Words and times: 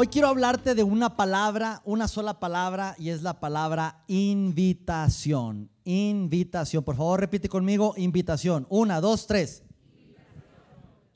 Hoy 0.00 0.06
quiero 0.06 0.28
hablarte 0.28 0.76
de 0.76 0.84
una 0.84 1.16
palabra, 1.16 1.82
una 1.84 2.06
sola 2.06 2.38
palabra, 2.38 2.94
y 3.00 3.08
es 3.10 3.22
la 3.22 3.40
palabra 3.40 4.04
invitación. 4.06 5.72
Invitación. 5.82 6.84
Por 6.84 6.94
favor, 6.94 7.18
repite 7.18 7.48
conmigo, 7.48 7.94
invitación. 7.96 8.64
Una, 8.70 9.00
dos, 9.00 9.26
tres. 9.26 9.64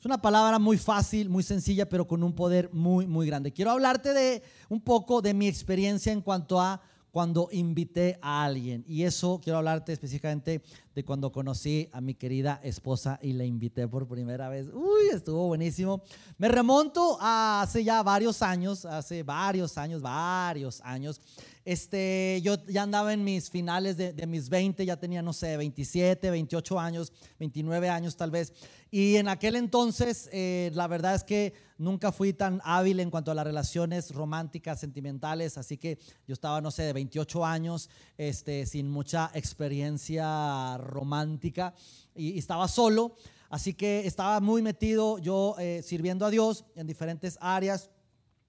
Es 0.00 0.04
una 0.04 0.20
palabra 0.20 0.59
muy 0.59 0.78
fácil, 0.78 1.28
muy 1.28 1.45
sencilla, 1.45 1.88
pero 1.88 2.09
con 2.09 2.24
un 2.24 2.32
poder 2.32 2.70
muy, 2.73 3.06
muy 3.06 3.28
grande. 3.28 3.52
Quiero 3.52 3.70
hablarte 3.70 4.12
de 4.14 4.42
un 4.68 4.80
poco 4.80 5.23
de 5.23 5.32
mi 5.32 5.46
experiencia 5.46 6.12
en 6.12 6.20
cuanto 6.20 6.60
a 6.60 6.82
cuando 7.12 7.48
invité 7.52 8.19
a 8.23 8.43
alguien. 8.43 8.84
Y 8.89 9.05
eso 9.05 9.41
quiero 9.45 9.59
hablarte 9.59 9.93
específicamente 9.93 10.62
de 10.95 11.05
cuando 11.05 11.30
conocí 11.30 11.88
a 11.93 12.01
mi 12.01 12.15
querida 12.15 12.59
esposa 12.65 13.19
y 13.23 13.35
la 13.35 13.45
invité 13.45 13.87
por 13.87 14.09
primera 14.09 14.48
vez. 14.48 14.69
Uy, 14.73 15.09
estuvo 15.12 15.47
buenísimo. 15.47 16.02
Me 16.38 16.48
remonto 16.48 17.19
a 17.21 17.62
hace 17.62 17.85
ya 17.85 18.02
varios 18.02 18.41
años, 18.41 18.87
hace 18.87 19.23
varios 19.23 19.77
años, 19.77 20.01
varios 20.01 20.80
años. 20.80 21.21
Este, 21.65 22.41
yo 22.43 22.57
ya 22.66 22.83
andaba 22.83 23.12
en 23.12 23.23
mis 23.23 23.48
finales 23.48 23.97
de, 23.97 24.27
mis 24.27 24.48
20, 24.48 24.84
ya 24.84 24.97
tenía, 24.97 25.23
no 25.23 25.33
sé, 25.33 25.57
27, 25.57 26.30
28 26.30 26.80
años, 26.80 27.12
29 27.38 27.88
años 27.88 28.16
tal 28.16 28.33
vez. 28.33 28.52
Y 28.91 29.16
en 29.16 29.29
aquel 29.29 29.55
entonces, 29.55 30.29
eh, 30.33 30.73
la 30.75 30.88
verdad 30.88 31.15
es 31.15 31.23
que 31.23 31.55
nunca 31.79 32.10
fui 32.10 32.32
tan 32.32 32.60
hábil 32.65 32.99
en 32.99 33.10
cuanto 33.10 33.30
a 33.30 33.35
las 33.35 33.46
relaciones 33.46 34.10
románticas, 34.13 34.80
sentimentales, 34.80 35.57
así 35.57 35.79
que 35.79 35.99
yo 36.27 36.32
estaba, 36.32 36.60
no 36.60 36.73
sé, 36.73 36.82
de 36.82 36.93
28 36.93 37.45
años, 37.45 37.88
este, 38.19 38.66
sin 38.66 38.91
mucha 38.91 39.30
experiencia 39.35 40.79
romántica 40.79 41.74
y, 42.15 42.32
y 42.32 42.38
estaba 42.38 42.66
solo, 42.66 43.15
así 43.51 43.74
que 43.74 44.07
estaba 44.07 44.41
muy 44.41 44.63
metido 44.63 45.19
yo 45.19 45.54
eh, 45.59 45.82
sirviendo 45.85 46.26
a 46.26 46.30
Dios 46.30 46.65
en 46.74 46.88
diferentes 46.88 47.38
áreas 47.41 47.91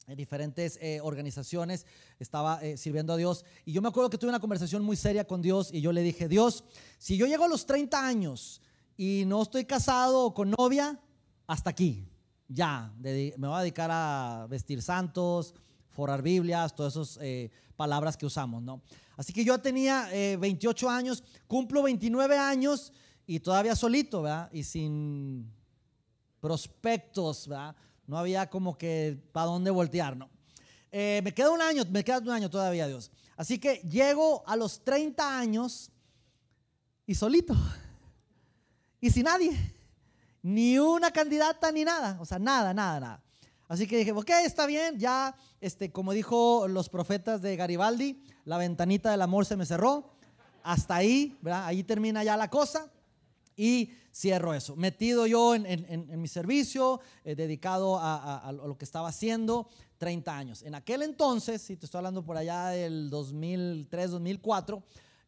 en 0.07 0.17
diferentes 0.17 0.77
eh, 0.81 0.99
organizaciones, 1.01 1.85
estaba 2.19 2.61
eh, 2.61 2.77
sirviendo 2.77 3.13
a 3.13 3.17
Dios. 3.17 3.45
Y 3.65 3.71
yo 3.71 3.81
me 3.81 3.87
acuerdo 3.87 4.09
que 4.09 4.17
tuve 4.17 4.29
una 4.29 4.39
conversación 4.39 4.83
muy 4.83 4.95
seria 4.95 5.25
con 5.25 5.41
Dios 5.41 5.69
y 5.73 5.81
yo 5.81 5.91
le 5.91 6.01
dije, 6.01 6.27
Dios, 6.27 6.63
si 6.97 7.17
yo 7.17 7.25
llego 7.25 7.45
a 7.45 7.47
los 7.47 7.65
30 7.65 8.05
años 8.05 8.61
y 8.97 9.23
no 9.25 9.41
estoy 9.41 9.65
casado 9.65 10.25
o 10.25 10.33
con 10.33 10.51
novia, 10.51 10.99
hasta 11.47 11.69
aquí, 11.69 12.05
ya, 12.47 12.93
me 12.99 13.33
voy 13.37 13.57
a 13.57 13.61
dedicar 13.61 13.89
a 13.91 14.47
vestir 14.49 14.81
santos, 14.81 15.55
forar 15.89 16.21
Biblias, 16.21 16.75
todas 16.75 16.95
esas 16.95 17.17
eh, 17.21 17.49
palabras 17.75 18.17
que 18.17 18.25
usamos, 18.25 18.61
¿no? 18.61 18.81
Así 19.15 19.31
que 19.31 19.45
yo 19.45 19.59
tenía 19.59 20.09
28 20.39 20.89
años, 20.89 21.23
cumplo 21.45 21.83
29 21.83 22.35
años 22.35 22.91
y 23.27 23.39
todavía 23.39 23.75
solito, 23.75 24.23
¿verdad? 24.23 24.49
Y 24.51 24.63
sin 24.63 25.51
prospectos, 26.39 27.47
¿verdad? 27.47 27.75
No 28.07 28.17
había 28.17 28.49
como 28.49 28.77
que 28.77 29.17
para 29.31 29.47
dónde 29.47 29.71
voltear, 29.71 30.17
¿no? 30.17 30.29
Eh, 30.91 31.21
me 31.23 31.33
queda 31.33 31.49
un 31.49 31.61
año, 31.61 31.83
me 31.89 32.03
queda 32.03 32.19
un 32.19 32.29
año 32.29 32.49
todavía, 32.49 32.87
Dios. 32.87 33.11
Así 33.35 33.57
que 33.57 33.77
llego 33.77 34.43
a 34.45 34.55
los 34.55 34.83
30 34.83 35.39
años 35.39 35.91
y 37.07 37.15
solito. 37.15 37.55
Y 39.01 39.09
sin 39.09 39.23
nadie. 39.23 39.51
Ni 40.41 40.77
una 40.77 41.11
candidata 41.11 41.71
ni 41.71 41.83
nada. 41.83 42.17
O 42.19 42.25
sea, 42.25 42.37
nada, 42.37 42.73
nada, 42.73 42.99
nada. 42.99 43.23
Así 43.67 43.87
que 43.87 43.97
dije, 43.97 44.11
ok, 44.11 44.29
está 44.45 44.65
bien, 44.65 44.99
ya, 44.99 45.35
este, 45.59 45.91
como 45.91 46.11
dijo 46.11 46.67
los 46.67 46.89
profetas 46.89 47.41
de 47.41 47.55
Garibaldi, 47.55 48.21
la 48.45 48.57
ventanita 48.57 49.09
del 49.09 49.21
amor 49.21 49.45
se 49.45 49.55
me 49.55 49.65
cerró. 49.65 50.13
Hasta 50.61 50.95
ahí, 50.95 51.37
¿verdad? 51.41 51.65
Ahí 51.65 51.83
termina 51.83 52.23
ya 52.23 52.37
la 52.37 52.49
cosa. 52.49 52.91
Y 53.55 53.91
cierro 54.13 54.53
eso. 54.53 54.75
Metido 54.75 55.27
yo 55.27 55.55
en, 55.55 55.65
en, 55.65 55.85
en 55.89 56.21
mi 56.21 56.27
servicio, 56.27 56.99
eh, 57.23 57.35
dedicado 57.35 57.97
a, 57.97 58.15
a, 58.15 58.49
a, 58.49 58.51
lo 58.51 58.77
que 58.77 58.85
estaba 58.85 59.09
haciendo, 59.09 59.67
30 59.97 60.37
años. 60.37 60.63
En 60.63 60.75
aquel 60.75 61.01
entonces, 61.01 61.61
si 61.61 61.75
te 61.77 61.85
estoy 61.85 61.99
hablando 61.99 62.23
por 62.25 62.37
allá 62.37 62.67
del 62.67 63.09
2003, 63.09 64.11
2004, 64.11 64.83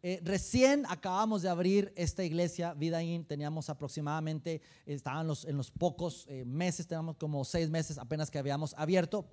eh, 0.08 0.22
recién 0.24 0.86
acabamos 0.88 1.42
de 1.42 1.50
abrir 1.50 1.92
esta 1.96 2.24
iglesia, 2.24 2.76
Vida 2.76 3.02
In, 3.02 3.26
teníamos 3.26 3.72
aproximadamente, 3.72 4.62
estaban 4.86 5.26
los, 5.26 5.46
en 5.46 5.58
los 5.58 5.72
pocos 5.72 6.28
eh, 6.30 6.46
meses, 6.46 6.86
teníamos 6.86 7.18
como 7.18 7.44
seis 7.44 7.72
meses 7.72 7.98
apenas 7.98 8.30
que 8.30 8.38
habíamos 8.38 8.76
abierto. 8.78 9.26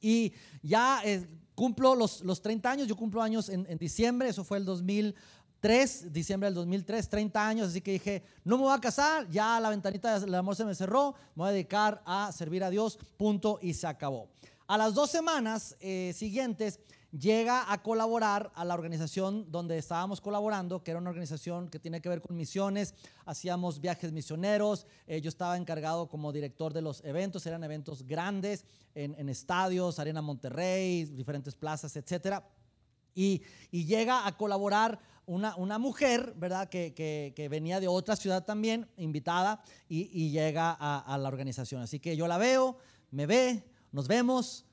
Y 0.00 0.32
ya 0.64 1.00
eh, 1.04 1.28
cumplo 1.54 1.94
los, 1.94 2.22
los 2.22 2.42
30 2.42 2.70
años, 2.72 2.88
yo 2.88 2.96
cumplo 2.96 3.22
años 3.22 3.48
en, 3.48 3.64
en 3.68 3.78
diciembre, 3.78 4.28
eso 4.28 4.42
fue 4.42 4.58
el 4.58 4.64
2000. 4.64 5.14
3, 5.60 6.12
diciembre 6.12 6.46
del 6.46 6.54
2003, 6.54 7.08
30 7.08 7.46
años, 7.46 7.68
así 7.68 7.80
que 7.80 7.92
dije, 7.92 8.22
no 8.44 8.56
me 8.56 8.64
voy 8.64 8.74
a 8.74 8.80
casar, 8.80 9.28
ya 9.30 9.60
la 9.60 9.68
ventanita 9.68 10.18
del 10.18 10.34
amor 10.34 10.56
se 10.56 10.64
me 10.64 10.74
cerró, 10.74 11.14
me 11.34 11.42
voy 11.42 11.48
a 11.50 11.52
dedicar 11.52 12.02
a 12.06 12.32
servir 12.32 12.64
a 12.64 12.70
Dios, 12.70 12.98
punto, 13.16 13.58
y 13.60 13.74
se 13.74 13.86
acabó. 13.86 14.28
A 14.66 14.78
las 14.78 14.94
dos 14.94 15.10
semanas 15.10 15.76
eh, 15.80 16.12
siguientes 16.16 16.80
llega 17.10 17.72
a 17.72 17.82
colaborar 17.82 18.52
a 18.54 18.64
la 18.64 18.74
organización 18.74 19.50
donde 19.50 19.76
estábamos 19.76 20.20
colaborando, 20.20 20.82
que 20.82 20.92
era 20.92 21.00
una 21.00 21.10
organización 21.10 21.68
que 21.68 21.78
tiene 21.78 22.00
que 22.00 22.08
ver 22.08 22.22
con 22.22 22.36
misiones, 22.36 22.94
hacíamos 23.26 23.80
viajes 23.80 24.12
misioneros, 24.12 24.86
eh, 25.06 25.20
yo 25.20 25.28
estaba 25.28 25.56
encargado 25.56 26.08
como 26.08 26.32
director 26.32 26.72
de 26.72 26.82
los 26.82 27.04
eventos, 27.04 27.44
eran 27.46 27.64
eventos 27.64 28.06
grandes 28.06 28.64
en, 28.94 29.14
en 29.18 29.28
estadios, 29.28 29.98
Arena 29.98 30.22
Monterrey, 30.22 31.04
diferentes 31.04 31.54
plazas, 31.54 31.96
etcétera. 31.96 32.46
Y, 33.14 33.42
llega 33.70 34.26
a 34.26 34.36
colaborar 34.36 34.98
una, 35.26 35.54
una 35.56 35.78
mujer, 35.78 36.34
¿verdad? 36.36 36.68
Que, 36.68 36.92
que, 36.94 37.48
venía 37.48 37.80
de 37.80 37.88
otra 37.88 38.16
ciudad 38.16 38.44
también, 38.44 38.88
invitada, 38.96 39.62
y, 39.88 40.10
y 40.12 40.30
llega 40.30 40.76
a, 40.78 40.98
a, 40.98 41.18
la 41.18 41.28
organización. 41.28 41.82
Así 41.82 42.00
que 42.00 42.16
yo 42.16 42.26
la 42.26 42.38
veo, 42.38 42.78
me 43.10 43.26
ve, 43.26 43.64
nos 43.92 44.08
vemos, 44.08 44.66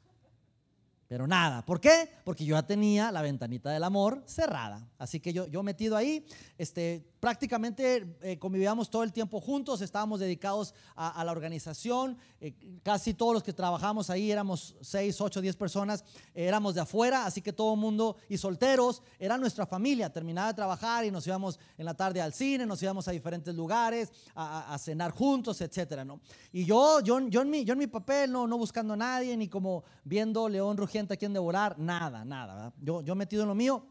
pero 1.08 1.26
nada. 1.26 1.66
¿Por 1.66 1.80
qué? 1.80 2.10
Porque 2.26 2.44
yo 2.46 2.56
ya 2.56 2.64
tenía 2.64 3.12
la 3.12 3.22
ventanita 3.22 3.70
del 3.72 3.84
amor 3.84 4.24
cerrada. 4.26 4.90
Así 4.98 5.20
que 5.20 5.32
yo, 5.32 5.48
yo 5.48 5.64
metido 5.64 5.96
ahí, 5.96 6.26
este, 6.58 7.08
prácticamente 7.20 8.16
eh, 8.22 8.38
convivíamos 8.38 8.90
todo 8.90 9.04
el 9.04 9.12
tiempo 9.12 9.40
juntos, 9.40 9.82
estábamos 9.82 10.20
dedicados 10.20 10.74
a, 10.96 11.24
la 11.24 11.32
organización, 11.32 12.18
eh, 12.40 12.54
casi 12.84 13.14
todos 13.14 13.34
los 13.34 13.44
que 13.44 13.54
trabajamos 13.54 14.10
ahí 14.10 14.32
éramos 14.32 14.76
6, 14.82 15.20
8, 15.22 15.42
10 15.42 15.56
personas, 15.56 16.04
eh, 16.34 16.46
éramos 16.46 16.76
de 16.76 16.82
afuera, 16.82 17.26
así 17.26 17.42
que 17.42 17.54
todo 17.54 17.74
el 17.74 17.80
mundo 17.80 18.18
y 18.30 18.38
solteros, 18.38 19.02
era 19.20 19.38
nuestra 19.38 19.66
familia, 19.66 20.12
terminaba 20.12 20.50
de 20.50 20.54
trabajar 20.54 21.06
y 21.06 21.12
nos 21.12 21.26
íbamos 21.26 21.60
en 21.78 21.86
la 21.86 21.94
tarde 21.94 22.22
al 22.22 22.34
cine, 22.34 22.66
nos 22.66 22.82
íbamos 22.82 23.08
a 23.08 23.12
diferentes 23.12 23.56
lugares, 23.56 24.12
a, 24.36 24.78
cenar 24.78 25.12
juntos, 25.12 25.60
etcétera, 25.62 26.06
¿no? 26.06 26.22
Y 26.52 26.66
yo, 26.66 27.00
yo, 27.02 27.20
yo, 27.28 27.42
en 27.42 27.50
mi, 27.50 27.66
yo 27.66 27.74
en 27.74 27.80
mi 27.80 27.88
papel, 27.88 28.32
no, 28.32 28.46
no 28.48 28.58
buscando 28.58 28.94
a 28.94 28.98
nadie, 28.98 29.36
ni 29.36 29.48
como 29.48 29.84
viendo 30.04 30.48
León 30.48 30.78
Rugiente 30.78 31.16
a 31.16 31.18
quien 31.18 31.34
devorar, 31.34 31.80
nada, 31.80 32.24
nada. 32.24 32.74
Yo, 32.80 33.02
yo 33.02 33.16
metido 33.16 33.42
en 33.42 33.50
lo 33.50 33.56
mío. 33.56 33.84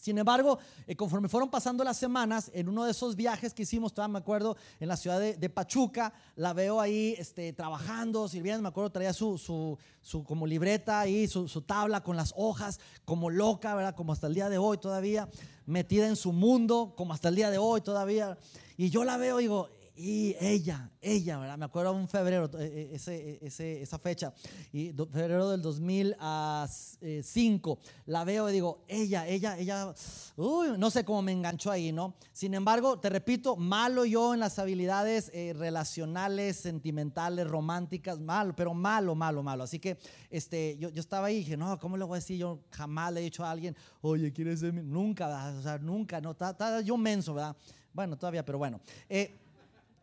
Sin 0.00 0.16
embargo, 0.18 0.58
eh, 0.86 0.96
conforme 0.96 1.28
fueron 1.28 1.50
pasando 1.50 1.82
las 1.84 1.96
semanas, 1.96 2.50
en 2.54 2.68
uno 2.68 2.84
de 2.84 2.92
esos 2.92 3.16
viajes 3.16 3.52
que 3.52 3.62
hicimos, 3.62 3.92
todavía 3.92 4.12
me 4.12 4.18
acuerdo, 4.18 4.56
en 4.80 4.88
la 4.88 4.96
ciudad 4.96 5.20
de, 5.20 5.48
Pachuca, 5.50 6.12
la 6.36 6.52
veo 6.52 6.80
ahí 6.80 7.14
este, 7.18 7.52
trabajando, 7.52 8.28
sirviendo, 8.28 8.62
me 8.62 8.68
acuerdo, 8.68 8.90
traía 8.90 9.12
su, 9.12 9.38
su, 9.38 9.76
su 10.02 10.22
como 10.24 10.46
libreta 10.46 11.00
ahí, 11.00 11.26
su, 11.26 11.48
su, 11.48 11.62
tabla 11.62 12.02
con 12.02 12.16
las 12.16 12.32
hojas, 12.36 12.78
como 13.04 13.30
loca, 13.30 13.74
¿verdad? 13.74 13.94
Como 13.94 14.12
hasta 14.12 14.28
el 14.28 14.34
día 14.34 14.48
de 14.48 14.58
hoy 14.58 14.78
todavía, 14.78 15.28
metida 15.66 16.06
en 16.06 16.16
su 16.16 16.32
mundo, 16.32 16.94
como 16.96 17.12
hasta 17.12 17.28
el 17.28 17.34
día 17.34 17.50
de 17.50 17.58
hoy 17.58 17.80
todavía. 17.80 18.38
Y 18.76 18.90
yo 18.90 19.04
la 19.04 19.16
veo 19.16 19.38
digo, 19.38 19.68
y 20.00 20.36
ella, 20.38 20.92
ella, 21.00 21.38
¿verdad? 21.38 21.58
Me 21.58 21.64
acuerdo 21.64 21.92
un 21.92 22.06
febrero, 22.06 22.48
ese, 22.56 23.40
ese, 23.42 23.82
esa 23.82 23.98
fecha, 23.98 24.32
y 24.72 24.92
febrero 24.92 25.50
del 25.50 25.60
2005, 25.60 27.80
la 28.06 28.22
veo 28.22 28.48
y 28.48 28.52
digo, 28.52 28.84
ella, 28.86 29.26
ella, 29.26 29.58
ella, 29.58 29.92
uy, 30.36 30.78
no 30.78 30.88
sé 30.92 31.04
cómo 31.04 31.20
me 31.22 31.32
enganchó 31.32 31.72
ahí, 31.72 31.90
¿no? 31.90 32.14
Sin 32.32 32.54
embargo, 32.54 33.00
te 33.00 33.08
repito, 33.08 33.56
malo 33.56 34.04
yo 34.04 34.34
en 34.34 34.40
las 34.40 34.60
habilidades 34.60 35.32
eh, 35.34 35.52
relacionales, 35.52 36.58
sentimentales, 36.58 37.48
románticas, 37.48 38.20
malo, 38.20 38.54
pero 38.54 38.74
malo, 38.74 39.16
malo, 39.16 39.42
malo. 39.42 39.64
Así 39.64 39.80
que 39.80 39.98
este, 40.30 40.78
yo, 40.78 40.90
yo 40.90 41.00
estaba 41.00 41.26
ahí 41.26 41.34
y 41.34 41.38
dije, 41.40 41.56
no, 41.56 41.76
¿cómo 41.80 41.96
le 41.96 42.04
voy 42.04 42.18
a 42.18 42.20
decir? 42.20 42.38
Yo 42.38 42.60
jamás 42.70 43.12
le 43.12 43.18
he 43.18 43.24
dicho 43.24 43.44
a 43.44 43.50
alguien, 43.50 43.74
oye, 44.00 44.32
¿quieres 44.32 44.60
ser 44.60 44.72
mi? 44.72 44.80
Nunca, 44.80 45.26
¿verdad? 45.26 45.58
o 45.58 45.62
sea, 45.62 45.76
nunca, 45.78 46.20
no, 46.20 46.30
está, 46.30 46.50
está 46.50 46.80
yo 46.82 46.96
menso, 46.96 47.34
¿verdad? 47.34 47.56
Bueno, 47.92 48.16
todavía, 48.16 48.44
pero 48.44 48.58
bueno. 48.58 48.80
Eh, 49.08 49.36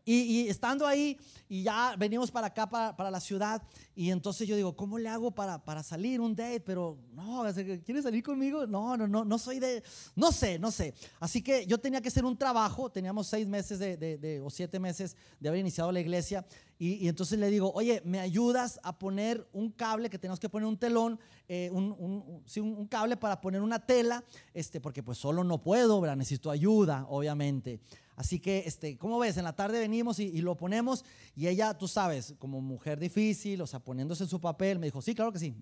Y, 0.07 0.48
estando 0.50 0.86
ahí, 0.86 1.18
y 1.50 1.63
ya 1.63 1.96
venimos 1.98 2.30
para 2.30 2.48
acá, 2.48 2.69
para, 2.69 3.10
la 3.10 3.19
ciudad, 3.19 3.63
y 3.96 4.12
entonces 4.12 4.48
yo 4.48 4.56
digo, 4.56 4.75
¿cómo 4.75 5.00
le 5.00 5.10
hago 5.10 5.31
para, 5.31 5.63
para 5.66 5.81
salir 5.81 6.22
un 6.22 6.36
date? 6.36 6.60
Pero 6.60 7.00
no, 7.12 7.44
¿quieres 7.84 8.04
salir 8.04 8.22
conmigo? 8.22 8.68
No, 8.68 8.96
no, 8.96 9.07
no, 9.07 9.25
no 9.25 9.40
soy 9.40 9.60
de, 9.60 9.81
no 10.16 10.31
sé, 10.31 10.60
no 10.60 10.69
sé. 10.69 10.94
Así 11.19 11.42
que 11.42 11.66
yo 11.66 11.80
tenía 11.80 12.02
que 12.02 12.10
hacer 12.10 12.24
un 12.24 12.38
trabajo, 12.38 12.92
teníamos 12.92 13.25
seis 13.25 13.48
meses 13.48 13.80
de, 13.80 14.42
o 14.46 14.50
siete 14.52 14.80
meses 14.80 15.18
de 15.40 15.50
haber 15.50 15.62
iniciado 15.62 15.92
la 15.92 16.02
iglesia, 16.02 16.46
y, 16.78 17.07
entonces 17.07 17.40
le 17.40 17.50
digo, 17.50 17.72
oye, 17.74 18.02
¿me 18.06 18.19
ayudas 18.19 18.80
a 18.84 19.00
poner 19.00 19.48
un 19.54 19.72
cable 19.72 20.10
que 20.10 20.19
tenemos 20.19 20.40
que 20.40 20.50
poner 20.50 20.68
un 20.68 20.78
telón, 20.78 21.19
eh, 21.48 21.69
un, 21.72 21.96
un, 21.98 22.88
cable 22.88 23.18
para 23.18 23.40
poner 23.40 23.62
una 23.62 23.80
tela? 23.80 24.24
Este, 24.54 24.81
porque 24.81 25.02
pues 25.02 25.18
solo 25.18 25.44
no 25.44 25.63
puedo, 25.63 26.00
¿verdad? 26.02 26.18
necesito 26.18 26.52
ayuda, 26.52 27.06
obviamente. 27.10 27.80
Así 28.15 28.39
que, 28.39 28.63
este, 28.65 28.97
¿cómo 28.97 29.19
ves? 29.19 29.38
En 29.38 29.44
la 29.44 29.53
tarde 29.53 29.79
venimos 29.79 30.19
y, 30.19 30.41
lo 30.41 30.56
ponemos 30.56 31.03
y 31.35 31.47
ella, 31.47 31.77
tú 31.77 31.88
sabes, 31.88 32.33
como 32.39 32.62
mujer 32.62 33.00
difícil, 33.00 33.62
o 33.62 33.67
sea, 33.67 33.79
poniéndose 33.79 34.23
en 34.23 34.29
su 34.29 34.39
papel, 34.39 34.79
me 34.79 34.88
dijo, 34.88 35.01
sí, 35.01 35.13
claro 35.13 35.31
que 35.31 35.39
sí. 35.39 35.53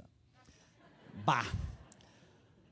Va. 1.28 1.44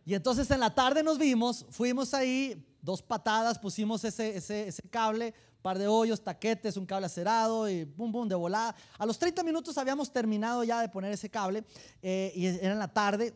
Y 0.06 0.14
entonces 0.14 0.50
en 0.52 0.60
la 0.60 0.74
tarde 0.74 1.04
nos 1.04 1.18
vimos, 1.18 1.66
fuimos 1.70 2.14
ahí, 2.14 2.64
dos 2.82 3.02
patadas, 3.02 3.58
pusimos 3.58 4.04
ese, 4.04 4.36
ese, 4.36 4.68
ese 4.68 4.82
cable, 4.84 5.34
par 5.62 5.78
de 5.78 5.88
hoyos, 5.88 6.24
taquetes, 6.24 6.78
un 6.78 6.86
cable 6.86 7.06
acerado 7.06 7.70
y 7.70 7.86
pum, 7.86 8.12
pum, 8.12 8.28
de 8.28 8.36
volada. 8.36 8.76
A 8.98 9.06
los 9.06 9.18
30 9.18 9.44
minutos 9.44 9.78
habíamos 9.78 10.12
terminado 10.12 10.64
ya 10.64 10.82
de 10.82 10.90
poner 10.90 11.12
ese 11.12 11.30
cable 11.30 11.64
eh, 12.02 12.32
y 12.36 12.48
era 12.48 12.74
en 12.74 12.80
la 12.80 12.88
tarde. 12.88 13.34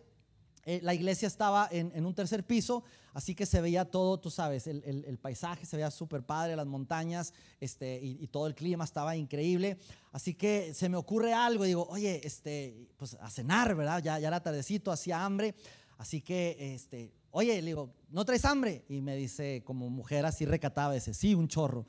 Eh, 0.68 0.80
la 0.82 0.96
iglesia 0.96 1.28
estaba 1.28 1.70
en, 1.72 2.04
un 2.04 2.16
tercer 2.16 2.44
piso, 2.44 2.84
así 3.14 3.36
que 3.36 3.46
se 3.46 3.62
veía 3.62 3.86
todo, 3.86 4.20
tú 4.20 4.32
sabes, 4.32 4.66
el, 4.66 4.84
el, 4.84 5.18
paisaje 5.20 5.64
se 5.64 5.78
veía 5.78 5.92
súper 5.92 6.24
padre, 6.24 6.56
las 6.56 6.66
montañas 6.66 7.36
este, 7.60 8.00
y, 8.02 8.26
todo 8.28 8.48
el 8.48 8.56
clima 8.56 8.84
estaba 8.84 9.16
increíble. 9.16 9.78
Así 10.12 10.34
que 10.34 10.74
se 10.74 10.90
me 10.90 10.98
ocurre 10.98 11.36
algo, 11.36 11.66
digo, 11.66 11.86
oye, 11.88 12.20
este, 12.24 12.90
pues 12.98 13.16
a 13.22 13.30
cenar, 13.30 13.76
¿verdad? 13.76 14.02
Ya, 14.02 14.18
ya 14.18 14.28
era 14.28 14.42
tardecito, 14.42 14.92
hacía 14.92 15.24
hambre. 15.24 15.54
Así 16.00 16.22
que, 16.22 16.74
este, 16.74 17.14
oye, 17.30 17.62
le 17.62 17.68
digo, 17.68 17.94
¿no 18.10 18.26
traes 18.26 18.44
hambre? 18.44 18.86
Y 18.90 19.02
me 19.02 19.16
dice, 19.16 19.62
como 19.64 19.88
mujer 19.92 20.26
así 20.26 20.48
recatada, 20.48 20.96
dice, 20.96 21.14
sí, 21.14 21.36
un 21.36 21.48
chorro. 21.48 21.86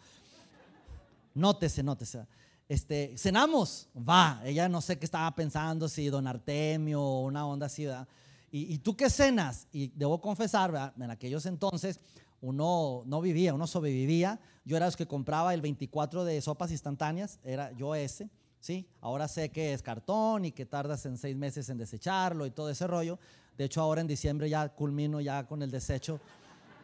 Nótese, 1.33 1.83
nótese. 1.83 2.27
Este, 2.69 3.17
cenamos, 3.17 3.89
va. 3.97 4.43
Ella 4.45 4.69
no 4.69 4.83
sé 4.83 4.99
qué 4.99 5.07
estaba 5.07 5.35
pensando, 5.35 5.89
si 5.89 6.09
don 6.09 6.27
Artemio 6.27 7.01
o 7.01 7.25
una 7.25 7.47
onda 7.47 7.67
así, 7.67 7.87
¿verdad? 7.87 8.07
¿Y, 8.51 8.79
tú 8.79 8.97
qué 8.97 9.11
cenas? 9.11 9.67
Y 9.73 9.89
debo 9.89 10.21
confesar, 10.21 10.95
en 10.99 11.11
aquellos 11.11 11.45
entonces 11.47 12.01
uno 12.41 13.03
no 13.07 13.21
vivía, 13.21 13.53
uno 13.53 13.67
sobrevivía. 13.67 14.41
Yo 14.65 14.77
era 14.77 14.87
los 14.87 14.97
que 14.97 15.07
compraba 15.07 15.53
el 15.53 15.61
24 15.61 16.25
de 16.25 16.41
sopas 16.41 16.71
instantáneas, 16.71 17.39
era 17.45 17.73
yo 17.73 17.95
ese. 17.95 18.31
¿sí? 18.61 18.87
Ahora 19.01 19.29
sé 19.29 19.51
que 19.51 19.73
es 19.73 19.83
cartón 19.83 20.45
y 20.45 20.53
que 20.53 20.67
tardas 20.67 21.07
en 21.07 21.19
seis 21.19 21.37
meses 21.37 21.69
en 21.69 21.79
desecharlo 21.79 22.47
y 22.47 22.51
todo 22.51 22.71
ese 22.71 22.87
rollo. 22.87 23.19
De 23.57 23.65
hecho, 23.65 23.81
ahora 23.81 24.01
en 24.01 24.07
diciembre 24.07 24.49
ya 24.49 24.69
culmino 24.69 25.21
ya 25.21 25.47
con 25.47 25.63
el 25.63 25.71
desecho, 25.71 26.21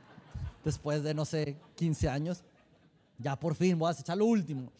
después 0.65 1.03
de, 1.03 1.15
no 1.15 1.25
sé, 1.25 1.57
15 1.77 2.09
años. 2.09 2.45
Ya 3.19 3.39
por 3.39 3.55
fin 3.55 3.79
voy 3.79 3.89
a 3.89 3.93
desechar 3.93 4.17
lo 4.17 4.27
último. 4.27 4.71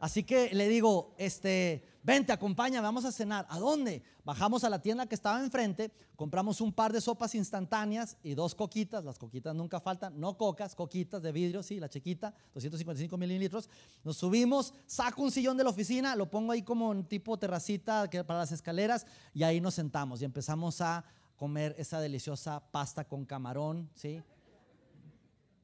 Así 0.00 0.22
que 0.22 0.54
le 0.54 0.68
digo, 0.68 1.12
este, 1.18 1.84
vente, 2.02 2.32
acompáñame, 2.32 2.82
vamos 2.82 3.04
a 3.04 3.12
cenar. 3.12 3.46
¿A 3.48 3.58
dónde? 3.58 4.02
Bajamos 4.24 4.64
a 4.64 4.70
la 4.70 4.80
tienda 4.80 5.06
que 5.06 5.14
estaba 5.14 5.42
enfrente, 5.42 5.90
compramos 6.16 6.60
un 6.60 6.72
par 6.72 6.92
de 6.92 7.00
sopas 7.00 7.34
instantáneas 7.34 8.16
y 8.22 8.34
dos 8.34 8.54
coquitas, 8.54 9.04
las 9.04 9.18
coquitas 9.18 9.54
nunca 9.54 9.80
faltan, 9.80 10.18
no 10.18 10.36
cocas, 10.36 10.74
coquitas 10.74 11.22
de 11.22 11.32
vidrio, 11.32 11.62
sí, 11.62 11.80
la 11.80 11.88
chiquita, 11.88 12.34
255 12.54 13.16
mililitros. 13.16 13.68
Nos 14.04 14.16
subimos, 14.16 14.74
saco 14.86 15.22
un 15.22 15.30
sillón 15.30 15.56
de 15.56 15.64
la 15.64 15.70
oficina, 15.70 16.16
lo 16.16 16.30
pongo 16.30 16.52
ahí 16.52 16.62
como 16.62 16.90
un 16.90 17.04
tipo 17.04 17.38
terracita 17.38 18.08
para 18.26 18.40
las 18.40 18.52
escaleras 18.52 19.06
y 19.34 19.42
ahí 19.42 19.60
nos 19.60 19.74
sentamos 19.74 20.22
y 20.22 20.24
empezamos 20.24 20.80
a 20.80 21.04
comer 21.36 21.74
esa 21.78 22.00
deliciosa 22.00 22.60
pasta 22.70 23.04
con 23.04 23.24
camarón, 23.24 23.88
¿sí? 23.94 24.22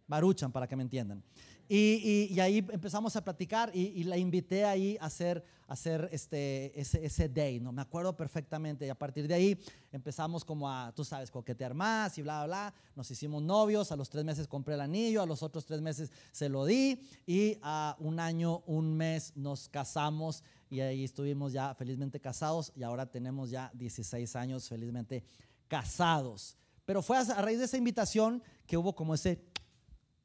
Baruchan, 0.09 0.53
para 0.53 0.67
que 0.67 0.77
me 0.77 0.83
entiendan. 0.83 1.23
Y, 1.69 2.39
ahí 2.39 2.59
empezamos 2.59 3.17
a 3.17 3.25
platicar 3.25 3.71
y, 3.75 4.05
la 4.05 4.17
invité 4.17 4.65
ahí 4.65 4.97
a 5.01 5.07
hacer, 5.07 5.45
hacer 5.67 6.09
este, 6.13 6.79
ese, 6.81 7.05
ese, 7.05 7.29
day, 7.29 7.59
¿no? 7.59 7.73
Me 7.73 7.83
acuerdo 7.83 8.17
perfectamente. 8.17 8.87
Y 8.87 8.89
a 8.89 8.95
partir 8.95 9.27
de 9.27 9.35
ahí 9.35 9.59
empezamos 9.91 10.45
como 10.45 10.71
a, 10.71 10.93
tú 10.95 11.05
sabes, 11.05 11.31
coquetear 11.31 11.75
más 11.75 12.17
y 12.19 12.23
bla, 12.23 12.45
bla, 12.45 12.47
bla. 12.47 12.75
Nos 12.95 13.11
hicimos 13.11 13.43
novios, 13.43 13.91
a 13.91 13.97
los 13.97 14.09
tres 14.09 14.25
meses 14.25 14.47
compré 14.47 14.75
el 14.75 14.81
anillo, 14.81 15.23
a 15.23 15.27
los 15.27 15.43
otros 15.43 15.67
tres 15.67 15.81
meses 15.81 16.13
se 16.31 16.49
lo 16.49 16.65
di 16.65 17.01
y 17.27 17.59
a 17.63 17.97
un 17.99 18.21
año, 18.21 18.63
un 18.67 18.97
mes 18.97 19.33
nos 19.35 19.69
casamos 19.69 20.45
y 20.71 20.81
ahí 20.81 21.05
estuvimos 21.05 21.53
ya 21.53 21.75
felizmente 21.75 22.21
casados 22.21 22.73
y 22.77 22.83
ahora 22.83 23.07
tenemos 23.07 23.51
ya 23.51 23.71
16 23.75 24.37
años 24.37 24.69
felizmente 24.69 25.25
casados. 25.69 26.57
Pero 26.85 27.03
fue 27.03 27.19
a 27.19 27.25
raíz 27.43 27.59
de 27.59 27.65
esa 27.65 27.77
invitación 27.77 28.43
que 28.67 28.77
hubo 28.77 28.95
como 28.95 29.15
ese 29.15 29.43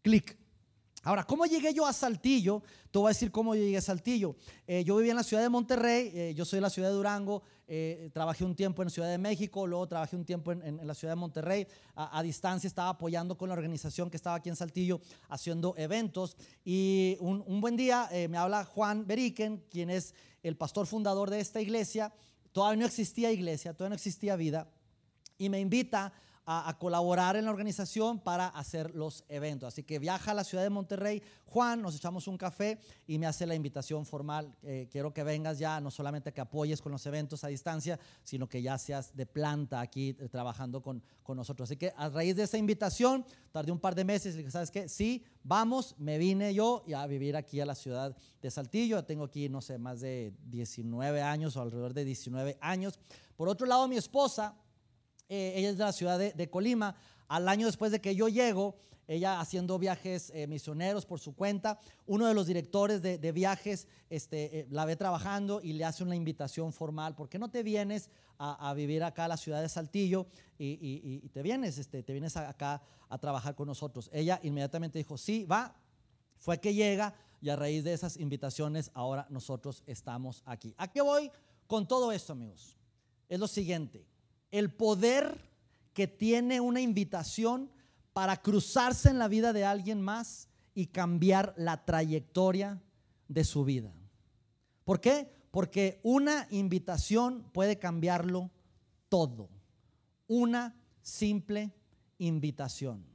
clic 0.03 0.40
Ahora, 1.03 1.23
¿cómo 1.23 1.47
llegué 1.47 1.73
yo 1.73 1.87
a 1.87 1.93
Saltillo? 1.93 2.61
Te 2.91 2.99
voy 2.99 3.07
a 3.07 3.09
decir 3.09 3.31
cómo 3.31 3.55
llegué 3.55 3.75
a 3.75 3.81
Saltillo. 3.81 4.35
Eh, 4.67 4.83
yo 4.83 4.97
vivía 4.97 5.13
en 5.13 5.17
la 5.17 5.23
ciudad 5.23 5.41
de 5.41 5.49
Monterrey, 5.49 6.11
eh, 6.13 6.33
yo 6.35 6.45
soy 6.45 6.57
de 6.57 6.61
la 6.61 6.69
ciudad 6.69 6.89
de 6.89 6.93
Durango, 6.93 7.41
eh, 7.67 8.11
trabajé 8.13 8.45
un 8.45 8.55
tiempo 8.55 8.83
en 8.83 8.85
la 8.85 8.89
ciudad 8.91 9.09
de 9.09 9.17
México, 9.17 9.65
luego 9.65 9.87
trabajé 9.87 10.15
un 10.15 10.25
tiempo 10.25 10.51
en, 10.51 10.85
la 10.85 10.93
ciudad 10.93 11.13
de 11.13 11.19
Monterrey. 11.19 11.65
A, 11.95 12.21
distancia 12.21 12.67
estaba 12.67 12.89
apoyando 12.89 13.35
con 13.35 13.49
la 13.49 13.53
organización 13.53 14.11
que 14.11 14.17
estaba 14.17 14.35
aquí 14.35 14.49
en 14.49 14.55
Saltillo 14.55 15.01
haciendo 15.27 15.73
eventos. 15.75 16.37
Y 16.63 17.17
un, 17.19 17.43
un 17.47 17.61
buen 17.61 17.75
día 17.75 18.07
me 18.29 18.37
habla 18.37 18.63
Juan 18.65 19.07
Beriken, 19.07 19.63
quien 19.71 19.89
es 19.89 20.13
el 20.43 20.55
pastor 20.55 20.85
fundador 20.85 21.31
de 21.31 21.39
esta 21.39 21.61
iglesia. 21.61 22.13
Todavía 22.51 22.81
no 22.81 22.85
existía 22.85 23.31
iglesia, 23.31 23.73
todavía 23.73 23.89
no 23.89 23.95
existía 23.95 24.35
vida. 24.35 24.69
Y 25.39 25.49
me 25.49 25.59
invita 25.59 26.13
a, 26.59 26.77
colaborar 26.77 27.35
en 27.35 27.45
la 27.45 27.51
organización 27.51 28.19
para 28.19 28.47
hacer 28.47 28.93
los 28.95 29.23
eventos. 29.29 29.67
Así 29.67 29.83
que 29.83 29.99
viaja 29.99 30.31
a 30.31 30.33
la 30.33 30.43
ciudad 30.43 30.63
de 30.63 30.69
Monterrey, 30.69 31.21
Juan, 31.45 31.81
nos 31.81 31.95
echamos 31.95 32.27
un 32.27 32.37
café 32.37 32.79
y 33.07 33.17
me 33.17 33.25
hace 33.25 33.45
la 33.45 33.55
invitación 33.55 34.05
formal. 34.05 34.55
Eh, 34.63 34.87
quiero 34.91 35.13
que 35.13 35.23
vengas 35.23 35.59
ya, 35.59 35.79
no 35.79 35.91
solamente 35.91 36.33
que 36.33 36.41
apoyes 36.41 36.81
con 36.81 36.91
los 36.91 37.05
eventos 37.05 37.43
a 37.43 37.47
distancia, 37.47 37.99
sino 38.23 38.47
que 38.47 38.61
ya 38.61 38.77
seas 38.77 39.15
de 39.15 39.25
planta 39.25 39.79
aquí 39.81 40.15
eh, 40.19 40.29
trabajando 40.29 40.81
con, 40.81 41.03
con 41.23 41.37
nosotros. 41.37 41.69
Así 41.69 41.77
que 41.77 41.93
a 41.95 42.09
raíz 42.09 42.35
de 42.35 42.43
esa 42.43 42.57
invitación, 42.57 43.25
tardé 43.51 43.71
un 43.71 43.79
par 43.79 43.95
de 43.95 44.03
meses 44.03 44.33
y 44.33 44.39
dije, 44.39 44.51
¿sabes 44.51 44.71
qué? 44.71 44.89
Sí, 44.89 45.23
vamos, 45.43 45.95
me 45.97 46.17
vine 46.17 46.53
yo 46.53 46.83
a 46.95 47.07
vivir 47.07 47.35
aquí 47.35 47.59
a 47.59 47.65
la 47.65 47.75
ciudad 47.75 48.15
de 48.41 48.51
Saltillo. 48.51 49.03
Tengo 49.03 49.25
aquí, 49.25 49.49
no 49.49 49.61
sé, 49.61 49.77
más 49.77 50.01
de 50.01 50.33
19 50.45 51.21
años 51.21 51.55
o 51.55 51.61
alrededor 51.61 51.93
de 51.93 52.05
19 52.05 52.57
años. 52.61 52.99
Por 53.35 53.49
otro 53.49 53.65
lado, 53.65 53.87
mi 53.87 53.97
esposa 53.97 54.55
eh, 55.33 55.53
ella 55.55 55.69
es 55.69 55.77
de 55.77 55.85
la 55.85 55.93
ciudad 55.93 56.19
de, 56.19 56.49
Colima. 56.49 56.93
Al 57.29 57.47
año 57.47 57.65
después 57.65 57.93
de 57.93 58.01
que 58.01 58.13
yo 58.13 58.27
llego, 58.27 58.75
ella 59.07 59.39
haciendo 59.39 59.79
viajes 59.79 60.29
eh, 60.35 60.45
misioneros 60.45 61.05
por 61.05 61.21
su 61.21 61.33
cuenta, 61.33 61.79
uno 62.05 62.27
de 62.27 62.33
los 62.33 62.47
directores 62.47 63.01
de, 63.01 63.31
viajes 63.31 63.87
este, 64.09 64.59
eh, 64.59 64.67
la 64.69 64.83
ve 64.83 64.97
trabajando 64.97 65.61
y 65.63 65.71
le 65.71 65.85
hace 65.85 66.03
una 66.03 66.17
invitación 66.17 66.73
formal, 66.73 67.15
¿por 67.15 67.29
qué 67.29 67.39
no 67.39 67.49
te 67.49 67.63
vienes 67.63 68.09
a, 68.39 68.73
vivir 68.73 69.05
acá 69.05 69.25
a 69.25 69.27
la 69.29 69.37
ciudad 69.37 69.61
de 69.61 69.69
Saltillo 69.69 70.27
y, 70.57 71.29
te 71.29 71.41
vienes, 71.41 71.77
este, 71.77 72.03
te 72.03 72.11
vienes 72.11 72.35
acá 72.35 72.81
a 73.07 73.17
trabajar 73.17 73.55
con 73.55 73.67
nosotros? 73.67 74.09
Ella 74.11 74.37
inmediatamente 74.43 74.97
dijo, 74.97 75.17
sí, 75.17 75.45
va, 75.45 75.73
fue 76.39 76.59
que 76.59 76.73
llega 76.73 77.13
y 77.39 77.49
a 77.49 77.55
raíz 77.55 77.85
de 77.85 77.93
esas 77.93 78.17
invitaciones 78.17 78.91
ahora 78.93 79.27
nosotros 79.29 79.81
estamos 79.85 80.43
aquí. 80.45 80.73
¿A 80.77 80.91
qué 80.91 81.01
voy 81.01 81.31
con 81.67 81.87
todo 81.87 82.11
esto, 82.11 82.33
amigos? 82.33 82.75
Es 83.29 83.39
lo 83.39 83.47
siguiente 83.47 84.10
el 84.51 84.71
poder 84.71 85.49
que 85.93 86.07
tiene 86.07 86.59
una 86.59 86.81
invitación 86.81 87.69
para 88.13 88.37
cruzarse 88.41 89.09
en 89.09 89.19
la 89.19 89.27
vida 89.27 89.53
de 89.53 89.65
alguien 89.65 90.01
más 90.01 90.49
y 90.73 90.87
cambiar 90.87 91.53
la 91.57 91.85
trayectoria 91.85 92.81
de 93.27 93.43
su 93.43 93.63
vida. 93.63 93.93
¿Por 94.83 94.99
qué? 94.99 95.31
Porque 95.51 95.99
una 96.03 96.47
invitación 96.51 97.49
puede 97.53 97.79
cambiarlo 97.79 98.51
todo. 99.09 99.49
Una 100.27 100.75
simple 101.01 101.73
invitación. 102.17 103.05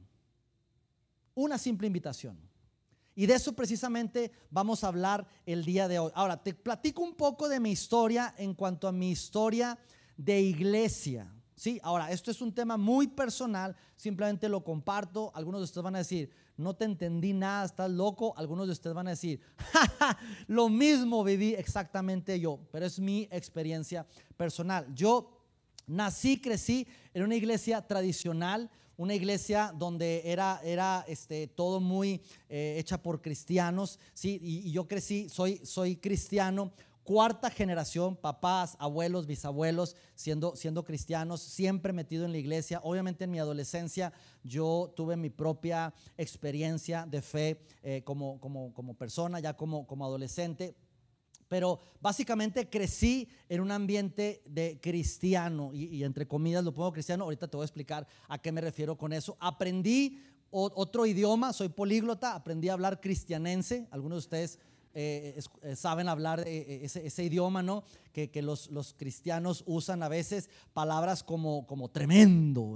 Una 1.33 1.57
simple 1.57 1.87
invitación. 1.87 2.37
Y 3.15 3.25
de 3.25 3.33
eso 3.33 3.53
precisamente 3.53 4.31
vamos 4.51 4.83
a 4.83 4.89
hablar 4.89 5.27
el 5.47 5.65
día 5.65 5.87
de 5.87 5.97
hoy. 5.97 6.11
Ahora, 6.13 6.43
te 6.43 6.53
platico 6.53 7.01
un 7.01 7.15
poco 7.15 7.49
de 7.49 7.59
mi 7.59 7.71
historia 7.71 8.35
en 8.37 8.53
cuanto 8.53 8.87
a 8.87 8.91
mi 8.91 9.09
historia 9.09 9.77
de 10.17 10.41
iglesia. 10.41 11.31
Sí, 11.55 11.79
ahora, 11.81 12.11
esto 12.11 12.29
es 12.29 12.41
un 12.41 12.53
tema 12.53 12.77
muy 12.77 13.07
personal, 13.07 13.75
simplemente 13.95 14.49
lo 14.49 14.63
comparto. 14.63 15.31
Algunos 15.33 15.61
de 15.61 15.65
ustedes 15.65 15.83
van 15.83 15.95
a 15.95 15.99
decir, 15.99 16.29
no 16.57 16.75
te 16.75 16.85
entendí 16.85 17.33
nada, 17.33 17.65
estás 17.65 17.89
loco. 17.89 18.33
Algunos 18.37 18.67
de 18.67 18.73
ustedes 18.73 18.95
van 18.95 19.07
a 19.07 19.11
decir, 19.11 19.41
lo 20.47 20.69
mismo 20.69 21.23
viví 21.23 21.53
exactamente 21.55 22.39
yo, 22.39 22.59
pero 22.71 22.85
es 22.85 22.99
mi 22.99 23.27
experiencia 23.31 24.05
personal. 24.35 24.93
Yo 24.93 25.37
nací, 25.87 26.39
crecí 26.39 26.87
en 27.13 27.23
una 27.23 27.35
iglesia 27.35 27.81
tradicional, 27.81 28.69
una 28.97 29.13
iglesia 29.13 29.71
donde 29.75 30.23
era, 30.25 30.59
era 30.63 31.05
este, 31.07 31.47
todo 31.47 31.79
muy 31.79 32.21
eh, 32.49 32.75
hecha 32.79 33.01
por 33.01 33.21
cristianos, 33.21 33.99
¿sí? 34.13 34.39
Y, 34.41 34.71
yo 34.71 34.87
crecí, 34.87 35.29
soy, 35.29 35.61
soy 35.63 35.95
cristiano, 35.95 36.71
cuarta 37.07 37.49
generación, 37.49 38.17
papás, 38.17 38.75
abuelos, 38.79 39.27
bisabuelos, 39.27 39.95
siendo, 40.13 40.57
siendo 40.57 40.83
cristianos, 40.83 41.39
siempre 41.39 41.93
metido 41.93 42.25
en 42.25 42.33
la 42.33 42.37
iglesia. 42.37 42.81
Obviamente 42.83 43.23
en 43.23 43.31
mi 43.31 43.39
adolescencia 43.39 44.11
yo 44.43 44.91
tuve 44.93 45.15
mi 45.15 45.29
propia 45.29 45.93
experiencia 46.17 47.05
de 47.05 47.21
fe 47.21 47.61
eh, 47.81 48.01
como, 48.03 48.41
como, 48.41 48.73
como, 48.73 48.93
persona, 48.93 49.39
ya 49.39 49.55
como, 49.55 49.87
como 49.87 50.03
adolescente. 50.03 50.75
Pero 51.47 51.79
básicamente 52.01 52.69
crecí 52.69 53.29
en 53.47 53.61
un 53.61 53.71
ambiente 53.71 54.41
de 54.45 54.77
cristiano, 54.81 55.73
y, 55.73 56.03
entre 56.03 56.27
comillas 56.27 56.65
lo 56.65 56.73
pongo 56.73 56.91
cristiano, 56.91 57.23
ahorita 57.23 57.47
te 57.47 57.55
voy 57.55 57.63
a 57.63 57.67
explicar 57.67 58.05
a 58.27 58.37
qué 58.37 58.51
me 58.51 58.59
refiero 58.59 58.97
con 58.97 59.13
eso. 59.13 59.37
Aprendí 59.39 60.21
otro 60.51 61.05
idioma, 61.05 61.53
soy 61.53 61.69
políglota, 61.69 62.35
aprendí 62.35 62.67
a 62.67 62.73
hablar 62.73 62.99
cristianense, 62.99 63.87
algunos 63.91 64.17
de 64.17 64.25
ustedes 64.25 64.59
eh, 64.99 65.39
eh, 65.61 65.75
saben 65.75 66.09
hablar 66.09 66.43
eh, 66.47 66.79
ese, 66.81 67.23
idioma, 67.23 67.61
¿no? 67.61 67.83
Que, 68.11 68.31
los, 68.41 68.71
los, 68.71 68.95
cristianos 68.95 69.63
usan 69.67 70.01
a 70.01 70.07
veces 70.07 70.49
palabras 70.73 71.21
como, 71.21 71.67
como 71.67 71.87
tremendo, 71.89 72.73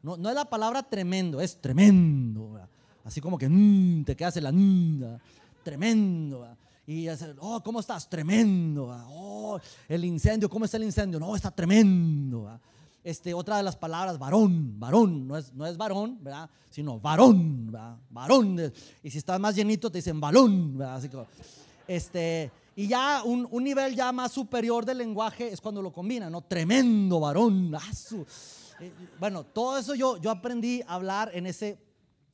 No, 0.00 0.16
no, 0.16 0.28
es 0.28 0.34
la 0.36 0.44
palabra 0.44 0.84
tremendo, 0.84 1.40
es 1.40 1.60
tremendo, 1.60 2.60
Así 3.02 3.20
como 3.20 3.36
que 3.36 3.48
mm, 3.48 4.04
te 4.04 4.14
quedas 4.14 4.36
en 4.36 4.44
la 4.44 4.52
mm, 4.52 5.18
tremendo, 5.64 6.46
Y 6.86 7.08
oh, 7.40 7.60
¿cómo 7.64 7.80
estás? 7.80 8.08
Tremendo, 8.08 8.96
Oh, 9.08 9.58
el 9.88 10.04
incendio, 10.04 10.48
¿cómo 10.48 10.66
está 10.66 10.76
el 10.76 10.84
incendio? 10.84 11.18
No, 11.18 11.34
está 11.34 11.50
tremendo, 11.50 12.60
Este, 13.06 13.34
otra 13.34 13.58
de 13.58 13.62
las 13.62 13.76
palabras, 13.76 14.18
varón, 14.18 14.80
varón, 14.80 15.28
no 15.28 15.36
es, 15.36 15.52
no 15.54 15.64
es 15.64 15.76
varón, 15.76 16.18
¿verdad? 16.24 16.50
Sino 16.68 16.98
varón, 16.98 17.70
Varón. 18.10 18.72
Y 19.00 19.10
si 19.12 19.18
estás 19.18 19.38
más 19.38 19.54
llenito, 19.54 19.88
te 19.92 19.98
dicen 19.98 20.18
balón, 20.18 20.76
¿verdad? 20.76 20.96
Así 20.96 21.08
como, 21.08 21.24
este, 21.86 22.50
y 22.74 22.88
ya 22.88 23.22
un, 23.22 23.48
nivel 23.62 23.94
ya 23.94 24.10
más 24.10 24.32
superior 24.32 24.84
del 24.84 24.98
lenguaje 24.98 25.52
es 25.52 25.60
cuando 25.60 25.80
lo 25.80 25.92
combina, 25.92 26.28
¿no? 26.28 26.40
Tremendo 26.40 27.20
varón. 27.20 27.72
Ah, 27.76 27.92
eh, 28.80 28.92
bueno, 29.20 29.44
todo 29.44 29.78
eso 29.78 29.94
yo, 29.94 30.16
yo 30.16 30.32
aprendí 30.32 30.82
a 30.82 30.94
hablar 30.94 31.30
en 31.32 31.46
ese, 31.46 31.78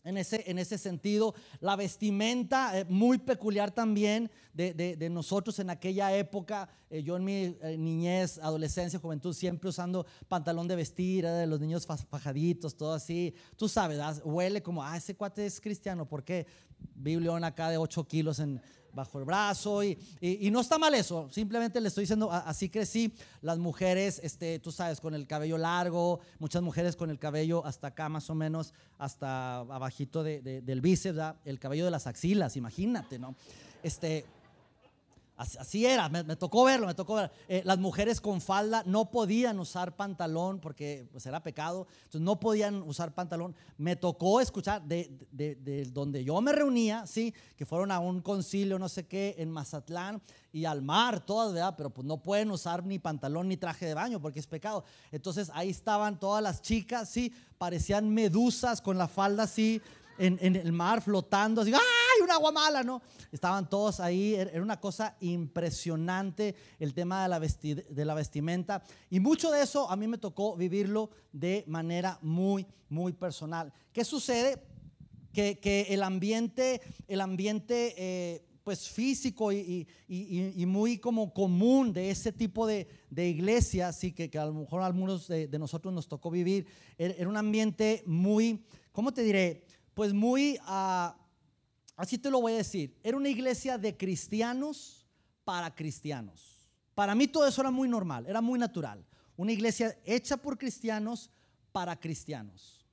en 0.05 0.17
ese, 0.17 0.45
en 0.47 0.59
ese 0.59 0.79
sentido. 0.79 1.35
La 1.61 1.77
vestimenta, 1.77 2.79
eh, 2.79 2.85
muy 2.89 3.19
peculiar 3.19 3.71
también 3.71 4.31
de, 4.53 5.09
nosotros 5.11 5.59
en 5.59 5.71
aquella 5.71 6.15
época. 6.17 6.69
Eh, 6.91 7.03
yo 7.03 7.17
en 7.17 7.25
mi 7.25 7.57
niñez, 7.79 8.39
adolescencia, 8.39 8.99
juventud, 8.99 9.33
siempre 9.35 9.69
usando 9.69 10.07
pantalón 10.29 10.69
de 10.69 10.77
vestir, 10.77 11.25
de 11.25 11.47
los 11.47 11.61
niños 11.61 11.87
fajaditos, 11.87 12.77
todo 12.77 12.95
así. 12.95 13.35
Tú 13.57 13.69
sabes, 13.69 13.99
huele 14.25 14.63
como, 14.63 14.83
ah, 14.83 14.97
ese 14.97 15.15
cuate 15.15 15.47
es 15.47 15.61
cristiano. 15.61 16.09
¿Por 16.09 16.25
qué? 16.25 16.47
Biblión 16.95 17.45
acá 17.45 17.71
de 17.71 17.79
8 17.79 18.07
kilos 18.09 18.39
en 18.39 18.61
bajo 18.95 19.19
el 19.19 19.25
brazo 19.25 19.83
y, 19.83 19.99
y, 20.21 20.51
no 20.51 20.61
está 20.61 20.79
mal 20.79 20.95
eso, 20.95 21.29
simplemente 21.31 21.81
le 21.81 21.89
estoy 21.89 22.03
diciendo, 22.03 22.31
así 22.31 22.69
crecí, 22.69 23.13
las 23.41 23.59
mujeres, 23.59 24.21
este, 24.23 24.59
tú 24.59 24.71
sabes, 24.73 25.01
con 25.01 25.15
el 25.15 25.27
cabello 25.27 25.59
largo, 25.59 26.21
muchas 26.39 26.63
mujeres 26.63 26.97
con 26.97 27.11
el 27.11 27.19
cabello 27.19 27.65
hasta 27.65 27.89
acá 27.89 28.09
más 28.09 28.29
o 28.31 28.35
menos, 28.35 28.75
hasta 28.99 29.59
abajito 29.59 30.23
de, 30.23 30.41
del 30.41 30.81
bíceps, 30.81 31.37
el 31.45 31.59
cabello 31.59 31.85
de 31.85 31.91
las 31.91 32.07
axilas, 32.07 32.57
imagínate, 32.57 33.19
¿no? 33.19 33.35
Este, 33.83 34.25
Así, 35.43 35.85
era, 35.85 36.09
me, 36.09 36.37
tocó 36.37 36.65
verlo, 36.65 36.87
me 36.87 36.95
tocó 36.95 37.17
ver. 37.17 37.33
Eh, 37.49 37.63
las 37.65 37.79
mujeres 37.79 38.21
con 38.21 38.41
falda 38.41 38.85
no 38.87 39.11
podían 39.11 39.59
usar 39.59 39.97
pantalón 39.97 40.61
porque 40.61 41.09
pues, 41.11 41.27
era 41.27 41.43
pecado, 41.43 41.89
entonces 42.05 42.21
no 42.21 42.39
podían 42.39 42.83
usar 42.83 43.13
pantalón. 43.13 43.55
Me 43.77 43.97
tocó 43.97 44.41
escuchar 44.41 44.83
de, 44.83 45.89
donde 45.93 46.23
yo 46.23 46.41
me 46.41 46.53
reunía, 46.53 47.07
sí, 47.07 47.35
que 47.57 47.67
fueron 47.67 47.91
a 47.91 47.99
un 47.99 48.21
concilio, 48.21 48.79
no 48.79 48.89
sé 48.89 49.07
qué, 49.07 49.35
en 49.39 49.51
Mazatlán 49.51 50.23
y 50.53 50.65
al 50.65 50.83
mar, 50.83 51.25
todas, 51.25 51.53
¿verdad? 51.53 51.75
Pero 51.77 51.91
pues 51.91 52.07
no 52.07 52.23
pueden 52.23 52.51
usar 52.51 52.85
ni 52.85 52.99
pantalón 52.99 53.49
ni 53.49 53.57
traje 53.57 53.87
de 53.87 53.95
baño 53.95 54.21
porque 54.21 54.39
es 54.39 54.47
pecado. 54.47 54.85
Entonces 55.11 55.51
ahí 55.55 55.71
estaban 55.71 56.21
todas 56.21 56.43
las 56.43 56.63
chicas, 56.63 57.09
sí, 57.09 57.35
parecían 57.59 58.09
medusas 58.11 58.81
con 58.81 58.97
la 58.97 59.09
falda 59.09 59.45
así 59.45 59.83
en, 60.19 60.57
el 60.57 60.73
mar 60.73 61.03
flotando, 61.03 61.63
así, 61.63 61.73
¡ay, 61.73 62.23
un 62.23 62.31
agua 62.31 62.53
mala! 62.53 62.83
¿no? 62.83 63.03
Estaban 63.31 63.69
todos 63.69 64.01
ahí, 64.01 64.35
era 64.35 64.63
una 64.63 64.81
cosa 64.81 65.17
impresionante 65.21 66.55
el 66.79 66.95
tema 66.95 67.23
de 67.23 67.29
la, 67.29 67.41
de 67.41 68.05
la 68.05 68.15
vestimenta. 68.15 68.83
Y 69.11 69.21
mucho 69.21 69.51
de 69.51 69.63
eso 69.63 69.91
a 69.91 69.97
mí 69.97 70.07
me 70.07 70.19
tocó 70.19 70.57
vivirlo 70.57 71.11
de 71.33 71.65
manera 71.67 72.19
muy, 72.23 72.67
muy 72.89 73.13
personal. 73.13 73.73
¿Qué 73.93 74.05
sucede? 74.05 74.63
Que, 75.33 75.59
que 75.59 75.87
el 75.91 76.03
ambiente, 76.03 76.83
el 77.09 77.23
ambiente 77.23 77.95
eh, 77.97 78.45
pues 78.65 78.89
físico 78.89 79.53
y, 79.53 79.87
y, 80.07 80.63
y, 80.63 80.67
muy 80.67 80.99
como 80.99 81.33
común 81.33 81.93
de 81.93 82.11
ese 82.11 82.33
tipo 82.33 82.67
de, 82.67 82.87
de 83.11 83.29
iglesia, 83.29 83.89
así 83.89 84.13
que, 84.13 84.31
que, 84.31 84.39
a 84.39 84.47
lo 84.47 84.55
mejor 84.55 84.83
algunos 84.83 85.27
de, 85.27 85.49
de 85.49 85.59
nosotros 85.59 85.93
nos 85.93 86.07
tocó 86.07 86.31
vivir, 86.31 86.67
era 86.97 87.29
un 87.29 87.37
ambiente 87.37 88.03
muy, 88.07 88.65
¿cómo 88.93 89.13
te 89.13 89.23
diré? 89.23 89.65
Pues 89.95 90.13
muy, 90.13 90.59
ah, 90.63 91.17
así 91.97 92.19
te 92.19 92.31
lo 92.31 92.41
voy 92.41 92.55
a 92.55 92.57
decir, 92.57 92.97
era 93.03 93.17
una 93.17 93.29
iglesia 93.29 93.79
de 93.79 93.97
cristianos 93.97 95.07
para 95.45 95.75
cristianos. 95.75 96.69
Para 96.95 97.15
mí 97.15 97.27
todo 97.27 97.47
eso 97.47 97.61
era 97.61 97.71
muy 97.71 97.89
normal, 97.89 98.27
era 98.27 98.41
muy 98.41 98.59
natural. 98.59 99.05
Una 99.37 99.53
iglesia 99.53 99.99
hecha 100.05 100.37
por 100.37 100.59
cristianos 100.59 101.31
para 101.73 101.99
cristianos. 101.99 102.87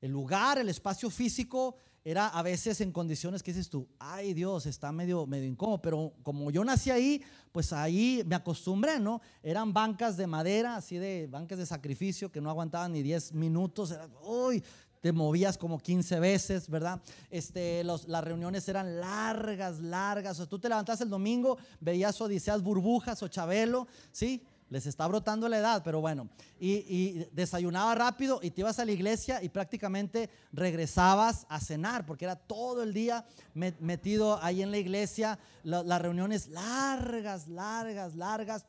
El 0.00 0.12
lugar, 0.12 0.58
el 0.58 0.68
espacio 0.68 1.10
físico 1.10 1.76
era 2.04 2.28
a 2.28 2.42
veces 2.42 2.80
en 2.80 2.92
condiciones 2.92 3.42
que 3.42 3.52
dices 3.52 3.68
tú, 3.68 3.88
ay 3.98 4.32
Dios, 4.32 4.64
está 4.66 4.92
medio, 4.92 5.26
medio 5.26 5.46
incómodo, 5.46 5.82
pero 5.82 6.14
como 6.22 6.50
yo 6.50 6.64
nací 6.64 6.90
ahí, 6.90 7.22
pues 7.52 7.72
ahí 7.72 8.22
me 8.26 8.34
acostumbré, 8.34 9.00
¿no? 9.00 9.20
Eran 9.42 9.72
bancas 9.72 10.16
de 10.16 10.26
madera, 10.26 10.76
así 10.76 10.96
de 10.96 11.26
bancas 11.26 11.58
de 11.58 11.66
sacrificio 11.66 12.30
que 12.30 12.40
no 12.40 12.48
aguantaban 12.48 12.92
ni 12.92 13.02
10 13.02 13.34
minutos, 13.34 13.94
uy, 14.22 14.62
te 15.00 15.12
movías 15.12 15.56
como 15.58 15.78
15 15.78 16.20
veces, 16.20 16.68
¿verdad? 16.68 17.00
Este, 17.30 17.84
las 17.84 18.24
reuniones 18.24 18.68
eran 18.68 19.00
largas, 19.00 19.78
largas. 19.80 20.40
O 20.40 20.48
tú 20.48 20.58
te 20.58 20.68
levantas 20.68 21.00
el 21.00 21.08
domingo, 21.08 21.58
veías 21.80 22.20
Odiseas 22.20 22.62
Burbujas 22.62 23.22
o 23.22 23.28
Chabelo, 23.28 23.86
¿sí? 24.12 24.42
Les 24.70 24.84
está 24.84 25.06
brotando 25.06 25.48
la 25.48 25.58
edad, 25.58 25.82
pero 25.82 26.00
bueno. 26.00 26.28
Y, 26.60 27.24
desayunaba 27.32 27.94
rápido 27.94 28.40
y 28.42 28.50
te 28.50 28.60
ibas 28.60 28.78
a 28.78 28.84
la 28.84 28.92
iglesia 28.92 29.42
y 29.42 29.48
prácticamente 29.48 30.28
regresabas 30.52 31.46
a 31.48 31.58
cenar, 31.60 32.04
porque 32.04 32.26
era 32.26 32.36
todo 32.36 32.82
el 32.82 32.92
día 32.92 33.24
metido 33.54 34.42
ahí 34.42 34.62
en 34.62 34.70
la 34.70 34.78
iglesia. 34.78 35.38
las 35.62 36.02
reuniones 36.02 36.48
largas, 36.48 37.48
largas, 37.48 38.14
largas. 38.14 38.66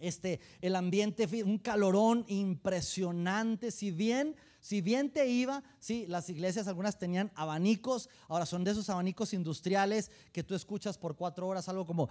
Este, 0.00 0.40
el 0.60 0.76
ambiente, 0.76 1.28
un 1.44 1.58
calorón 1.58 2.24
impresionante. 2.28 3.70
Si 3.70 3.90
bien 3.90 4.34
si 4.60 4.80
bien 4.80 5.10
te 5.10 5.26
iba, 5.28 5.62
sí, 5.78 6.06
las 6.08 6.28
iglesias 6.28 6.68
algunas 6.68 6.98
tenían 6.98 7.30
abanicos, 7.34 8.08
ahora 8.28 8.46
son 8.46 8.64
de 8.64 8.72
esos 8.72 8.90
abanicos 8.90 9.32
industriales 9.32 10.10
que 10.32 10.42
tú 10.42 10.54
escuchas 10.54 10.98
por 10.98 11.16
cuatro 11.16 11.46
horas, 11.46 11.68
algo 11.68 11.86
como... 11.86 12.08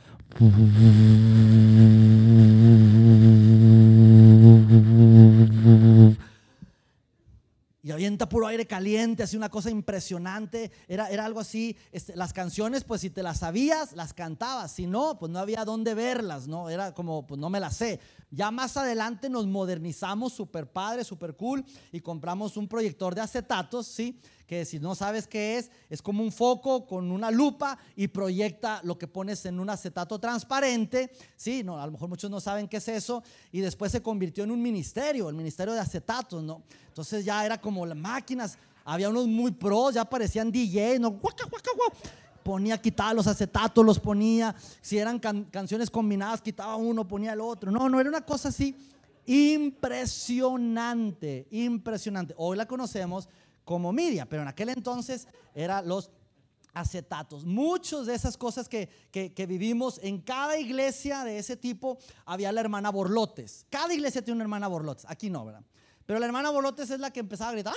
avienta 8.08 8.30
puro 8.30 8.48
aire 8.48 8.66
caliente, 8.66 9.24
así 9.24 9.36
una 9.36 9.50
cosa 9.50 9.70
impresionante. 9.70 10.72
Era, 10.88 11.10
era 11.10 11.26
algo 11.26 11.42
así. 11.42 11.76
Este, 11.92 12.16
las 12.16 12.32
canciones, 12.32 12.86
pues 12.86 13.02
si 13.02 13.10
te 13.10 13.22
las 13.22 13.40
sabías, 13.40 13.92
las 13.94 14.14
cantabas. 14.14 14.72
Si 14.72 14.88
no, 14.88 15.20
pues 15.20 15.30
no 15.30 15.40
había 15.40 15.66
dónde 15.66 15.94
verlas, 15.94 16.48
¿no? 16.48 16.70
Era 16.70 16.94
como, 16.94 17.28
pues 17.28 17.38
no 17.38 17.50
me 17.50 17.60
las 17.60 17.76
sé. 17.76 18.00
Ya 18.32 18.50
más 18.50 18.78
adelante 18.78 19.30
nos 19.30 19.46
modernizamos, 19.46 20.32
super 20.32 20.72
padre, 20.72 21.04
super 21.04 21.36
cool, 21.36 21.66
y 21.92 22.00
compramos 22.00 22.56
un 22.56 22.70
proyector 22.70 23.14
de 23.14 23.22
acetatos, 23.22 23.88
¿sí? 23.88 24.20
Que 24.48 24.66
si 24.66 24.80
no 24.80 24.96
sabes 24.96 25.28
qué 25.28 25.58
es, 25.58 25.70
es 25.90 26.02
como 26.02 26.24
un 26.24 26.32
foco 26.32 26.88
con 26.88 27.12
una 27.12 27.30
lupa 27.30 27.78
y 27.96 28.08
proyecta 28.08 28.80
lo 28.84 28.98
que 28.98 29.06
pones 29.06 29.46
en 29.46 29.60
un 29.60 29.70
acetato 29.70 30.18
transparente, 30.20 31.12
¿sí? 31.36 31.64
No, 31.64 31.80
a 31.80 31.86
lo 31.86 31.92
mejor 31.92 32.10
muchos 32.10 32.32
no 32.32 32.40
saben 32.40 32.68
qué 32.68 32.78
es 32.78 32.88
eso, 32.88 33.22
y 33.52 33.60
después 33.60 33.92
se 33.92 34.02
convirtió 34.02 34.46
en 34.46 34.52
un 34.52 34.62
ministerio, 34.62 35.28
el 35.28 35.36
ministerio 35.36 35.74
de 35.74 35.82
acetatos, 35.82 36.42
¿no? 36.42 36.64
Entonces 36.88 37.26
ya 37.26 37.46
era 37.46 37.60
como 37.60 37.86
las 37.86 37.98
máquinas, 37.98 38.58
había 38.86 39.10
unos 39.10 39.28
muy 39.28 39.52
pros, 39.52 39.96
ya 39.96 40.06
parecían 40.06 40.50
DJ, 40.50 40.98
¿no? 40.98 41.20
ponía, 42.48 42.82
quitaba 42.82 43.14
los 43.14 43.28
acetatos, 43.28 43.86
los 43.86 44.00
ponía. 44.00 44.56
Si 44.82 44.98
eran 44.98 45.20
canciones 45.20 45.92
combinadas, 45.92 46.42
quitaba 46.42 46.78
uno, 46.78 47.06
ponía 47.06 47.34
el 47.34 47.42
otro. 47.42 47.70
No, 47.70 47.90
no, 47.90 48.00
era 48.00 48.08
una 48.08 48.22
cosa 48.22 48.48
así 48.48 48.74
impresionante, 49.26 51.46
impresionante. 51.52 52.34
Hoy 52.38 52.56
la 52.56 52.66
conocemos 52.66 53.28
como 53.68 53.92
media, 53.92 54.26
pero 54.26 54.44
en 54.44 54.48
aquel 54.48 54.70
entonces 54.70 55.28
eran 55.54 55.86
los 55.86 56.10
acetatos. 56.74 57.44
Muchas 57.44 58.06
de 58.06 58.16
esas 58.16 58.38
cosas 58.38 58.70
que, 58.70 58.88
que, 59.12 59.46
vivimos 59.46 60.00
en 60.02 60.22
cada 60.22 60.58
iglesia 60.58 61.26
de 61.26 61.38
ese 61.38 61.58
tipo 61.58 61.98
había 62.26 62.54
la 62.54 62.62
hermana 62.62 62.92
Borlotes. 62.92 63.66
Cada 63.70 63.94
iglesia 63.94 64.22
tiene 64.22 64.36
una 64.36 64.46
hermana 64.46 64.70
Borlotes. 64.70 65.04
Aquí 65.10 65.30
no, 65.30 65.44
¿verdad? 65.44 65.64
Pero 66.06 66.18
la 66.18 66.28
hermana 66.28 66.50
Bolotes 66.50 66.90
es 66.90 67.00
la 67.02 67.12
que 67.12 67.20
empezaba 67.20 67.50
a 67.50 67.54
gritar. 67.54 67.74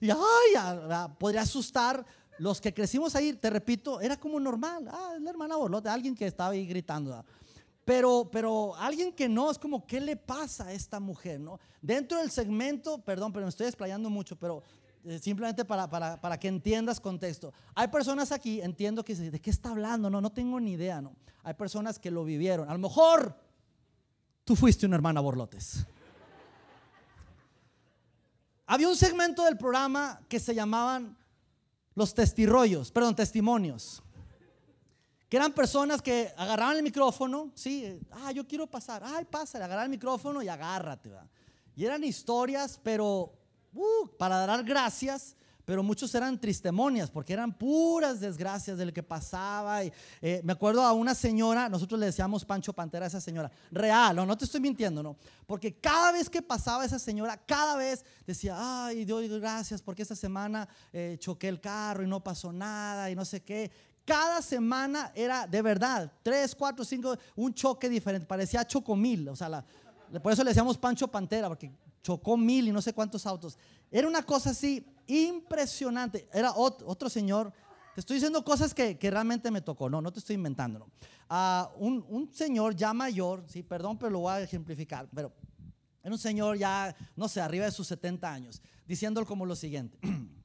Y 0.00 0.08
ay, 0.08 1.08
podría 1.18 1.42
asustar 1.42 2.06
los 2.38 2.60
que 2.60 2.72
crecimos 2.72 3.16
ahí. 3.16 3.32
Te 3.32 3.50
repito, 3.50 4.00
era 4.00 4.20
como 4.20 4.38
normal. 4.38 4.88
Ah, 4.88 5.14
es 5.16 5.22
la 5.22 5.30
hermana 5.30 5.56
Bolotes, 5.56 5.90
alguien 5.90 6.14
que 6.14 6.28
estaba 6.28 6.50
ahí 6.50 6.64
gritando. 6.64 7.24
Pero, 7.90 8.30
pero 8.30 8.76
alguien 8.76 9.12
que 9.12 9.28
no, 9.28 9.50
es 9.50 9.58
como, 9.58 9.84
¿qué 9.84 10.00
le 10.00 10.14
pasa 10.14 10.66
a 10.66 10.72
esta 10.72 11.00
mujer? 11.00 11.40
¿no? 11.40 11.58
Dentro 11.82 12.18
del 12.18 12.30
segmento, 12.30 12.98
perdón, 12.98 13.32
pero 13.32 13.44
me 13.44 13.48
estoy 13.48 13.66
explayando 13.66 14.08
mucho, 14.08 14.36
pero 14.36 14.62
eh, 15.02 15.18
simplemente 15.18 15.64
para, 15.64 15.90
para, 15.90 16.20
para, 16.20 16.38
que 16.38 16.46
entiendas 16.46 17.00
contexto. 17.00 17.52
Hay 17.74 17.88
personas 17.88 18.30
aquí, 18.30 18.60
entiendo 18.60 19.04
que 19.04 19.16
¿de 19.16 19.40
qué 19.40 19.50
está 19.50 19.70
hablando? 19.70 20.08
No, 20.08 20.20
no 20.20 20.30
tengo 20.30 20.60
ni 20.60 20.74
idea, 20.74 21.02
¿no? 21.02 21.16
Hay 21.42 21.54
personas 21.54 21.98
que 21.98 22.12
lo 22.12 22.22
vivieron. 22.22 22.70
A 22.70 22.74
lo 22.74 22.78
mejor 22.78 23.36
tú 24.44 24.54
fuiste 24.54 24.86
una 24.86 24.94
hermana 24.94 25.20
Borlotes. 25.20 25.84
Había 28.66 28.88
un 28.88 28.94
segmento 28.94 29.44
del 29.44 29.58
programa 29.58 30.20
que 30.28 30.38
se 30.38 30.54
llamaban 30.54 31.18
los 31.96 32.14
testirollos, 32.14 32.92
perdón, 32.92 33.16
testimonios. 33.16 34.00
Que 35.30 35.36
eran 35.36 35.52
personas 35.52 36.02
que 36.02 36.34
agarraban 36.36 36.76
el 36.76 36.82
micrófono, 36.82 37.52
sí, 37.54 38.00
ah, 38.10 38.32
yo 38.32 38.46
quiero 38.48 38.66
pasar, 38.66 39.02
ay, 39.04 39.24
pásale, 39.24 39.64
agarrar 39.64 39.84
el 39.84 39.90
micrófono 39.90 40.42
y 40.42 40.48
agárrate. 40.48 41.12
Y 41.76 41.84
eran 41.84 42.02
historias, 42.02 42.80
pero 42.82 43.32
uh, 43.72 44.08
para 44.18 44.44
dar 44.44 44.64
gracias 44.64 45.36
pero 45.70 45.84
muchos 45.84 46.12
eran 46.16 46.36
tristemonias 46.36 47.12
porque 47.12 47.32
eran 47.32 47.56
puras 47.56 48.18
desgracias 48.18 48.76
de 48.76 48.86
lo 48.86 48.92
que 48.92 49.04
pasaba. 49.04 49.84
Y, 49.84 49.92
eh, 50.20 50.40
me 50.42 50.52
acuerdo 50.52 50.82
a 50.82 50.92
una 50.92 51.14
señora, 51.14 51.68
nosotros 51.68 52.00
le 52.00 52.06
decíamos 52.06 52.44
Pancho 52.44 52.72
Pantera 52.72 53.04
a 53.04 53.06
esa 53.06 53.20
señora, 53.20 53.48
real, 53.70 54.16
no, 54.16 54.26
no 54.26 54.36
te 54.36 54.46
estoy 54.46 54.60
mintiendo, 54.60 55.00
no, 55.00 55.16
porque 55.46 55.76
cada 55.76 56.10
vez 56.10 56.28
que 56.28 56.42
pasaba 56.42 56.84
esa 56.84 56.98
señora, 56.98 57.36
cada 57.36 57.76
vez 57.76 58.04
decía, 58.26 58.56
ay, 58.58 59.04
Dios, 59.04 59.28
gracias 59.28 59.80
porque 59.80 60.02
esta 60.02 60.16
semana 60.16 60.68
eh, 60.92 61.16
choqué 61.20 61.46
el 61.46 61.60
carro 61.60 62.02
y 62.02 62.08
no 62.08 62.18
pasó 62.18 62.52
nada 62.52 63.08
y 63.08 63.14
no 63.14 63.24
sé 63.24 63.40
qué. 63.42 63.70
Cada 64.10 64.42
semana 64.42 65.12
era 65.14 65.46
de 65.46 65.62
verdad, 65.62 66.10
tres, 66.20 66.52
cuatro, 66.52 66.84
cinco, 66.84 67.16
un 67.36 67.54
choque 67.54 67.88
diferente, 67.88 68.26
parecía 68.26 68.66
chocomil, 68.66 69.28
o 69.28 69.36
sea, 69.36 69.64
por 70.20 70.32
eso 70.32 70.42
le 70.42 70.50
decíamos 70.50 70.76
Pancho 70.76 71.06
Pantera, 71.06 71.46
porque 71.46 71.70
chocó 72.02 72.36
mil 72.36 72.66
y 72.66 72.72
no 72.72 72.82
sé 72.82 72.92
cuántos 72.92 73.24
autos. 73.24 73.56
Era 73.88 74.08
una 74.08 74.24
cosa 74.24 74.50
así 74.50 74.84
impresionante. 75.06 76.28
Era 76.32 76.50
otro, 76.56 77.08
señor. 77.08 77.52
Te 77.94 78.00
estoy 78.00 78.14
diciendo 78.16 78.42
cosas 78.42 78.74
que, 78.74 78.98
realmente 79.00 79.48
me 79.52 79.60
tocó, 79.60 79.88
no, 79.88 80.02
no 80.02 80.12
te 80.12 80.18
estoy 80.18 80.34
inventando. 80.34 80.88
Ah, 81.28 81.70
un, 81.76 82.28
señor 82.32 82.74
ya 82.74 82.92
mayor, 82.92 83.44
sí, 83.46 83.62
perdón, 83.62 83.96
pero 83.96 84.10
lo 84.10 84.18
voy 84.18 84.32
a 84.32 84.40
ejemplificar, 84.40 85.08
pero 85.14 85.32
era 86.02 86.12
un 86.12 86.18
señor 86.18 86.58
ya, 86.58 86.96
no 87.14 87.28
sé, 87.28 87.40
arriba 87.40 87.66
de 87.66 87.70
sus 87.70 87.86
70 87.86 88.28
años, 88.28 88.60
diciéndolo 88.88 89.24
como 89.24 89.46
lo 89.46 89.54
siguiente. 89.54 90.00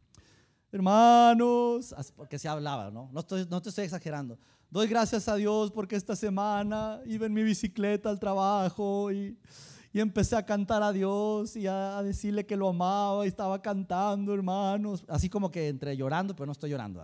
Hermanos, 0.75 1.95
porque 2.15 2.37
se 2.37 2.47
hablaba, 2.47 2.91
¿no? 2.91 3.09
No, 3.13 3.21
estoy, 3.21 3.47
no 3.49 3.61
te 3.61 3.69
estoy 3.69 3.85
exagerando. 3.85 4.37
Doy 4.69 4.87
gracias 4.87 5.27
a 5.27 5.35
Dios 5.35 5.71
porque 5.71 5.95
esta 5.95 6.15
semana 6.15 6.99
iba 7.05 7.25
en 7.25 7.33
mi 7.33 7.43
bicicleta 7.43 8.09
al 8.09 8.19
trabajo 8.19 9.11
y 9.11 9.37
y 9.95 10.01
empecé 10.01 10.35
a 10.35 10.45
cantar 10.45 10.83
a 10.83 10.91
Dios 10.91 11.55
y 11.55 11.67
a 11.67 12.03
decirle 12.03 12.45
que 12.45 12.57
lo 12.57 12.67
amaba 12.67 13.23
y 13.23 13.29
estaba 13.29 13.61
cantando, 13.61 14.33
hermanos, 14.33 15.05
así 15.07 15.29
como 15.29 15.49
que 15.49 15.69
entre 15.69 15.95
llorando, 15.95 16.35
pero 16.35 16.47
no 16.47 16.51
estoy 16.51 16.71
llorando. 16.71 17.01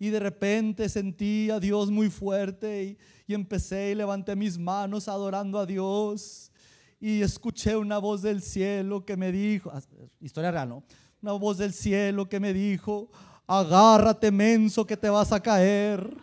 Y 0.00 0.08
de 0.08 0.18
repente 0.18 0.88
sentí 0.88 1.48
a 1.48 1.60
Dios 1.60 1.92
muy 1.92 2.10
fuerte 2.10 2.98
y, 3.28 3.32
empecé 3.32 3.92
y 3.92 3.94
levanté 3.94 4.34
mis 4.34 4.58
manos 4.58 5.06
adorando 5.06 5.60
a 5.60 5.66
Dios 5.66 6.50
y 6.98 7.22
escuché 7.22 7.76
una 7.76 7.98
voz 7.98 8.20
del 8.22 8.42
cielo 8.42 9.04
que 9.04 9.16
me 9.16 9.30
dijo, 9.30 9.70
ah, 9.72 9.80
historia 10.20 10.50
real, 10.50 10.70
¿no? 10.70 10.82
Una 11.20 11.32
voz 11.32 11.58
del 11.58 11.72
cielo 11.72 12.28
que 12.28 12.38
me 12.38 12.52
dijo, 12.52 13.08
agárrate 13.46 14.30
menso 14.30 14.86
que 14.86 14.96
te 14.96 15.08
vas 15.08 15.32
a 15.32 15.40
caer. 15.40 16.16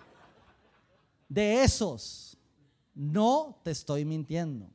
De 1.28 1.64
esos, 1.64 2.38
no 2.94 3.60
te 3.64 3.72
estoy 3.72 4.06
mintiendo. 4.06 4.70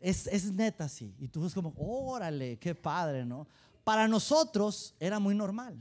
Es, 0.00 0.52
neta 0.52 0.84
así. 0.84 1.14
Y 1.18 1.28
tú 1.28 1.42
ves 1.42 1.54
como, 1.54 1.74
órale, 1.76 2.58
qué 2.58 2.74
padre, 2.74 3.24
¿no? 3.24 3.46
Para 3.84 4.08
nosotros 4.08 4.94
era 4.98 5.18
muy 5.18 5.34
normal, 5.34 5.76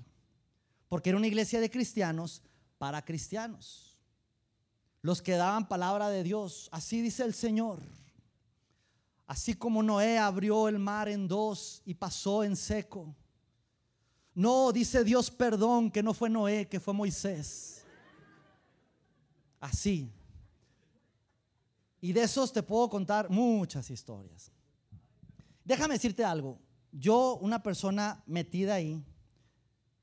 porque 0.88 1.10
era 1.10 1.18
una 1.18 1.28
iglesia 1.28 1.60
de 1.60 1.70
cristianos 1.70 2.42
para 2.78 3.04
cristianos. 3.04 3.98
Los 5.02 5.22
que 5.22 5.34
daban 5.34 5.68
palabra 5.68 6.10
de 6.10 6.24
Dios, 6.24 6.70
así 6.72 7.02
dice 7.02 7.24
el 7.24 7.34
Señor. 7.34 7.80
Así 9.28 9.56
como 9.56 9.82
Noé 9.82 10.20
abrió 10.20 10.68
el 10.68 10.78
mar 10.78 11.10
en 11.10 11.28
dos 11.28 11.82
y 11.86 11.96
pasó 11.96 12.44
en 12.44 12.56
seco. 12.56 13.16
No, 14.36 14.72
dice 14.72 15.04
Dios, 15.04 15.32
perdón, 15.32 15.90
que 15.90 16.04
no 16.04 16.14
fue 16.14 16.30
Noé, 16.30 16.68
que 16.68 16.80
fue 16.80 16.94
Moisés. 16.94 17.84
Así. 19.60 20.12
Y 22.02 22.14
de 22.14 22.24
esos 22.24 22.54
te 22.54 22.62
puedo 22.62 22.88
contar 22.88 23.30
muchas 23.30 23.90
historias. 23.90 24.52
Déjame 25.64 25.96
decirte 25.96 26.24
algo. 26.24 26.60
Yo, 26.92 27.40
una 27.42 27.64
persona 27.64 28.22
metida 28.28 28.76
ahí, 28.76 29.04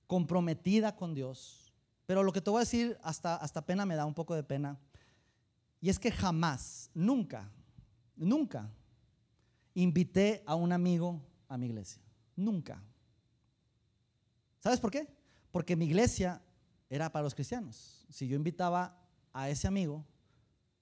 comprometida 0.09 0.97
con 0.97 1.15
Dios, 1.15 1.73
pero 2.07 2.25
lo 2.25 2.33
que 2.33 2.41
te 2.41 2.51
voy 2.51 2.59
a 2.59 2.65
decir 2.65 2.99
hasta, 3.03 3.37
hasta 3.37 3.65
pena 3.65 3.87
me 3.87 3.95
da 3.95 4.05
un 4.05 4.15
poco 4.15 4.35
de 4.35 4.43
pena, 4.43 4.79
y 5.81 5.89
es 5.89 5.99
que 5.99 6.11
jamás, 6.11 6.91
nunca, 6.93 7.51
nunca 8.17 8.69
invité 9.75 10.43
a 10.47 10.55
un 10.55 10.73
amigo 10.73 11.21
a 11.49 11.57
mi 11.57 11.67
iglesia. 11.67 12.03
Nunca. 12.37 12.83
¿Sabes 14.61 14.81
por 14.81 14.91
qué? 14.91 15.09
Porque 15.51 15.77
mi 15.77 15.87
iglesia 15.87 16.43
era 16.89 17.11
para 17.11 17.25
los 17.25 17.35
cristianos. 17.35 18.07
Si 18.11 18.27
yo 18.27 18.37
invitaba 18.37 18.99
a 19.33 19.49
ese 19.49 19.67
amigo, 19.67 20.05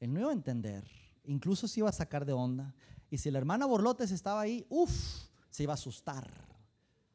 él 0.00 0.12
no 0.12 0.20
iba 0.20 0.30
a 0.30 0.34
entender 0.34 0.84
incluso 1.24 1.68
se 1.68 1.80
iba 1.80 1.88
a 1.88 1.92
sacar 1.92 2.24
de 2.24 2.32
onda. 2.32 2.74
Y 3.10 3.18
si 3.18 3.30
la 3.30 3.38
hermana 3.38 3.66
Borlotes 3.66 4.10
estaba 4.10 4.40
ahí, 4.40 4.66
uff, 4.68 5.28
se 5.50 5.62
iba 5.62 5.72
a 5.72 5.74
asustar. 5.74 6.28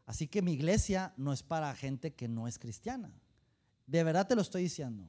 Así 0.06 0.28
que 0.28 0.42
mi 0.42 0.54
iglesia 0.54 1.14
no 1.18 1.34
es 1.34 1.42
para 1.42 1.74
gente 1.76 2.14
que 2.14 2.28
no 2.28 2.48
es 2.48 2.60
cristiana. 2.60 3.12
De 3.88 4.04
verdad 4.04 4.28
te 4.28 4.36
lo 4.36 4.42
estoy 4.42 4.64
diciendo. 4.64 5.08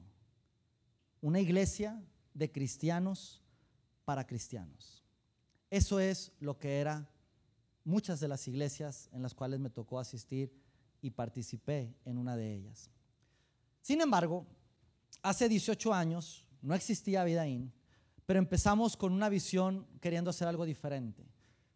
Una 1.21 1.39
iglesia 1.39 2.01
de 2.33 2.51
cristianos 2.51 3.41
para 4.05 4.25
cristianos. 4.25 5.03
Eso 5.69 5.99
es 5.99 6.31
lo 6.39 6.57
que 6.57 6.79
era 6.79 7.09
muchas 7.83 8.19
de 8.19 8.27
las 8.27 8.47
iglesias 8.47 9.09
en 9.11 9.21
las 9.21 9.33
cuales 9.33 9.59
me 9.59 9.69
tocó 9.69 9.99
asistir 9.99 10.53
y 11.01 11.11
participé 11.11 11.95
en 12.05 12.17
una 12.17 12.35
de 12.35 12.53
ellas. 12.53 12.89
Sin 13.81 14.01
embargo, 14.01 14.45
hace 15.21 15.47
18 15.47 15.93
años 15.93 16.45
no 16.61 16.73
existía 16.75 17.23
Vidaín 17.23 17.71
pero 18.27 18.39
empezamos 18.39 18.97
con 18.97 19.13
una 19.13 19.29
visión 19.29 19.87
queriendo 20.01 20.29
hacer 20.29 20.49
algo 20.49 20.65
diferente. 20.65 21.25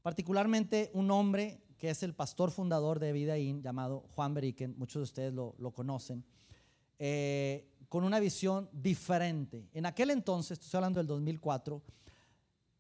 Particularmente 0.02 0.92
un 0.94 1.10
hombre 1.10 1.62
que 1.78 1.90
es 1.90 2.04
el 2.04 2.14
pastor 2.14 2.52
fundador 2.52 3.00
de 3.00 3.14
Vidaín, 3.14 3.64
llamado 3.64 4.04
Juan 4.14 4.34
Beriken, 4.34 4.76
muchos 4.78 5.00
de 5.00 5.04
ustedes 5.04 5.34
lo, 5.34 5.72
conocen, 5.72 6.26
eh, 7.00 7.70
con 7.88 8.04
una 8.04 8.20
visión 8.20 8.70
diferente. 8.74 9.70
En 9.74 9.86
aquel 9.86 10.10
entonces, 10.10 10.60
estoy 10.60 10.78
hablando 10.78 11.00
del 11.00 11.08
2004, 11.08 11.82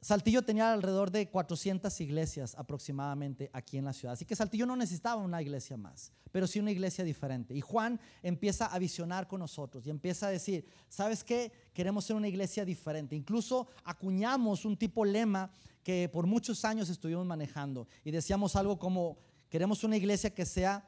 Saltillo 0.03 0.41
tenía 0.41 0.73
alrededor 0.73 1.11
de 1.11 1.29
400 1.29 2.01
iglesias 2.01 2.55
aproximadamente 2.57 3.51
aquí 3.53 3.77
en 3.77 3.85
la 3.85 3.93
ciudad. 3.93 4.13
Así 4.13 4.25
que 4.25 4.35
Saltillo 4.35 4.65
no 4.65 4.75
necesitaba 4.75 5.21
una 5.21 5.39
iglesia 5.43 5.77
más, 5.77 6.11
pero 6.31 6.47
sí 6.47 6.59
una 6.59 6.71
iglesia 6.71 7.03
diferente. 7.03 7.53
Y 7.53 7.61
Juan 7.61 7.99
empieza 8.23 8.65
a 8.65 8.79
visionar 8.79 9.27
con 9.27 9.41
nosotros 9.41 9.85
y 9.85 9.91
empieza 9.91 10.25
a 10.25 10.31
decir, 10.31 10.65
¿sabes 10.89 11.23
qué? 11.23 11.51
Queremos 11.71 12.03
ser 12.05 12.15
una 12.15 12.27
iglesia 12.27 12.65
diferente. 12.65 13.15
Incluso 13.15 13.67
acuñamos 13.83 14.65
un 14.65 14.75
tipo 14.75 15.05
lema 15.05 15.51
que 15.83 16.09
por 16.09 16.25
muchos 16.25 16.65
años 16.65 16.89
estuvimos 16.89 17.27
manejando 17.27 17.87
y 18.03 18.09
decíamos 18.09 18.55
algo 18.55 18.79
como, 18.79 19.19
queremos 19.49 19.83
una 19.83 19.97
iglesia 19.97 20.33
que 20.33 20.45
sea 20.47 20.83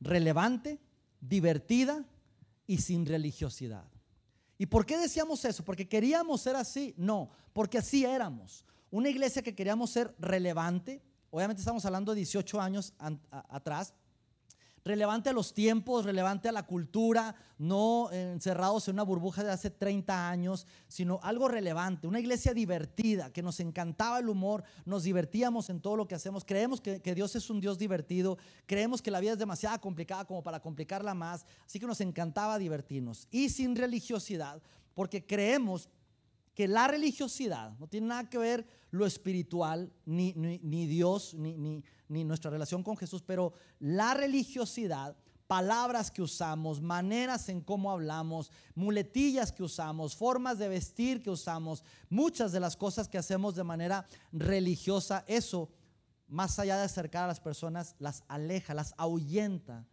relevante, 0.00 0.80
divertida 1.20 2.04
y 2.66 2.78
sin 2.78 3.06
religiosidad. 3.06 3.84
¿Y 4.58 4.66
por 4.66 4.86
qué 4.86 4.96
decíamos 4.98 5.44
eso? 5.44 5.64
¿Porque 5.64 5.88
queríamos 5.88 6.40
ser 6.40 6.56
así? 6.56 6.94
No, 6.96 7.30
porque 7.52 7.78
así 7.78 8.04
éramos. 8.04 8.64
Una 8.90 9.08
iglesia 9.08 9.42
que 9.42 9.54
queríamos 9.54 9.90
ser 9.90 10.14
relevante, 10.18 11.02
obviamente 11.30 11.60
estamos 11.60 11.84
hablando 11.84 12.12
de 12.12 12.16
18 12.16 12.60
años 12.60 12.94
atrás, 13.30 13.92
relevante 14.86 15.30
a 15.30 15.32
los 15.32 15.52
tiempos, 15.52 16.04
relevante 16.04 16.48
a 16.48 16.52
la 16.52 16.62
cultura, 16.62 17.34
no 17.58 18.08
encerrados 18.12 18.86
en 18.86 18.94
una 18.94 19.02
burbuja 19.02 19.42
de 19.42 19.50
hace 19.50 19.68
30 19.68 20.30
años, 20.30 20.66
sino 20.86 21.18
algo 21.24 21.48
relevante, 21.48 22.06
una 22.06 22.20
iglesia 22.20 22.54
divertida, 22.54 23.32
que 23.32 23.42
nos 23.42 23.58
encantaba 23.58 24.20
el 24.20 24.28
humor, 24.28 24.62
nos 24.84 25.02
divertíamos 25.02 25.70
en 25.70 25.80
todo 25.80 25.96
lo 25.96 26.06
que 26.06 26.14
hacemos, 26.14 26.44
creemos 26.44 26.80
que, 26.80 27.02
que 27.02 27.16
Dios 27.16 27.34
es 27.34 27.50
un 27.50 27.60
Dios 27.60 27.78
divertido, 27.78 28.38
creemos 28.64 29.02
que 29.02 29.10
la 29.10 29.18
vida 29.18 29.32
es 29.32 29.38
demasiado 29.38 29.80
complicada 29.80 30.24
como 30.24 30.44
para 30.44 30.60
complicarla 30.60 31.14
más, 31.14 31.44
así 31.66 31.80
que 31.80 31.86
nos 31.86 32.00
encantaba 32.00 32.56
divertirnos. 32.56 33.26
Y 33.32 33.48
sin 33.48 33.74
religiosidad, 33.74 34.62
porque 34.94 35.26
creemos 35.26 35.88
que 36.56 36.66
la 36.66 36.88
religiosidad, 36.88 37.78
no 37.78 37.86
tiene 37.86 38.06
nada 38.06 38.30
que 38.30 38.38
ver 38.38 38.66
lo 38.90 39.04
espiritual, 39.04 39.92
ni, 40.06 40.32
ni, 40.32 40.86
Dios, 40.86 41.34
ni, 41.34 41.54
ni, 41.58 41.84
ni 42.08 42.24
nuestra 42.24 42.50
relación 42.50 42.82
con 42.82 42.96
Jesús, 42.96 43.22
pero 43.22 43.52
la 43.78 44.14
religiosidad 44.14 45.14
palabras 45.46 46.10
que 46.10 46.22
usamos, 46.22 46.80
maneras 46.80 47.50
en 47.50 47.60
cómo 47.60 47.92
hablamos, 47.92 48.50
muletillas 48.74 49.52
que 49.52 49.62
usamos, 49.62 50.16
formas 50.16 50.58
de 50.58 50.68
vestir 50.68 51.22
que 51.22 51.30
usamos, 51.30 51.84
muchas 52.08 52.52
de 52.52 52.60
las 52.60 52.74
cosas 52.74 53.06
que 53.06 53.18
hacemos 53.18 53.54
de 53.54 53.62
manera 53.62 54.06
religiosa, 54.32 55.24
eso, 55.28 55.68
más 56.26 56.58
allá 56.58 56.78
de 56.78 56.84
acercar 56.84 57.24
a 57.24 57.28
las 57.28 57.38
personas, 57.38 57.94
las 57.98 58.24
aleja, 58.28 58.72
las 58.72 58.94
ahuyenta 58.96 59.86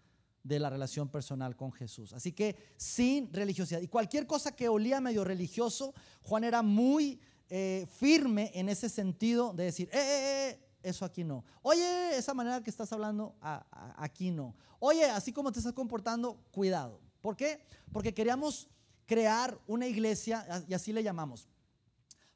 de 0.43 0.59
la 0.59 0.69
relación 0.69 1.09
personal 1.09 1.55
con 1.55 1.71
Jesús. 1.71 2.13
Así 2.13 2.33
que 2.33 2.55
sin 2.77 3.31
religiosidad. 3.33 3.81
Y 3.81 3.87
cualquier 3.87 4.27
cosa 4.27 4.55
que 4.55 4.67
olía 4.67 4.99
medio 4.99 5.23
religioso, 5.23 5.93
Juan 6.21 6.43
era 6.43 6.61
muy 6.61 7.19
eh, 7.49 7.87
firme 7.97 8.51
en 8.53 8.67
ese 8.69 8.89
sentido 8.89 9.53
de 9.53 9.65
decir, 9.65 9.89
eh, 9.93 9.99
eh, 9.99 10.59
eso 10.83 11.05
aquí 11.05 11.23
no. 11.23 11.45
Oye, 11.61 12.17
esa 12.17 12.33
manera 12.33 12.61
que 12.61 12.69
estás 12.69 12.91
hablando, 12.91 13.35
aquí 13.39 14.31
no. 14.31 14.53
Oye, 14.79 15.05
así 15.05 15.31
como 15.31 15.51
te 15.51 15.59
estás 15.59 15.73
comportando, 15.73 16.35
cuidado. 16.51 16.99
¿Por 17.21 17.37
qué? 17.37 17.65
Porque 17.93 18.13
queríamos 18.13 18.69
crear 19.05 19.57
una 19.65 19.87
iglesia, 19.87 20.45
y 20.67 20.73
así 20.73 20.91
le 20.91 21.03
llamamos, 21.03 21.47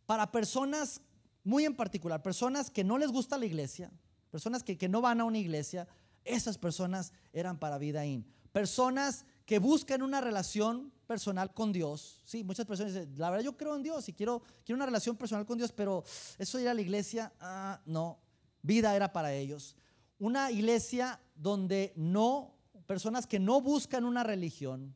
para 0.06 0.32
personas 0.32 1.02
muy 1.44 1.66
en 1.66 1.76
particular, 1.76 2.22
personas 2.22 2.70
que 2.70 2.86
no 2.86 2.98
les 2.98 3.12
gusta 3.12 3.38
la 3.38 3.46
iglesia, 3.46 3.92
personas 4.32 4.64
que 4.64 4.88
no 4.88 5.02
van 5.02 5.20
a 5.20 5.26
una 5.26 5.38
iglesia, 5.38 5.88
esas 6.28 6.58
personas 6.58 7.14
eran 7.34 7.58
para 7.58 7.78
vida 7.78 8.06
in. 8.06 8.26
Personas 8.52 9.26
que 9.46 9.60
buscan 9.60 10.02
una 10.02 10.22
relación 10.22 10.92
personal 11.08 11.54
con 11.54 11.72
Dios. 11.72 12.22
Sí, 12.26 12.44
muchas 12.44 12.66
personas 12.66 12.94
dicen, 12.94 13.14
la 13.18 13.30
verdad 13.30 13.46
yo 13.46 13.58
creo 13.58 13.76
en 13.76 13.84
Dios 13.84 14.10
y 14.10 14.14
quiero, 14.14 14.44
quiero 14.66 14.78
una 14.78 14.86
relación 14.86 15.16
personal 15.16 15.46
con 15.46 15.58
Dios, 15.58 15.72
pero 15.72 16.04
eso 16.38 16.58
de 16.58 16.70
a 16.70 16.74
la 16.74 16.82
iglesia, 16.82 17.34
ah, 17.40 17.82
no, 17.86 18.20
vida 18.62 18.96
era 18.96 19.14
para 19.14 19.34
ellos. 19.34 19.76
Una 20.20 20.52
iglesia 20.52 21.20
donde 21.36 21.94
no, 21.96 22.56
personas 22.86 23.26
que 23.26 23.40
no 23.40 23.62
buscan 23.62 24.06
una 24.06 24.24
religión, 24.24 24.94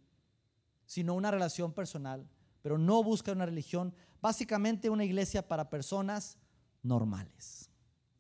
sino 0.85 1.13
una 1.13 1.31
relación 1.31 1.71
personal, 1.71 2.27
pero 2.61 2.77
no 2.77 3.03
buscan 3.03 3.37
una 3.37 3.45
religión, 3.45 3.93
básicamente 4.21 4.89
una 4.89 5.05
iglesia 5.05 5.47
para 5.47 5.69
personas 5.69 6.37
normales, 6.83 7.69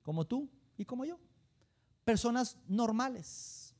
como 0.01 0.25
tú 0.25 0.49
y 0.77 0.85
como 0.85 1.03
yo 1.03 1.19
personas 2.03 2.57
normales. 2.67 3.75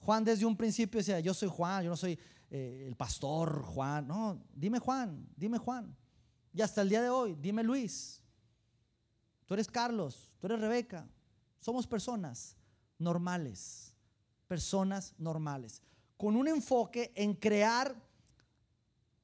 Juan 0.00 0.24
desde 0.24 0.46
un 0.46 0.56
principio 0.56 0.98
decía, 0.98 1.20
yo 1.20 1.34
soy 1.34 1.48
Juan, 1.48 1.84
yo 1.84 1.90
no 1.90 1.96
soy 1.96 2.18
eh, 2.50 2.84
el 2.86 2.96
pastor 2.96 3.62
Juan. 3.62 4.06
No, 4.06 4.42
dime 4.54 4.78
Juan, 4.78 5.28
dime 5.36 5.58
Juan. 5.58 5.96
Y 6.52 6.62
hasta 6.62 6.82
el 6.82 6.88
día 6.88 7.02
de 7.02 7.10
hoy, 7.10 7.36
dime 7.40 7.62
Luis. 7.62 8.22
Tú 9.46 9.54
eres 9.54 9.68
Carlos, 9.68 10.32
tú 10.40 10.46
eres 10.46 10.60
Rebeca. 10.60 11.08
Somos 11.60 11.86
personas 11.86 12.56
normales, 12.98 13.94
personas 14.48 15.14
normales, 15.18 15.82
con 16.16 16.36
un 16.36 16.48
enfoque 16.48 17.12
en 17.14 17.34
crear 17.34 17.94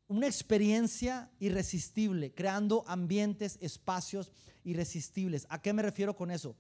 una 0.09 0.27
experiencia 0.27 1.31
irresistible, 1.41 2.33
creando 2.33 2.85
ambientes, 2.87 3.59
espacios 3.61 4.31
irresistibles. 4.65 5.47
¿A 5.49 5.61
qué 5.61 5.73
me 5.73 5.83
refiero 5.83 6.15
con 6.15 6.31
eso? 6.31 6.57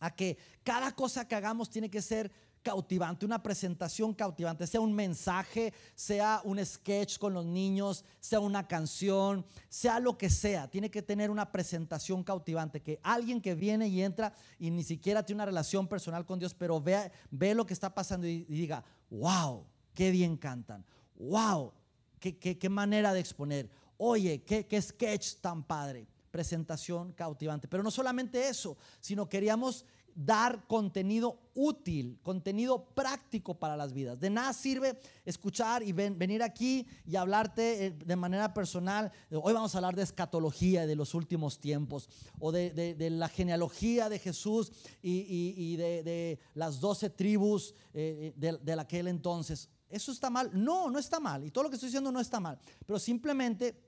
A 0.00 0.14
que 0.14 0.38
cada 0.62 0.92
cosa 0.92 1.26
que 1.26 1.34
hagamos 1.34 1.70
tiene 1.70 1.90
que 1.90 2.02
ser 2.02 2.30
cautivante, 2.62 3.24
una 3.24 3.42
presentación 3.42 4.12
cautivante, 4.12 4.66
sea 4.66 4.80
un 4.80 4.92
mensaje, 4.92 5.72
sea 5.94 6.40
un 6.44 6.64
sketch 6.64 7.18
con 7.18 7.32
los 7.32 7.46
niños, 7.46 8.04
sea 8.20 8.40
una 8.40 8.66
canción, 8.66 9.46
sea 9.68 10.00
lo 10.00 10.18
que 10.18 10.28
sea, 10.28 10.68
tiene 10.68 10.90
que 10.90 11.02
tener 11.02 11.30
una 11.30 11.50
presentación 11.50 12.22
cautivante, 12.22 12.82
que 12.82 13.00
alguien 13.02 13.40
que 13.40 13.54
viene 13.54 13.88
y 13.88 14.02
entra 14.02 14.32
y 14.58 14.70
ni 14.70 14.82
siquiera 14.82 15.24
tiene 15.24 15.38
una 15.38 15.46
relación 15.46 15.88
personal 15.88 16.26
con 16.26 16.38
Dios, 16.38 16.54
pero 16.54 16.80
ve, 16.80 17.10
ve 17.30 17.54
lo 17.54 17.64
que 17.64 17.74
está 17.74 17.94
pasando 17.94 18.26
y, 18.26 18.44
diga, 18.44 18.84
wow, 19.10 19.64
qué 19.94 20.10
bien 20.10 20.36
cantan, 20.36 20.84
wow, 21.16 21.72
qué, 22.20 22.36
qué, 22.38 22.68
manera 22.68 23.12
de 23.12 23.20
exponer, 23.20 23.70
oye, 23.96 24.42
qué, 24.42 24.66
qué 24.66 24.82
sketch 24.82 25.36
tan 25.36 25.62
padre 25.62 26.06
presentación 26.30 27.12
cautivante. 27.12 27.68
Pero 27.68 27.82
no 27.82 27.90
solamente 27.90 28.48
eso, 28.48 28.76
sino 29.00 29.28
queríamos 29.28 29.84
dar 30.20 30.66
contenido 30.66 31.38
útil, 31.54 32.18
contenido 32.24 32.86
práctico 32.86 33.54
para 33.54 33.76
las 33.76 33.92
vidas. 33.92 34.18
De 34.18 34.30
nada 34.30 34.52
sirve 34.52 34.98
escuchar 35.24 35.84
y 35.84 35.92
venir 35.92 36.42
aquí 36.42 36.84
y 37.06 37.14
hablarte 37.14 37.86
eh, 37.86 37.90
de 37.92 38.16
manera 38.16 38.52
personal. 38.52 39.12
Hoy 39.30 39.52
vamos 39.52 39.74
a 39.74 39.78
hablar 39.78 39.94
de 39.94 40.02
escatología 40.02 40.88
de 40.88 40.96
los 40.96 41.14
últimos 41.14 41.60
tiempos, 41.60 42.08
o 42.40 42.50
de, 42.50 42.96
la 43.12 43.28
genealogía 43.28 44.08
de 44.08 44.18
Jesús 44.18 44.72
y, 45.00 45.76
de, 45.76 46.40
las 46.54 46.80
doce 46.80 47.10
tribus 47.10 47.74
eh, 47.94 48.32
de, 48.36 48.58
de 48.58 48.72
aquel 48.72 49.06
entonces. 49.06 49.68
¿Eso 49.88 50.10
está 50.10 50.30
mal? 50.30 50.50
No, 50.52 50.90
no 50.90 50.98
está 50.98 51.20
mal. 51.20 51.44
Y 51.44 51.52
todo 51.52 51.64
lo 51.64 51.70
que 51.70 51.76
estoy 51.76 51.88
diciendo 51.88 52.10
no 52.10 52.20
está 52.20 52.40
mal. 52.40 52.58
Pero 52.84 52.98
simplemente 52.98 53.87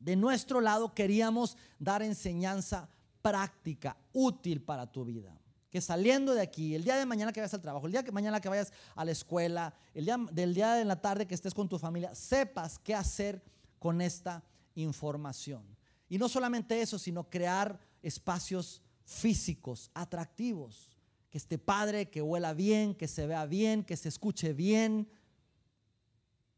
de 0.00 0.16
nuestro 0.16 0.60
lado 0.60 0.94
queríamos 0.94 1.56
dar 1.78 2.02
enseñanza 2.02 2.88
práctica, 3.22 3.96
útil 4.12 4.62
para 4.62 4.90
tu 4.90 5.04
vida. 5.04 5.38
Que 5.70 5.80
saliendo 5.80 6.34
de 6.34 6.40
aquí, 6.40 6.74
el 6.74 6.82
día 6.82 6.96
de 6.96 7.06
mañana 7.06 7.32
que 7.32 7.40
vayas 7.40 7.54
al 7.54 7.60
trabajo, 7.60 7.86
el 7.86 7.92
día 7.92 8.02
de 8.02 8.10
mañana 8.10 8.40
que 8.40 8.48
vayas 8.48 8.72
a 8.96 9.04
la 9.04 9.12
escuela, 9.12 9.72
el 9.94 10.04
día 10.06 10.16
del 10.32 10.52
día 10.52 10.72
de 10.72 10.84
la 10.84 11.00
tarde 11.00 11.26
que 11.26 11.34
estés 11.34 11.54
con 11.54 11.68
tu 11.68 11.78
familia, 11.78 12.12
sepas 12.14 12.78
qué 12.78 12.94
hacer 12.94 13.40
con 13.78 14.00
esta 14.00 14.42
información. 14.74 15.62
Y 16.08 16.18
no 16.18 16.28
solamente 16.28 16.80
eso, 16.80 16.98
sino 16.98 17.30
crear 17.30 17.78
espacios 18.02 18.82
físicos 19.04 19.90
atractivos. 19.94 20.90
Que 21.30 21.38
esté 21.38 21.58
padre, 21.58 22.10
que 22.10 22.20
huela 22.20 22.52
bien, 22.52 22.96
que 22.96 23.06
se 23.06 23.26
vea 23.28 23.46
bien, 23.46 23.84
que 23.84 23.96
se 23.96 24.08
escuche 24.08 24.52
bien, 24.52 25.08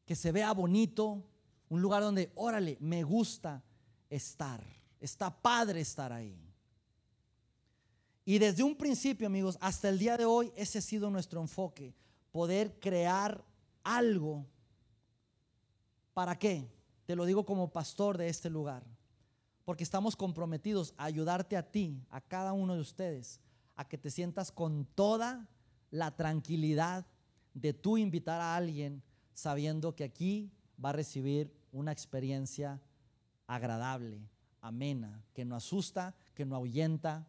que 0.07 0.16
se 0.16 0.33
vea 0.33 0.52
bonito, 0.52 1.22
un 1.72 1.80
lugar 1.80 2.02
donde, 2.02 2.30
órale, 2.35 2.76
me 2.80 3.02
gusta 3.02 3.62
estar. 4.11 4.62
Está 5.00 5.30
padre 5.30 5.80
estar 5.80 6.12
ahí. 6.12 6.38
Y 8.26 8.38
desde 8.38 8.62
un 8.62 8.76
principio, 8.76 9.26
amigos, 9.26 9.56
hasta 9.58 9.88
el 9.88 9.98
día 9.98 10.18
de 10.18 10.26
hoy, 10.26 10.52
ese 10.54 10.80
ha 10.80 10.82
sido 10.82 11.08
nuestro 11.08 11.40
enfoque. 11.40 11.94
Poder 12.30 12.78
crear 12.78 13.42
algo. 13.82 14.44
¿Para 16.12 16.38
qué? 16.38 16.70
Te 17.06 17.16
lo 17.16 17.24
digo 17.24 17.46
como 17.46 17.72
pastor 17.72 18.18
de 18.18 18.28
este 18.28 18.50
lugar. 18.50 18.85
Porque 19.64 19.82
estamos 19.82 20.14
comprometidos 20.14 20.92
a 20.98 21.06
ayudarte 21.06 21.56
a 21.56 21.70
ti, 21.70 22.04
a 22.11 22.20
cada 22.20 22.52
uno 22.52 22.74
de 22.74 22.82
ustedes, 22.82 23.40
a 23.76 23.88
que 23.88 23.96
te 23.96 24.11
sientas 24.11 24.52
con 24.52 24.85
toda 24.94 25.48
la 25.90 26.14
tranquilidad 26.14 27.06
de 27.54 27.72
tú 27.72 27.96
invitar 27.96 28.42
a 28.42 28.56
alguien 28.56 29.02
sabiendo 29.32 29.96
que 29.96 30.04
aquí 30.04 30.52
va 30.85 30.90
a 30.90 30.92
recibir 30.92 31.62
una 31.72 31.90
experiencia 31.90 32.80
agradable, 33.46 34.28
amena, 34.61 35.24
que 35.35 35.44
no 35.44 35.56
asusta, 35.56 36.14
que 36.35 36.44
no 36.44 36.54
ahuyenta, 36.54 37.26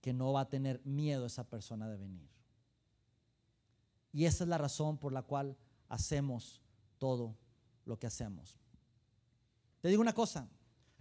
que 0.00 0.12
no 0.12 0.32
va 0.32 0.42
a 0.42 0.48
tener 0.48 0.82
miedo 0.84 1.24
esa 1.24 1.48
persona 1.48 1.88
de 1.88 1.96
venir. 1.96 2.28
Y 4.12 4.26
esa 4.26 4.44
es 4.44 4.48
la 4.50 4.58
razón 4.58 4.98
por 4.98 5.12
la 5.12 5.22
cual 5.22 5.56
hacemos 5.88 6.60
todo 6.98 7.36
lo 7.84 7.98
que 7.98 8.06
hacemos. 8.06 8.58
Te 9.80 9.88
digo 9.88 10.02
una 10.02 10.12
cosa, 10.12 10.48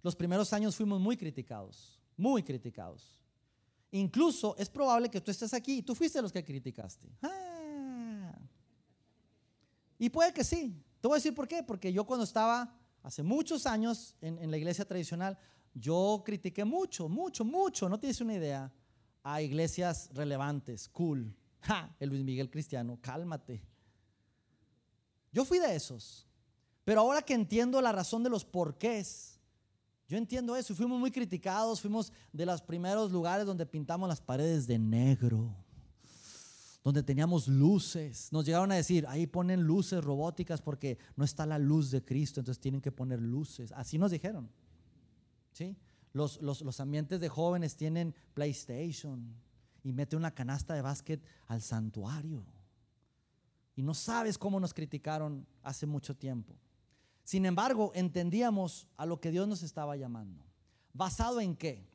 los 0.02 0.16
primeros 0.16 0.54
años 0.54 0.76
fuimos 0.76 1.00
muy 1.00 1.18
criticados, 1.18 2.00
muy 2.18 2.44
criticados. 2.44 3.22
Incluso 3.92 4.56
es 4.58 4.70
probable 4.70 5.10
que 5.10 5.22
tú 5.22 5.32
estés 5.32 5.54
aquí 5.54 5.78
y 5.78 5.82
tú 5.84 5.94
fuiste 5.96 6.22
los 6.22 6.32
que 6.32 6.44
criticaste. 6.44 7.08
Ah. 7.22 8.34
Y 10.00 10.10
puede 10.10 10.34
que 10.34 10.44
sí, 10.44 10.84
te 11.04 11.10
voy 11.10 11.16
a 11.16 11.18
decir 11.18 11.36
por 11.36 11.50
qué, 11.50 11.62
porque 11.64 11.92
yo 11.92 12.06
cuando 12.06 12.24
estaba 12.24 12.74
hace 13.02 13.24
muchos 13.24 13.66
años 13.66 14.16
en, 14.22 14.50
la 14.50 14.56
iglesia 14.56 14.86
tradicional, 14.86 15.38
yo 15.74 16.24
critiqué 16.26 16.64
mucho, 16.64 17.10
mucho, 17.10 17.44
mucho, 17.44 17.90
no 17.90 18.00
tienes 18.00 18.22
una 18.22 18.36
idea, 18.36 18.72
a 19.22 19.42
iglesias 19.42 20.10
relevantes, 20.14 20.88
cool. 20.88 21.36
el 22.00 22.08
Luis 22.08 22.24
Miguel 22.24 22.50
cristiano, 22.50 22.98
cálmate. 23.02 23.62
Yo 25.34 25.44
fui 25.44 25.60
de 25.60 25.76
esos. 25.76 26.26
Pero 26.86 27.02
ahora 27.02 27.22
que 27.22 27.34
entiendo 27.34 27.82
la 27.82 27.92
razón 27.92 28.24
de 28.24 28.30
los 28.30 28.46
porqués, 28.46 29.42
yo 30.08 30.18
entiendo 30.18 30.56
eso. 30.56 30.74
Fuimos 30.74 31.02
muy 31.02 31.12
criticados, 31.12 31.82
fuimos 31.82 32.14
de 32.32 32.46
los 32.46 32.62
primeros 32.62 33.12
lugares 33.12 33.46
donde 33.46 33.66
pintamos 33.66 34.08
las 34.08 34.22
paredes 34.22 34.68
de 34.68 34.80
negro 34.80 35.54
donde 36.84 37.02
teníamos 37.02 37.48
luces. 37.48 38.32
Nos 38.32 38.46
llegaron 38.46 38.72
a 38.72 38.76
decir, 38.76 39.06
ahí 39.08 39.26
ponen 39.26 39.64
luces 39.64 40.04
robóticas 40.04 40.62
porque 40.62 40.98
no 41.16 41.24
está 41.24 41.46
la 41.46 41.58
luz 41.58 41.92
de 41.92 42.04
Cristo, 42.04 42.42
entonces 42.42 42.62
tienen 42.62 42.82
que 42.82 42.92
poner 42.92 43.22
luces. 43.22 43.72
Así 43.72 43.98
nos 43.98 44.12
dijeron. 44.12 44.50
¿Sí? 45.54 45.78
Los, 46.12 46.42
los, 46.42 46.80
ambientes 46.80 47.20
de 47.20 47.30
jóvenes 47.30 47.76
tienen 47.76 48.14
PlayStation 48.34 49.34
y 49.84 49.94
mete 49.94 50.16
una 50.16 50.32
canasta 50.32 50.74
de 50.74 50.82
básquet 50.82 51.24
al 51.48 51.62
santuario. 51.62 52.46
Y 53.76 53.82
no 53.82 53.94
sabes 53.94 54.38
cómo 54.38 54.60
nos 54.60 54.74
criticaron 54.74 55.48
hace 55.64 55.86
mucho 55.86 56.16
tiempo. 56.16 56.56
Sin 57.24 57.46
embargo, 57.46 57.92
entendíamos 57.96 58.88
a 58.98 59.06
lo 59.06 59.20
que 59.20 59.32
Dios 59.32 59.48
nos 59.48 59.64
estaba 59.64 59.96
llamando. 59.96 60.44
¿Basado 60.94 61.40
en 61.40 61.56
qué? 61.56 61.88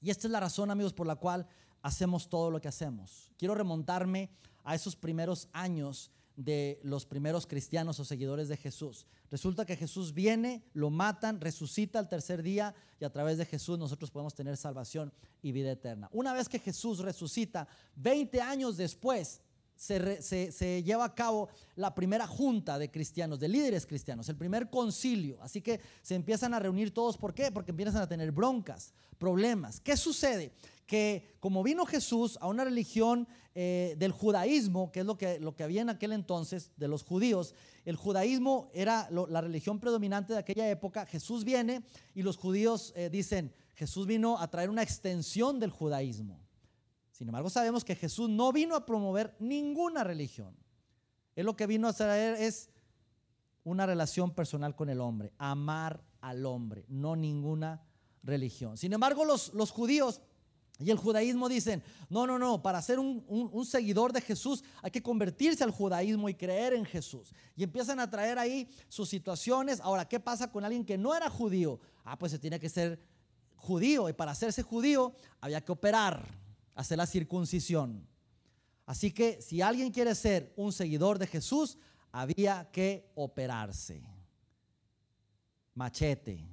Y 0.00 0.10
esta 0.10 0.26
es 0.26 0.32
la 0.32 0.40
razón, 0.40 0.70
amigos, 0.70 0.92
por 0.92 1.06
la 1.06 1.16
cual 1.16 1.46
hacemos 1.84 2.30
todo 2.30 2.50
lo 2.50 2.60
que 2.60 2.68
hacemos. 2.68 3.30
Quiero 3.36 3.54
remontarme 3.54 4.30
a 4.64 4.74
esos 4.74 4.96
primeros 4.96 5.48
años 5.52 6.10
de 6.34 6.80
los 6.82 7.04
primeros 7.04 7.46
cristianos 7.46 8.00
o 8.00 8.04
seguidores 8.06 8.48
de 8.48 8.56
Jesús. 8.56 9.06
Resulta 9.30 9.66
que 9.66 9.76
Jesús 9.76 10.14
viene, 10.14 10.64
lo 10.72 10.88
matan, 10.88 11.42
resucita 11.42 11.98
al 11.98 12.08
tercer 12.08 12.42
día 12.42 12.74
y 12.98 13.04
a 13.04 13.12
través 13.12 13.36
de 13.36 13.44
Jesús 13.44 13.78
nosotros 13.78 14.10
podemos 14.10 14.34
tener 14.34 14.56
salvación 14.56 15.12
y 15.42 15.52
vida 15.52 15.72
eterna. 15.72 16.08
Una 16.12 16.32
vez 16.32 16.48
que 16.48 16.58
Jesús 16.58 17.00
resucita, 17.00 17.68
20 17.96 18.40
años 18.40 18.78
después, 18.78 19.42
se, 19.76 20.82
lleva 20.84 21.04
a 21.04 21.14
cabo 21.14 21.48
la 21.76 21.94
primera 21.94 22.26
junta 22.26 22.78
de 22.78 22.90
cristianos, 22.90 23.40
de 23.40 23.48
líderes 23.48 23.86
cristianos, 23.86 24.28
el 24.28 24.36
primer 24.36 24.70
concilio. 24.70 25.38
Así 25.42 25.60
que 25.60 25.80
se 26.02 26.14
empiezan 26.14 26.54
a 26.54 26.58
reunir 26.58 26.94
todos. 26.94 27.16
¿Por 27.16 27.34
qué? 27.34 27.50
Porque 27.50 27.72
empiezan 27.72 28.02
a 28.02 28.08
tener 28.08 28.32
broncas, 28.32 28.92
problemas. 29.18 29.80
¿Qué 29.80 29.96
sucede? 29.96 30.52
Que 30.86 31.36
como 31.40 31.62
vino 31.62 31.86
Jesús 31.86 32.38
a 32.40 32.48
una 32.48 32.64
religión 32.64 33.26
eh, 33.54 33.94
del 33.98 34.12
judaísmo, 34.12 34.90
que 34.90 35.00
es 35.00 35.06
lo 35.06 35.16
que, 35.16 35.38
lo 35.38 35.54
que 35.54 35.62
había 35.62 35.82
en 35.82 35.88
aquel 35.88 36.12
entonces 36.12 36.72
de 36.76 36.88
los 36.88 37.02
judíos, 37.02 37.54
el 37.84 37.96
judaísmo 37.96 38.70
era 38.74 39.08
la 39.10 39.40
religión 39.40 39.78
predominante 39.78 40.32
de 40.32 40.40
aquella 40.40 40.68
época. 40.68 41.06
Jesús 41.06 41.44
viene 41.44 41.84
y 42.14 42.22
los 42.22 42.36
judíos 42.36 42.92
eh, 42.96 43.10
dicen, 43.10 43.54
Jesús 43.74 44.06
vino 44.06 44.38
a 44.38 44.48
traer 44.48 44.70
una 44.70 44.82
extensión 44.82 45.60
del 45.60 45.70
judaísmo. 45.70 46.40
Sin 47.10 47.28
embargo, 47.28 47.48
sabemos 47.48 47.84
que 47.84 47.94
Jesús 47.94 48.28
no 48.28 48.52
vino 48.52 48.74
a 48.74 48.84
promover 48.84 49.36
ninguna 49.38 50.02
religión. 50.02 50.56
Él 51.36 51.46
lo 51.46 51.56
que 51.56 51.66
vino 51.66 51.86
a 51.86 51.92
traer 51.92 52.34
es 52.34 52.70
una 53.62 53.86
relación 53.86 54.34
personal 54.34 54.74
con 54.74 54.88
el 54.88 55.00
hombre, 55.00 55.32
amar 55.38 56.02
al 56.20 56.44
hombre, 56.44 56.84
no 56.88 57.16
ninguna 57.16 57.82
religión. 58.22 58.76
Sin 58.76 58.92
embargo, 58.92 59.24
los, 59.24 59.54
los 59.54 59.70
judíos 59.70 60.20
y 60.78 60.90
el 60.90 60.96
judaísmo 60.98 61.48
dicen, 61.48 61.82
no, 62.08 62.26
no, 62.26 62.38
no, 62.38 62.60
para 62.60 62.82
ser 62.82 62.98
un, 62.98 63.24
un, 63.28 63.64
seguidor 63.64 64.12
de 64.12 64.20
Jesús 64.20 64.64
hay 64.82 64.90
que 64.90 65.02
convertirse 65.02 65.62
al 65.62 65.70
judaísmo 65.70 66.28
y 66.28 66.34
creer 66.34 66.74
en 66.74 66.84
Jesús. 66.84 67.32
Y 67.54 67.62
empiezan 67.62 68.00
a 68.00 68.10
traer 68.10 68.38
ahí 68.38 68.68
sus 68.88 69.08
situaciones. 69.08 69.80
Ahora, 69.80 70.08
¿qué 70.08 70.18
pasa 70.18 70.50
con 70.50 70.64
alguien 70.64 70.84
que 70.84 70.98
no 70.98 71.14
era 71.14 71.30
judío? 71.30 71.78
Ah, 72.04 72.18
pues 72.18 72.32
se 72.32 72.40
tiene 72.40 72.58
que 72.58 72.68
ser 72.68 72.98
judío. 73.54 74.08
Y 74.08 74.14
para 74.14 74.32
hacerse 74.32 74.62
judío 74.62 75.14
había 75.40 75.60
que 75.60 75.70
operar 75.70 76.26
hacer 76.74 76.98
la 76.98 77.06
circuncisión. 77.06 78.06
Así 78.84 79.12
que 79.12 79.40
si 79.40 79.62
alguien 79.62 79.92
quiere 79.92 80.14
ser 80.14 80.52
un 80.56 80.72
seguidor 80.72 81.18
de 81.18 81.28
Jesús, 81.28 81.78
había 82.10 82.68
que 82.72 83.10
operarse. 83.14 84.02
Machete, 85.74 86.44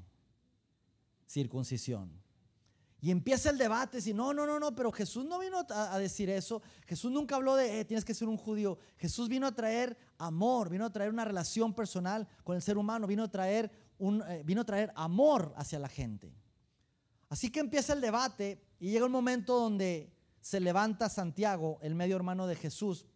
circuncisión. 1.28 2.21
Y 3.04 3.10
empieza 3.10 3.50
el 3.50 3.58
debate, 3.58 4.00
si 4.00 4.14
no, 4.14 4.32
no, 4.32 4.46
no, 4.46 4.60
no, 4.60 4.76
pero 4.76 4.92
Jesús 4.92 5.26
no 5.26 5.40
vino 5.40 5.66
a, 5.70 5.98
decir 5.98 6.30
eso. 6.30 6.62
Jesús 6.86 7.12
nunca 7.12 7.36
habló 7.36 7.56
de, 7.56 7.80
eh, 7.80 7.86
tienes 7.86 8.06
que 8.06 8.14
ser 8.14 8.28
un 8.28 8.38
judío. 8.38 8.78
Jesús 8.98 9.28
vino 9.28 9.48
a 9.48 9.56
traer 9.56 9.98
amor, 10.20 10.70
vino 10.70 10.86
a 10.86 10.92
traer 10.92 11.10
una 11.10 11.26
relación 11.26 11.74
personal 11.74 12.28
con 12.44 12.56
el 12.56 12.62
ser 12.62 12.78
humano, 12.78 13.08
vino 13.08 13.24
a 13.24 13.32
traer, 13.32 13.72
un, 13.98 14.22
eh, 14.28 14.44
vino 14.46 14.62
a 14.62 14.66
traer 14.66 14.94
amor 14.96 15.52
hacia 15.58 15.80
la 15.80 15.90
gente. 15.90 16.32
Así 17.28 17.50
que 17.50 17.60
empieza 17.60 17.94
el 17.94 18.02
debate 18.02 18.62
y 18.80 18.92
llega 18.92 19.08
un 19.08 19.12
momento 19.12 19.60
donde 19.60 20.14
se 20.40 20.60
levanta 20.60 21.10
Santiago, 21.10 21.80
el 21.82 21.96
medio 21.96 22.16
hermano 22.16 22.46
de 22.46 22.56
Jesús, 22.56 23.08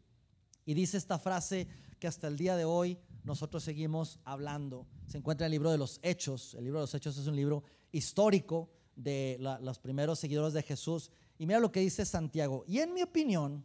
y 0.65 0.73
dice 0.73 0.97
esta 0.97 1.19
frase 1.19 1.67
que 1.99 2.07
hasta 2.07 2.27
el 2.27 2.37
día 2.37 2.55
de 2.55 2.65
hoy 2.65 2.97
nosotros 3.23 3.63
seguimos 3.63 4.19
hablando. 4.23 4.87
Se 5.05 5.19
encuentra 5.19 5.45
en 5.45 5.49
el 5.49 5.51
libro 5.51 5.69
de 5.69 5.77
los 5.77 5.99
Hechos. 6.01 6.55
El 6.55 6.63
libro 6.63 6.79
de 6.79 6.83
los 6.83 6.95
Hechos 6.95 7.17
es 7.19 7.27
un 7.27 7.35
libro 7.35 7.63
histórico 7.91 8.71
de 8.95 9.37
los 9.61 9.79
primeros 9.79 10.19
seguidores 10.19 10.53
de 10.53 10.63
Jesús. 10.63 11.11
Y 11.37 11.45
mira 11.45 11.59
lo 11.59 11.71
que 11.71 11.81
dice 11.81 12.05
Santiago. 12.05 12.63
Y 12.67 12.79
en 12.79 12.93
mi 12.93 13.03
opinión, 13.03 13.63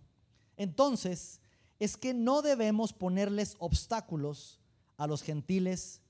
entonces, 0.56 1.40
es 1.78 1.96
que 1.96 2.12
no 2.12 2.42
debemos 2.42 2.92
ponerles 2.92 3.56
obstáculos 3.58 4.60
a 4.96 5.06
los 5.06 5.22
gentiles 5.22 6.02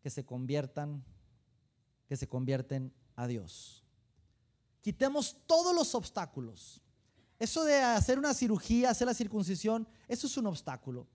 que 0.00 0.10
se 0.10 0.24
conviertan, 0.24 1.04
que 2.06 2.16
se 2.16 2.28
convierten 2.28 2.92
a 3.16 3.26
Dios. 3.26 3.84
Quitemos 4.80 5.36
todos 5.46 5.74
los 5.74 5.94
obstáculos. 5.94 6.80
Eso 7.38 7.64
de 7.64 7.80
hacer 7.80 8.18
una 8.18 8.34
cirugía, 8.34 8.90
hacer 8.90 9.06
la 9.06 9.14
circuncisión, 9.14 9.88
eso 10.06 10.26
es 10.26 10.36
un 10.36 10.46
obstáculo. 10.46 11.06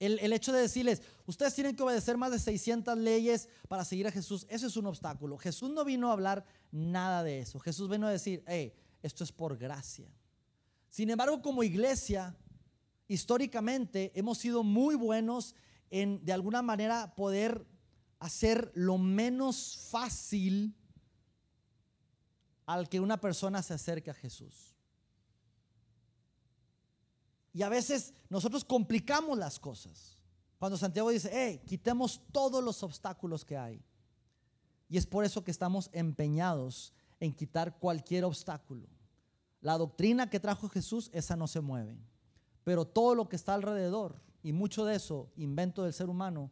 El, 0.00 0.32
hecho 0.32 0.52
de 0.52 0.60
decirles, 0.60 1.02
ustedes 1.26 1.54
tienen 1.54 1.76
que 1.76 1.82
obedecer 1.82 2.16
más 2.16 2.32
de 2.32 2.38
600 2.38 2.98
leyes 2.98 3.48
para 3.68 3.84
seguir 3.84 4.06
a 4.06 4.10
Jesús, 4.10 4.46
eso 4.50 4.66
es 4.66 4.76
un 4.76 4.86
obstáculo. 4.86 5.38
Jesús 5.38 5.70
no 5.70 5.84
vino 5.84 6.10
a 6.10 6.12
hablar 6.12 6.44
nada 6.72 7.22
de 7.22 7.40
eso. 7.40 7.58
Jesús 7.60 7.88
vino 7.88 8.06
a 8.06 8.10
decir, 8.10 8.42
hey, 8.46 8.74
esto 9.02 9.24
es 9.24 9.32
por 9.32 9.56
gracia. 9.56 10.08
Sin 10.90 11.10
embargo, 11.10 11.40
como 11.40 11.62
iglesia, 11.62 12.36
históricamente 13.08 14.12
hemos 14.14 14.38
sido 14.38 14.62
muy 14.62 14.94
buenos 14.94 15.54
en, 15.90 16.24
de 16.24 16.32
alguna 16.32 16.60
manera, 16.60 17.14
poder 17.14 17.66
hacer 18.18 18.72
lo 18.74 18.98
menos 18.98 19.88
fácil 19.90 20.74
al 22.66 22.88
que 22.88 23.00
una 23.00 23.20
persona 23.20 23.62
se 23.62 23.74
acerque 23.74 24.10
a 24.10 24.14
Jesús. 24.14 24.73
Y 27.54 27.62
a 27.62 27.70
veces 27.70 28.12
nosotros 28.28 28.62
complicamos 28.64 29.38
las 29.38 29.58
cosas. 29.58 30.18
Cuando 30.58 30.76
Santiago 30.76 31.08
dice, 31.08 31.30
hey, 31.32 31.62
quitemos 31.66 32.20
todos 32.30 32.62
los 32.62 32.82
obstáculos 32.82 33.46
que 33.46 33.56
hay. 33.56 33.82
Y 34.90 34.98
es 34.98 35.06
por 35.06 35.24
eso 35.24 35.42
que 35.42 35.50
estamos 35.50 35.88
empeñados 35.92 36.92
en 37.18 37.32
quitar 37.32 37.78
cualquier 37.78 38.24
obstáculo. 38.24 38.86
La 39.62 39.78
doctrina 39.78 40.28
que 40.28 40.38
trajo 40.38 40.68
Jesús, 40.68 41.08
esa 41.14 41.36
no 41.36 41.46
se 41.46 41.62
mueve. 41.62 41.96
Pero 42.62 42.84
todo 42.84 43.14
lo 43.14 43.28
que 43.28 43.36
está 43.36 43.54
alrededor, 43.54 44.20
y 44.42 44.52
mucho 44.52 44.84
de 44.84 44.96
eso, 44.96 45.30
invento 45.36 45.84
del 45.84 45.94
ser 45.94 46.10
humano, 46.10 46.50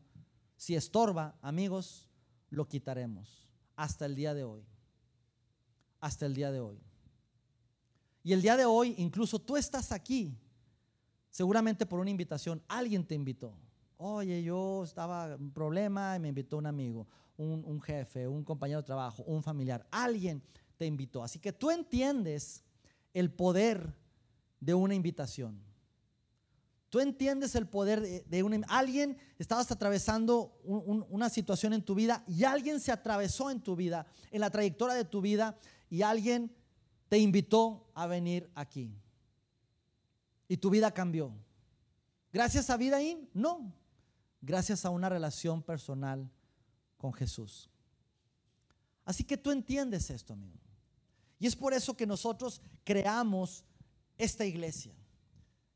si 0.57 0.75
estorba, 0.75 1.37
amigos, 1.43 2.09
lo 2.49 2.67
quitaremos 2.67 3.51
hasta 3.77 4.07
el 4.07 4.15
día 4.15 4.33
de 4.33 4.45
hoy 4.45 4.65
hasta 6.03 6.27
el 6.27 6.35
día 6.35 6.51
de 6.51 6.61
hoy. 6.61 6.79
Y 8.25 8.33
el 8.33 8.43
día 8.43 8.57
de 8.57 8.67
hoy, 8.67 8.95
incluso 8.99 9.39
tú 9.39 9.57
estás 9.57 9.93
aquí, 9.93 10.37
seguramente 11.33 11.85
por 11.85 11.99
una 11.99 12.11
invitación, 12.11 12.63
alguien 12.69 13.05
te 13.05 13.17
invitó. 13.17 13.53
Oye, 13.97 14.45
yo 14.45 14.85
estaba 14.85 15.33
en 15.33 15.43
un 15.43 15.51
problema 15.51 16.15
y 16.15 16.21
me 16.21 16.29
invitó 16.29 16.59
un 16.59 16.67
amigo, 16.67 17.09
un, 17.37 17.65
un 17.65 17.81
jefe, 17.81 18.29
un 18.29 18.45
compañero 18.45 18.83
de 18.83 18.87
trabajo, 18.87 19.25
un 19.25 19.43
familiar. 19.43 19.85
Alguien 19.91 20.41
te 20.77 20.87
invitó. 20.87 21.25
Así 21.25 21.41
que 21.41 21.53
tú 21.53 21.73
entiendes 21.73 22.63
el 23.13 23.33
poder 23.33 23.93
de 24.61 24.75
una 24.75 24.95
invitación. 24.95 25.61
Tú 26.93 27.01
entiendes 27.01 27.55
el 27.55 27.67
poder 27.67 28.03
de, 28.27 28.43
una... 28.43 28.61
Alguien, 28.69 29.17
estabas 29.39 29.71
atravesando 29.73 30.61
una 30.63 31.31
situación 31.31 31.73
en 31.73 31.83
tu 31.83 31.95
vida 31.95 32.23
y 32.29 32.45
alguien 32.45 32.81
se 32.81 32.93
atravesó 32.93 33.51
en 33.51 33.63
tu 33.63 33.75
vida, 33.75 34.07
en 34.31 34.43
la 34.43 34.51
trayectoria 34.51 34.95
de 34.95 35.07
tu 35.07 35.23
vida 35.23 35.57
y 35.89 36.03
alguien 36.03 36.55
te 37.09 37.17
invitó 37.17 37.91
a 37.95 38.07
venir 38.07 38.51
aquí. 38.55 38.95
Y 40.53 40.59
tu 40.59 40.69
vida 40.69 40.93
cambió. 40.93 41.33
¿Gracias 42.31 42.69
a 42.69 42.77
Vidaín? 42.77 43.27
No. 43.33 43.73
Gracias 44.43 44.85
a 44.85 44.91
una 44.91 45.09
relación 45.09 45.63
personal 45.63 46.31
con 46.99 47.11
Jesús. 47.15 47.71
Así 49.03 49.25
que 49.25 49.39
tú 49.39 49.51
entiendes 49.51 50.11
esto, 50.11 50.35
amigo. 50.35 50.61
Y 51.39 51.47
es 51.47 51.57
por 51.57 51.73
eso 51.73 51.97
que 51.97 52.07
nosotros 52.07 52.61
creamos 52.85 53.65
esta 54.19 54.45
iglesia. 54.45 54.93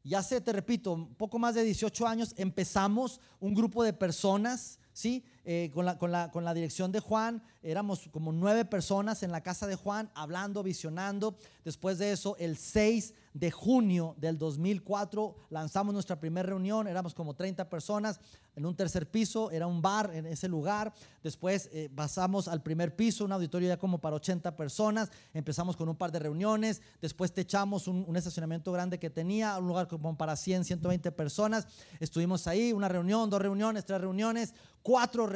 Y 0.02 0.12
hace, 0.12 0.42
te 0.42 0.52
repito, 0.52 1.08
poco 1.16 1.38
más 1.38 1.54
de 1.54 1.64
18 1.64 2.06
años 2.06 2.34
empezamos 2.36 3.18
un 3.40 3.54
grupo 3.54 3.82
de 3.82 3.94
personas 3.94 4.78
¿sí? 4.96 5.22
Eh, 5.48 5.70
con, 5.72 5.84
la, 5.86 5.96
con, 5.96 6.10
la, 6.10 6.32
con, 6.32 6.44
la, 6.44 6.52
dirección 6.54 6.90
de 6.90 6.98
Juan, 6.98 7.40
éramos 7.62 8.08
como 8.10 8.32
nueve 8.32 8.64
personas 8.64 9.22
en 9.22 9.30
la 9.30 9.44
casa 9.44 9.68
de 9.68 9.76
Juan 9.76 10.10
hablando, 10.16 10.64
visionando. 10.64 11.36
Después 11.64 11.98
de 11.98 12.10
eso, 12.10 12.36
el 12.40 12.56
6 12.56 13.14
de 13.32 13.52
junio 13.52 14.16
del 14.18 14.38
2004 14.38 15.36
lanzamos 15.50 15.92
nuestra 15.92 16.18
primera 16.18 16.48
reunión, 16.48 16.88
éramos 16.88 17.14
como 17.14 17.34
30 17.34 17.68
personas 17.70 18.18
en 18.56 18.64
un 18.64 18.74
tercer 18.74 19.08
piso, 19.08 19.50
era 19.50 19.66
un 19.66 19.82
bar 19.82 20.10
en 20.14 20.26
ese 20.26 20.48
lugar. 20.48 20.92
Después 21.22 21.68
eh, 21.72 21.90
pasamos 21.94 22.48
al 22.48 22.62
primer 22.62 22.96
piso, 22.96 23.24
un 23.24 23.32
auditorio 23.32 23.68
ya 23.68 23.76
como 23.76 23.98
para 23.98 24.16
80 24.16 24.56
personas. 24.56 25.10
Empezamos 25.34 25.76
con 25.76 25.88
un 25.88 25.96
par 25.96 26.10
de 26.10 26.18
reuniones. 26.18 26.80
Después 27.02 27.32
techamos 27.32 27.86
un, 27.86 28.04
un 28.08 28.16
estacionamiento 28.16 28.72
grande 28.72 28.98
que 28.98 29.10
tenía, 29.10 29.58
un 29.58 29.68
lugar 29.68 29.86
como 29.86 30.16
para 30.16 30.34
100, 30.34 30.64
120 30.64 31.12
personas. 31.12 31.68
Estuvimos 32.00 32.46
ahí, 32.46 32.72
una 32.72 32.88
reunión, 32.88 33.28
dos 33.28 33.42
reuniones, 33.42 33.84
tres 33.84 34.00
reuniones, 34.00 34.54
cuatro 34.82 35.26
reuniones. 35.26 35.35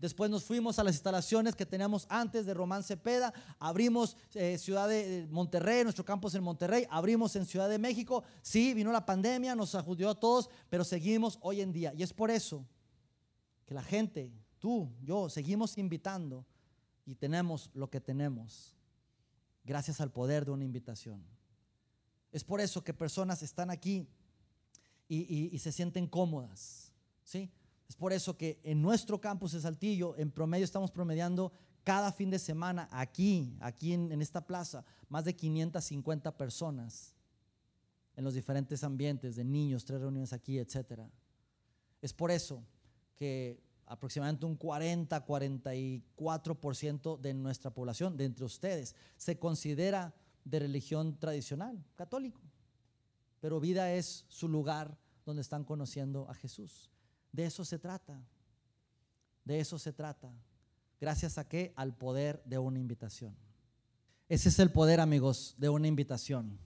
Después 0.00 0.30
nos 0.30 0.44
fuimos 0.44 0.78
a 0.78 0.84
las 0.84 0.94
instalaciones 0.94 1.54
que 1.54 1.66
teníamos 1.66 2.06
antes 2.08 2.46
de 2.46 2.54
Román 2.54 2.82
Cepeda. 2.82 3.32
Abrimos 3.58 4.16
eh, 4.34 4.58
Ciudad 4.58 4.88
de 4.88 5.26
Monterrey, 5.30 5.82
nuestro 5.82 6.04
campus 6.04 6.34
en 6.34 6.42
Monterrey. 6.42 6.86
Abrimos 6.90 7.34
en 7.36 7.46
Ciudad 7.46 7.68
de 7.68 7.78
México. 7.78 8.24
Sí, 8.42 8.74
vino 8.74 8.92
la 8.92 9.06
pandemia, 9.06 9.54
nos 9.54 9.74
ajustó 9.74 10.08
a 10.08 10.14
todos, 10.14 10.50
pero 10.68 10.84
seguimos 10.84 11.38
hoy 11.42 11.60
en 11.60 11.72
día. 11.72 11.92
Y 11.96 12.02
es 12.02 12.12
por 12.12 12.30
eso 12.30 12.66
que 13.64 13.74
la 13.74 13.82
gente, 13.82 14.32
tú, 14.58 14.92
yo, 15.02 15.28
seguimos 15.28 15.76
invitando 15.78 16.46
y 17.04 17.14
tenemos 17.14 17.70
lo 17.74 17.90
que 17.90 18.00
tenemos 18.00 18.74
gracias 19.64 20.00
al 20.00 20.10
poder 20.10 20.44
de 20.44 20.50
una 20.50 20.64
invitación. 20.64 21.22
Es 22.32 22.44
por 22.44 22.60
eso 22.60 22.82
que 22.82 22.94
personas 22.94 23.42
están 23.42 23.70
aquí 23.70 24.08
y, 25.08 25.58
se 25.58 25.72
sienten 25.72 26.06
cómodas. 26.06 26.92
¿sí? 27.24 27.50
Es 27.88 27.96
por 27.96 28.12
eso 28.12 28.36
que 28.36 28.60
en 28.62 28.82
nuestro 28.82 29.20
campus 29.20 29.52
de 29.52 29.60
Saltillo, 29.60 30.14
en 30.16 30.30
promedio 30.30 30.64
estamos 30.64 30.90
promediando 30.90 31.52
cada 31.84 32.12
fin 32.12 32.28
de 32.28 32.38
semana 32.38 32.86
aquí, 32.92 33.56
aquí 33.60 33.94
en, 33.94 34.20
esta 34.20 34.46
plaza, 34.46 34.84
más 35.08 35.24
de 35.24 35.34
550 35.34 36.36
personas 36.36 37.16
en 38.14 38.24
los 38.24 38.34
diferentes 38.34 38.84
ambientes 38.84 39.36
de 39.36 39.44
niños, 39.44 39.86
tres 39.86 40.02
reuniones 40.02 40.34
aquí, 40.34 40.58
etc. 40.58 41.00
Es 42.02 42.12
por 42.12 42.30
eso 42.30 42.62
que 43.16 43.62
aproximadamente 43.86 44.44
un 44.44 44.56
40, 44.56 45.24
44% 45.24 47.18
de 47.18 47.32
nuestra 47.32 47.72
población, 47.72 48.18
de 48.18 48.26
entre 48.26 48.44
ustedes, 48.44 48.94
se 49.16 49.38
considera 49.38 50.14
de 50.44 50.58
religión 50.58 51.18
tradicional, 51.18 51.82
católico. 51.96 52.42
Pero 53.40 53.60
vida 53.60 53.94
es 53.94 54.26
su 54.28 54.46
lugar 54.46 54.98
donde 55.24 55.40
están 55.40 55.64
conociendo 55.64 56.28
a 56.28 56.34
Jesús. 56.34 56.90
De 57.32 57.44
eso 57.44 57.64
se 57.64 57.78
trata. 57.78 58.20
De 59.44 59.60
eso 59.60 59.78
se 59.78 59.92
trata. 59.92 60.30
Gracias 61.00 61.38
a 61.38 61.48
qué? 61.48 61.72
Al 61.76 61.94
poder 61.94 62.42
de 62.44 62.58
una 62.58 62.78
invitación. 62.78 63.36
Ese 64.28 64.48
es 64.48 64.58
el 64.58 64.70
poder, 64.70 65.00
amigos, 65.00 65.54
de 65.56 65.68
una 65.68 65.86
invitación. 65.86 66.58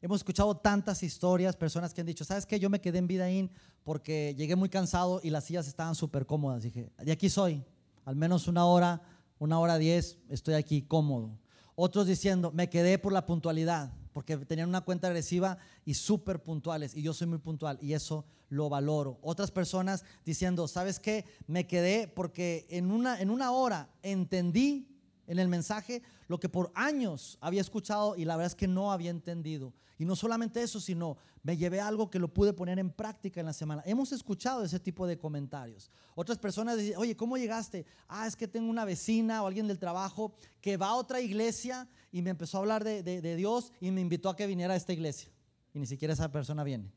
Hemos 0.00 0.20
escuchado 0.20 0.56
tantas 0.56 1.02
historias, 1.02 1.56
personas 1.56 1.92
que 1.92 2.00
han 2.00 2.06
dicho, 2.06 2.24
¿sabes 2.24 2.46
qué? 2.46 2.60
Yo 2.60 2.70
me 2.70 2.80
quedé 2.80 2.98
en 2.98 3.08
Vidaín 3.08 3.50
porque 3.82 4.34
llegué 4.36 4.54
muy 4.54 4.68
cansado 4.68 5.20
y 5.24 5.30
las 5.30 5.44
sillas 5.44 5.66
estaban 5.66 5.96
súper 5.96 6.26
cómodas. 6.26 6.62
Dije, 6.62 6.92
de 6.98 7.10
aquí 7.10 7.28
soy, 7.28 7.64
al 8.04 8.14
menos 8.14 8.46
una 8.46 8.64
hora, 8.64 9.02
una 9.40 9.58
hora 9.58 9.76
diez, 9.76 10.18
estoy 10.28 10.54
aquí 10.54 10.82
cómodo. 10.82 11.36
Otros 11.74 12.06
diciendo, 12.06 12.52
me 12.52 12.70
quedé 12.70 12.98
por 12.98 13.12
la 13.12 13.26
puntualidad, 13.26 13.92
porque 14.18 14.36
tenían 14.36 14.68
una 14.68 14.80
cuenta 14.80 15.06
agresiva 15.06 15.58
y 15.84 15.94
súper 15.94 16.42
puntuales, 16.42 16.96
y 16.96 17.02
yo 17.02 17.14
soy 17.14 17.28
muy 17.28 17.38
puntual, 17.38 17.78
y 17.80 17.92
eso 17.92 18.24
lo 18.48 18.68
valoro. 18.68 19.16
Otras 19.22 19.52
personas 19.52 20.04
diciendo, 20.24 20.66
¿sabes 20.66 20.98
qué? 20.98 21.24
Me 21.46 21.68
quedé 21.68 22.08
porque 22.08 22.66
en 22.68 22.90
una, 22.90 23.20
en 23.20 23.30
una 23.30 23.52
hora 23.52 23.88
entendí 24.02 24.88
en 25.28 25.38
el 25.38 25.46
mensaje 25.46 26.02
lo 26.26 26.40
que 26.40 26.48
por 26.48 26.72
años 26.74 27.38
había 27.40 27.60
escuchado 27.60 28.16
y 28.16 28.24
la 28.24 28.34
verdad 28.34 28.50
es 28.50 28.56
que 28.56 28.66
no 28.66 28.90
había 28.90 29.12
entendido. 29.12 29.72
Y 30.00 30.04
no 30.04 30.16
solamente 30.16 30.62
eso, 30.62 30.80
sino 30.80 31.16
me 31.44 31.56
llevé 31.56 31.80
algo 31.80 32.10
que 32.10 32.18
lo 32.18 32.34
pude 32.34 32.52
poner 32.52 32.80
en 32.80 32.90
práctica 32.90 33.38
en 33.38 33.46
la 33.46 33.52
semana. 33.52 33.84
Hemos 33.86 34.10
escuchado 34.10 34.64
ese 34.64 34.80
tipo 34.80 35.06
de 35.06 35.16
comentarios. 35.16 35.92
Otras 36.16 36.38
personas 36.38 36.76
dicen, 36.76 36.96
oye, 36.98 37.16
¿cómo 37.16 37.36
llegaste? 37.36 37.86
Ah, 38.08 38.26
es 38.26 38.34
que 38.34 38.48
tengo 38.48 38.68
una 38.68 38.84
vecina 38.84 39.44
o 39.44 39.46
alguien 39.46 39.68
del 39.68 39.78
trabajo 39.78 40.32
que 40.60 40.76
va 40.76 40.88
a 40.88 40.94
otra 40.96 41.20
iglesia 41.20 41.88
y 42.10 42.22
me 42.22 42.30
empezó 42.30 42.58
a 42.58 42.60
hablar 42.60 42.84
de, 42.84 43.02
de 43.02 43.36
Dios 43.36 43.72
y 43.80 43.90
me 43.90 44.00
invitó 44.00 44.28
a 44.28 44.36
que 44.36 44.46
viniera 44.46 44.74
a 44.74 44.76
esta 44.76 44.92
iglesia. 44.92 45.30
Y 45.74 45.78
ni 45.78 45.86
siquiera 45.86 46.14
esa 46.14 46.32
persona 46.32 46.64
viene. 46.64 46.90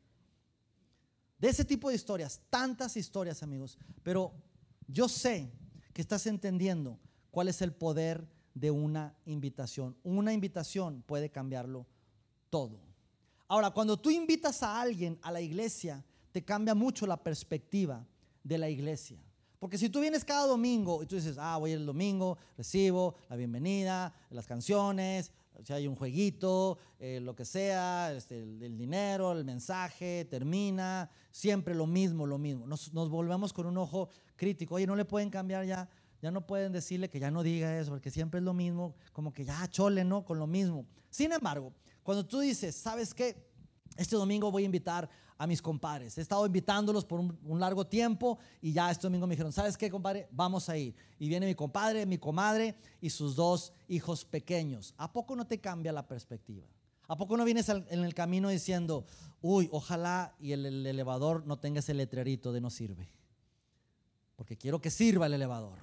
De 1.38 1.50
ese 1.50 1.65
tipo 1.65 1.89
de 1.89 1.95
historias, 1.95 2.39
tantas 2.50 2.95
historias, 2.95 3.41
amigos. 3.41 3.78
Pero 4.04 4.32
yo 4.88 5.10
sé 5.10 5.52
que 5.93 6.02
estás 6.02 6.28
entendiendo 6.28 7.00
cuál 7.32 7.47
es 7.47 7.62
el 7.62 7.74
poder 7.74 8.28
de 8.54 8.71
una 8.71 9.15
invitación. 9.26 9.97
Una 10.04 10.34
invitación 10.34 11.02
puede 11.02 11.32
cambiarlo 11.32 11.88
todo. 12.50 12.80
Ahora, 13.47 13.71
cuando 13.71 14.00
tú 14.00 14.10
invitas 14.12 14.63
a 14.63 14.80
alguien 14.80 15.17
a 15.21 15.32
la 15.32 15.41
iglesia, 15.41 16.06
te 16.32 16.43
cambia 16.43 16.76
mucho 16.76 17.06
la 17.08 17.17
perspectiva 17.17 18.06
de 18.43 18.58
la 18.58 18.69
iglesia. 18.69 19.19
Porque 19.62 19.78
si 19.78 19.89
tú 19.89 20.00
vienes 20.00 20.26
cada 20.26 20.47
domingo 20.47 21.04
y 21.04 21.06
tú 21.06 21.13
dices, 21.13 21.38
ah, 21.38 21.56
voy 21.58 21.74
el 21.74 21.86
domingo, 21.86 22.36
recibo 22.58 23.13
la 23.30 23.36
bienvenida, 23.36 24.12
las 24.32 24.47
canciones, 24.47 25.32
si 25.63 25.71
hay 25.71 25.86
un 25.86 25.93
jueguito, 25.93 26.80
eh, 26.97 27.19
lo 27.21 27.36
que 27.36 27.45
sea, 27.45 28.12
este, 28.12 28.41
el, 28.41 28.76
dinero, 28.76 29.32
el 29.34 29.45
mensaje, 29.45 30.26
termina, 30.26 31.12
siempre 31.30 31.76
lo 31.76 31.86
mismo, 31.86 32.26
lo 32.26 32.39
mismo. 32.39 32.65
Nos, 32.65 32.91
nos, 32.91 33.12
volvemos 33.12 33.54
con 33.54 33.67
un 33.67 33.78
ojo 33.78 34.10
crítico. 34.36 34.74
Oye, 34.74 34.88
no 34.88 34.95
le 34.95 35.06
pueden 35.06 35.30
cambiar 35.30 35.63
ya, 35.67 35.88
ya 36.24 36.32
no 36.32 36.47
pueden 36.47 36.71
decirle 36.71 37.12
que 37.12 37.19
ya 37.19 37.30
no 37.30 37.43
diga 37.43 37.78
eso, 37.78 37.91
porque 37.91 38.10
siempre 38.10 38.39
es 38.39 38.43
lo 38.43 38.56
mismo, 38.56 38.95
como 39.13 39.32
que 39.32 39.45
ya 39.45 39.67
chole, 39.67 40.04
¿no? 40.04 40.26
Con 40.26 40.39
lo 40.39 40.47
mismo. 40.47 40.88
Sin 41.12 41.32
embargo, 41.34 41.71
cuando 42.02 42.26
tú 42.26 42.39
dices, 42.39 42.74
¿sabes 42.74 43.13
qué? 43.13 43.52
Este 43.95 44.15
domingo 44.15 44.50
voy 44.50 44.63
a 44.63 44.65
invitar 44.65 45.08
a 45.41 45.47
mis 45.47 45.60
compadres. 45.60 46.15
He 46.19 46.21
estado 46.21 46.45
invitándolos 46.45 47.04
por 47.04 47.19
un, 47.19 47.60
largo 47.60 47.88
tiempo 47.88 48.38
y 48.62 48.73
ya 48.73 48.91
este 48.91 49.08
domingo 49.08 49.25
me 49.25 49.34
dijeron, 49.34 49.51
¿sabes 49.51 49.75
qué, 49.75 49.89
compadre? 49.89 50.27
Vamos 50.32 50.69
a 50.69 50.77
ir. 50.77 50.93
Y 51.17 51.30
viene 51.30 51.47
mi 51.47 51.56
compadre, 51.56 52.06
mi 52.06 52.19
comadre 52.19 52.75
y 53.01 53.10
sus 53.10 53.36
dos 53.36 53.73
hijos 53.88 54.23
pequeños. 54.23 54.93
¿A 54.97 55.12
poco 55.12 55.36
no 55.36 55.47
te 55.47 55.60
cambia 55.60 55.91
la 55.91 56.08
perspectiva? 56.08 56.67
¿A 57.08 57.17
poco 57.17 57.38
no 57.38 57.43
vienes 57.43 57.69
en 57.69 57.86
el 57.89 58.13
camino 58.13 58.49
diciendo, 58.49 59.04
uy, 59.41 59.67
ojalá 59.71 60.36
y 60.39 60.51
el, 60.51 60.86
elevador 60.86 61.43
no 61.47 61.58
tenga 61.58 61.80
ese 61.80 61.95
letrerito 61.95 62.54
de 62.54 62.62
no 62.62 62.69
sirve? 62.69 63.10
Porque 64.36 64.58
quiero 64.58 64.80
que 64.80 64.91
sirva 64.91 65.25
el 65.25 65.34
elevador. 65.34 65.80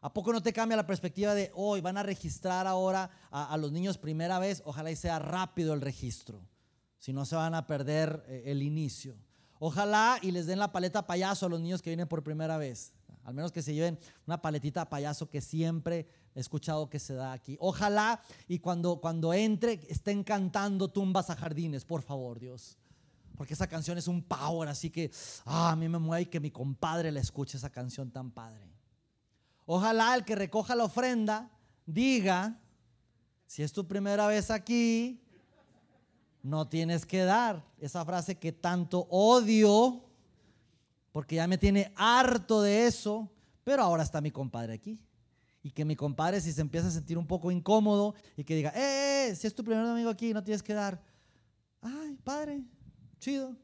¿A 0.00 0.12
poco 0.12 0.32
no 0.32 0.40
te 0.40 0.52
cambia 0.52 0.76
la 0.76 0.86
perspectiva 0.86 1.34
de 1.34 1.50
hoy 1.56 1.80
van 1.80 1.98
a 1.98 2.04
registrar 2.04 2.68
ahora 2.68 3.10
a, 3.32 3.56
los 3.56 3.72
niños 3.72 3.98
primera 3.98 4.38
vez? 4.38 4.62
Ojalá 4.64 4.92
y 4.92 4.96
sea 4.96 5.18
rápido 5.18 5.74
el 5.74 5.80
registro, 5.80 6.40
si 7.02 7.12
no 7.12 7.26
se 7.26 7.34
van 7.34 7.52
a 7.56 7.66
perder 7.66 8.24
eh, 8.28 8.44
el 8.46 8.62
inicio. 8.62 9.16
Ojalá 9.58 10.20
y 10.22 10.30
les 10.30 10.46
den 10.46 10.60
la 10.60 10.70
paleta 10.70 11.04
payaso 11.04 11.46
a 11.46 11.48
los 11.48 11.60
niños 11.60 11.82
que 11.82 11.90
vienen 11.90 12.06
por 12.06 12.22
primera 12.22 12.58
vez. 12.58 12.92
Al 13.24 13.34
menos 13.34 13.50
que 13.50 13.60
se 13.60 13.74
lleven 13.74 13.98
una 14.24 14.40
paletita 14.40 14.88
payaso 14.88 15.28
que 15.28 15.40
siempre 15.40 16.06
he 16.32 16.38
escuchado 16.38 16.88
que 16.88 17.00
se 17.00 17.14
da 17.14 17.32
aquí. 17.32 17.56
Ojalá 17.58 18.22
y 18.46 18.60
cuando, 18.60 19.00
cuando 19.00 19.34
entre 19.34 19.80
estén 19.88 20.22
cantando 20.22 20.92
tumbas 20.92 21.28
a 21.28 21.34
jardines, 21.34 21.84
por 21.84 22.02
favor, 22.02 22.38
Dios. 22.38 22.78
Porque 23.36 23.54
esa 23.54 23.66
canción 23.66 23.98
es 23.98 24.06
un 24.06 24.22
power, 24.22 24.68
así 24.68 24.88
que 24.88 25.10
ah, 25.44 25.72
a 25.72 25.76
mí 25.76 25.88
me 25.88 25.98
mueve 25.98 26.30
que 26.30 26.38
mi 26.38 26.52
compadre 26.52 27.10
le 27.10 27.18
escuche 27.18 27.56
esa 27.56 27.70
canción 27.70 28.12
tan 28.12 28.30
padre. 28.30 28.70
Ojalá 29.66 30.14
el 30.14 30.24
que 30.24 30.36
recoja 30.36 30.76
la 30.76 30.84
ofrenda 30.84 31.50
diga, 31.84 32.60
si 33.48 33.64
es 33.64 33.72
tu 33.72 33.88
primera 33.88 34.28
vez 34.28 34.52
aquí, 34.52 35.18
no 36.42 36.68
tienes 36.68 37.06
que 37.06 37.20
dar 37.20 37.64
esa 37.78 38.04
frase 38.04 38.36
que 38.36 38.52
tanto 38.52 39.06
odio, 39.10 40.02
porque 41.12 41.36
ya 41.36 41.46
me 41.46 41.58
tiene 41.58 41.92
harto 41.96 42.62
de 42.62 42.86
eso, 42.86 43.30
pero 43.64 43.82
ahora 43.82 44.02
está 44.02 44.20
mi 44.20 44.30
compadre 44.30 44.74
aquí. 44.74 44.98
Y 45.62 45.70
que 45.70 45.84
mi 45.84 45.94
compadre 45.94 46.40
si 46.40 46.52
se 46.52 46.60
empieza 46.60 46.88
a 46.88 46.90
sentir 46.90 47.16
un 47.16 47.26
poco 47.26 47.52
incómodo 47.52 48.14
y 48.36 48.42
que 48.42 48.56
diga, 48.56 48.70
eh, 48.70 48.80
eh, 48.80 49.28
eh 49.28 49.36
si 49.36 49.46
es 49.46 49.54
tu 49.54 49.62
primer 49.62 49.86
amigo 49.86 50.10
aquí, 50.10 50.34
no 50.34 50.42
tienes 50.42 50.62
que 50.62 50.74
dar. 50.74 51.00
Ay, 51.80 52.18
padre, 52.24 52.62
chido. 53.20 53.54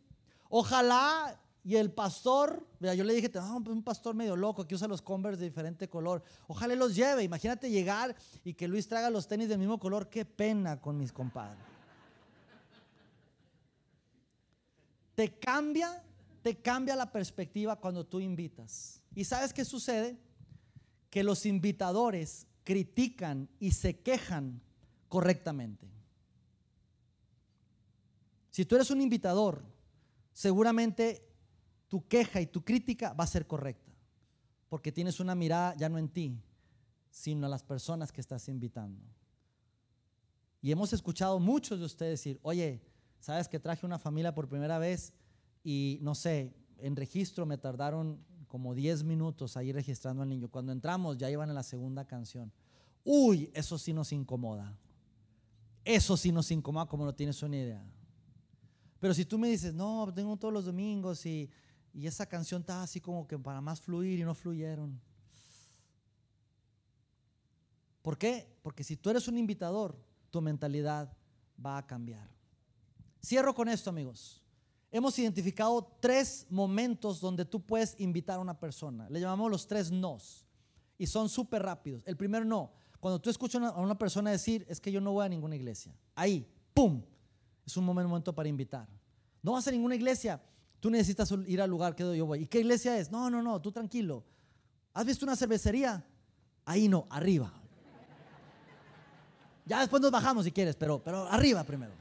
Ojalá 0.49 1.37
y 1.65 1.77
el 1.77 1.91
pastor, 1.91 2.65
yo 2.81 3.05
le 3.05 3.15
dije, 3.15 3.31
ah, 3.35 3.57
un 3.57 3.83
pastor 3.83 4.15
medio 4.15 4.37
loco 4.37 4.67
que 4.67 4.77
usa 4.77 4.87
los 4.87 5.03
Converse 5.03 5.41
de 5.41 5.49
diferente 5.49 5.89
color. 5.89 6.23
Ojalá 6.47 6.75
los 6.77 6.95
lleve. 6.95 7.25
Imagínate 7.25 7.69
llegar 7.69 8.15
y 8.45 8.55
que 8.55 8.69
Luis 8.69 8.87
traiga 8.89 9.11
los 9.11 9.27
tenis 9.27 9.49
del 9.49 9.59
mismo 9.59 9.79
color. 9.79 10.09
Qué 10.09 10.25
pena 10.25 10.81
con 10.81 10.97
mis 10.97 11.13
compadres. 11.13 11.78
Te 15.19 15.37
cambia, 15.37 16.01
te 16.43 16.63
cambia 16.63 16.95
la 16.95 17.11
perspectiva 17.11 17.75
cuando 17.75 18.07
tú 18.07 18.21
invitas. 18.21 19.03
¿Y 19.17 19.25
sabes 19.25 19.53
qué 19.53 19.65
sucede? 19.65 20.17
Que 21.11 21.25
los 21.25 21.45
invitadores 21.45 22.47
critican 22.63 23.49
y 23.59 23.73
se 23.73 23.99
quejan 23.99 24.63
correctamente. 25.09 25.89
Si 28.51 28.65
tú 28.65 28.77
eres 28.77 28.93
un 28.93 29.01
invitador, 29.01 29.65
seguramente 30.33 31.29
tu 31.89 32.07
queja 32.07 32.41
y 32.41 32.47
tu 32.47 32.63
crítica 32.65 33.13
va 33.13 33.25
a 33.25 33.27
ser 33.27 33.49
correcta, 33.49 33.91
porque 34.69 34.93
tienes 34.93 35.19
una 35.19 35.35
mirada 35.35 35.75
ya 35.77 35.89
no 35.89 35.99
en 35.99 36.11
ti, 36.11 36.41
sino 37.11 37.49
a 37.49 37.51
las 37.51 37.65
personas 37.65 38.13
que 38.13 38.21
estás 38.21 38.49
invitando. 38.49 39.03
Y 40.63 40.71
hemos 40.71 40.93
escuchado 40.93 41.41
muchos 41.41 41.81
de 41.81 41.87
ustedes 41.87 42.21
decir, 42.21 42.39
oye, 42.43 42.88
¿sabes 43.21 43.49
que 43.49 43.59
traje 43.59 43.87
una 43.87 43.99
familia 43.99 44.35
por 44.35 44.49
primera 44.49 44.79
vez 44.79 45.13
y 45.65 45.99
no 46.03 46.15
sé, 46.15 46.55
en 46.79 46.97
registro 46.97 47.47
me 47.47 47.59
tardaron 47.59 48.25
como 48.47 48.75
10 48.75 49.05
minutos 49.05 49.57
ahí 49.57 49.73
registrando 49.73 50.23
al 50.23 50.29
niño. 50.29 50.49
Cuando 50.49 50.73
entramos 50.73 51.19
ya 51.19 51.31
iban 51.31 51.49
en 51.49 51.55
la 51.55 51.63
segunda 51.63 52.07
canción. 52.07 52.53
Uy, 53.05 53.51
eso 53.55 53.79
sí 53.79 53.93
nos 53.93 54.13
incomoda. 54.13 54.77
Eso 55.85 56.17
sí 56.17 56.33
nos 56.33 56.51
incomoda 56.51 56.87
como 56.87 57.05
no 57.05 57.15
tienes 57.15 57.43
una 57.43 57.57
idea. 57.57 57.85
Pero 59.01 59.15
si 59.15 59.25
tú 59.25 59.39
me 59.39 59.49
dices, 59.49 59.75
no, 59.75 60.13
tengo 60.15 60.37
todos 60.37 60.53
los 60.53 60.65
domingos 60.65 61.25
y 61.27 61.51
y 61.99 62.07
esa 62.07 62.27
canción 62.27 62.61
estaba 62.61 62.83
así 62.83 63.01
como 63.01 63.27
que 63.27 63.39
para 63.39 63.61
más 63.61 63.81
fluir 63.81 64.21
y 64.21 64.23
no 64.23 64.35
fluyeron. 64.35 65.01
¿Por 68.03 68.17
qué? 68.17 68.57
Porque 68.63 68.85
si 68.85 68.97
tú 68.97 69.11
eres 69.11 69.27
un 69.29 69.37
invitador, 69.37 69.99
tu 70.31 70.41
mentalidad 70.41 71.13
va 71.65 71.77
a 71.79 71.87
cambiar. 71.87 72.31
Cierro 73.25 73.55
con 73.55 73.69
esto, 73.69 73.91
amigos. 73.91 74.43
hemos 74.91 75.19
identificado 75.19 75.97
tres 76.01 76.47
momentos 76.49 77.21
donde 77.21 77.45
tú 77.45 77.61
puedes 77.61 77.95
invitar 77.99 78.37
a 78.39 78.41
una 78.41 78.59
persona. 78.59 79.09
Le 79.11 79.21
llamamos 79.21 79.51
los 79.51 79.67
tres 79.67 79.91
nos. 79.91 80.47
Y 80.97 81.07
son 81.07 81.29
súper 81.29 81.63
rápidos. 81.63 82.03
El 82.07 82.17
primer 82.17 82.45
no. 82.45 82.73
Cuando 83.01 83.21
tú 83.21 83.31
escuchas 83.31 83.63
a 83.63 83.81
una 83.81 83.97
persona 83.97 84.31
decir, 84.31 84.67
es 84.69 84.81
que 84.81 84.91
yo 84.91 85.01
no 85.01 85.13
voy 85.13 85.27
a 85.27 85.29
ninguna 85.29 85.55
iglesia. 85.55 85.95
Ahí, 86.15 86.47
¡pum! 86.75 87.03
Es 87.65 87.77
un 87.77 87.85
momento 87.85 88.35
para 88.35 88.49
invitar. 88.49 88.89
No 89.43 89.53
vas 89.53 89.69
a 89.69 89.71
ninguna 89.71 89.95
iglesia. 89.95 90.43
Tú 90.81 90.91
necesitas 90.91 91.33
ir 91.47 91.61
al 91.61 91.71
lugar 91.71 91.95
que 91.95 92.17
yo 92.17 92.27
voy. 92.27 92.43
¿Y 92.43 92.47
qué 92.47 92.61
iglesia 92.61 92.99
es? 92.99 93.11
No, 93.11 93.31
no, 93.31 93.43
no, 93.43 93.61
tú 93.61 93.71
tranquilo. 93.71 94.25
¿Has 94.95 95.05
visto 95.05 95.25
una 95.25 95.37
cervecería? 95.37 96.05
Ahí 96.65 96.89
no, 96.89 97.07
arriba. 97.11 97.53
Ya 99.67 99.81
después 99.81 100.01
nos 100.01 100.11
bajamos 100.11 100.45
si 100.45 100.51
quieres, 100.51 100.77
pero, 100.77 101.03
pero 101.03 101.29
arriba 101.29 101.63
primero. 101.63 101.93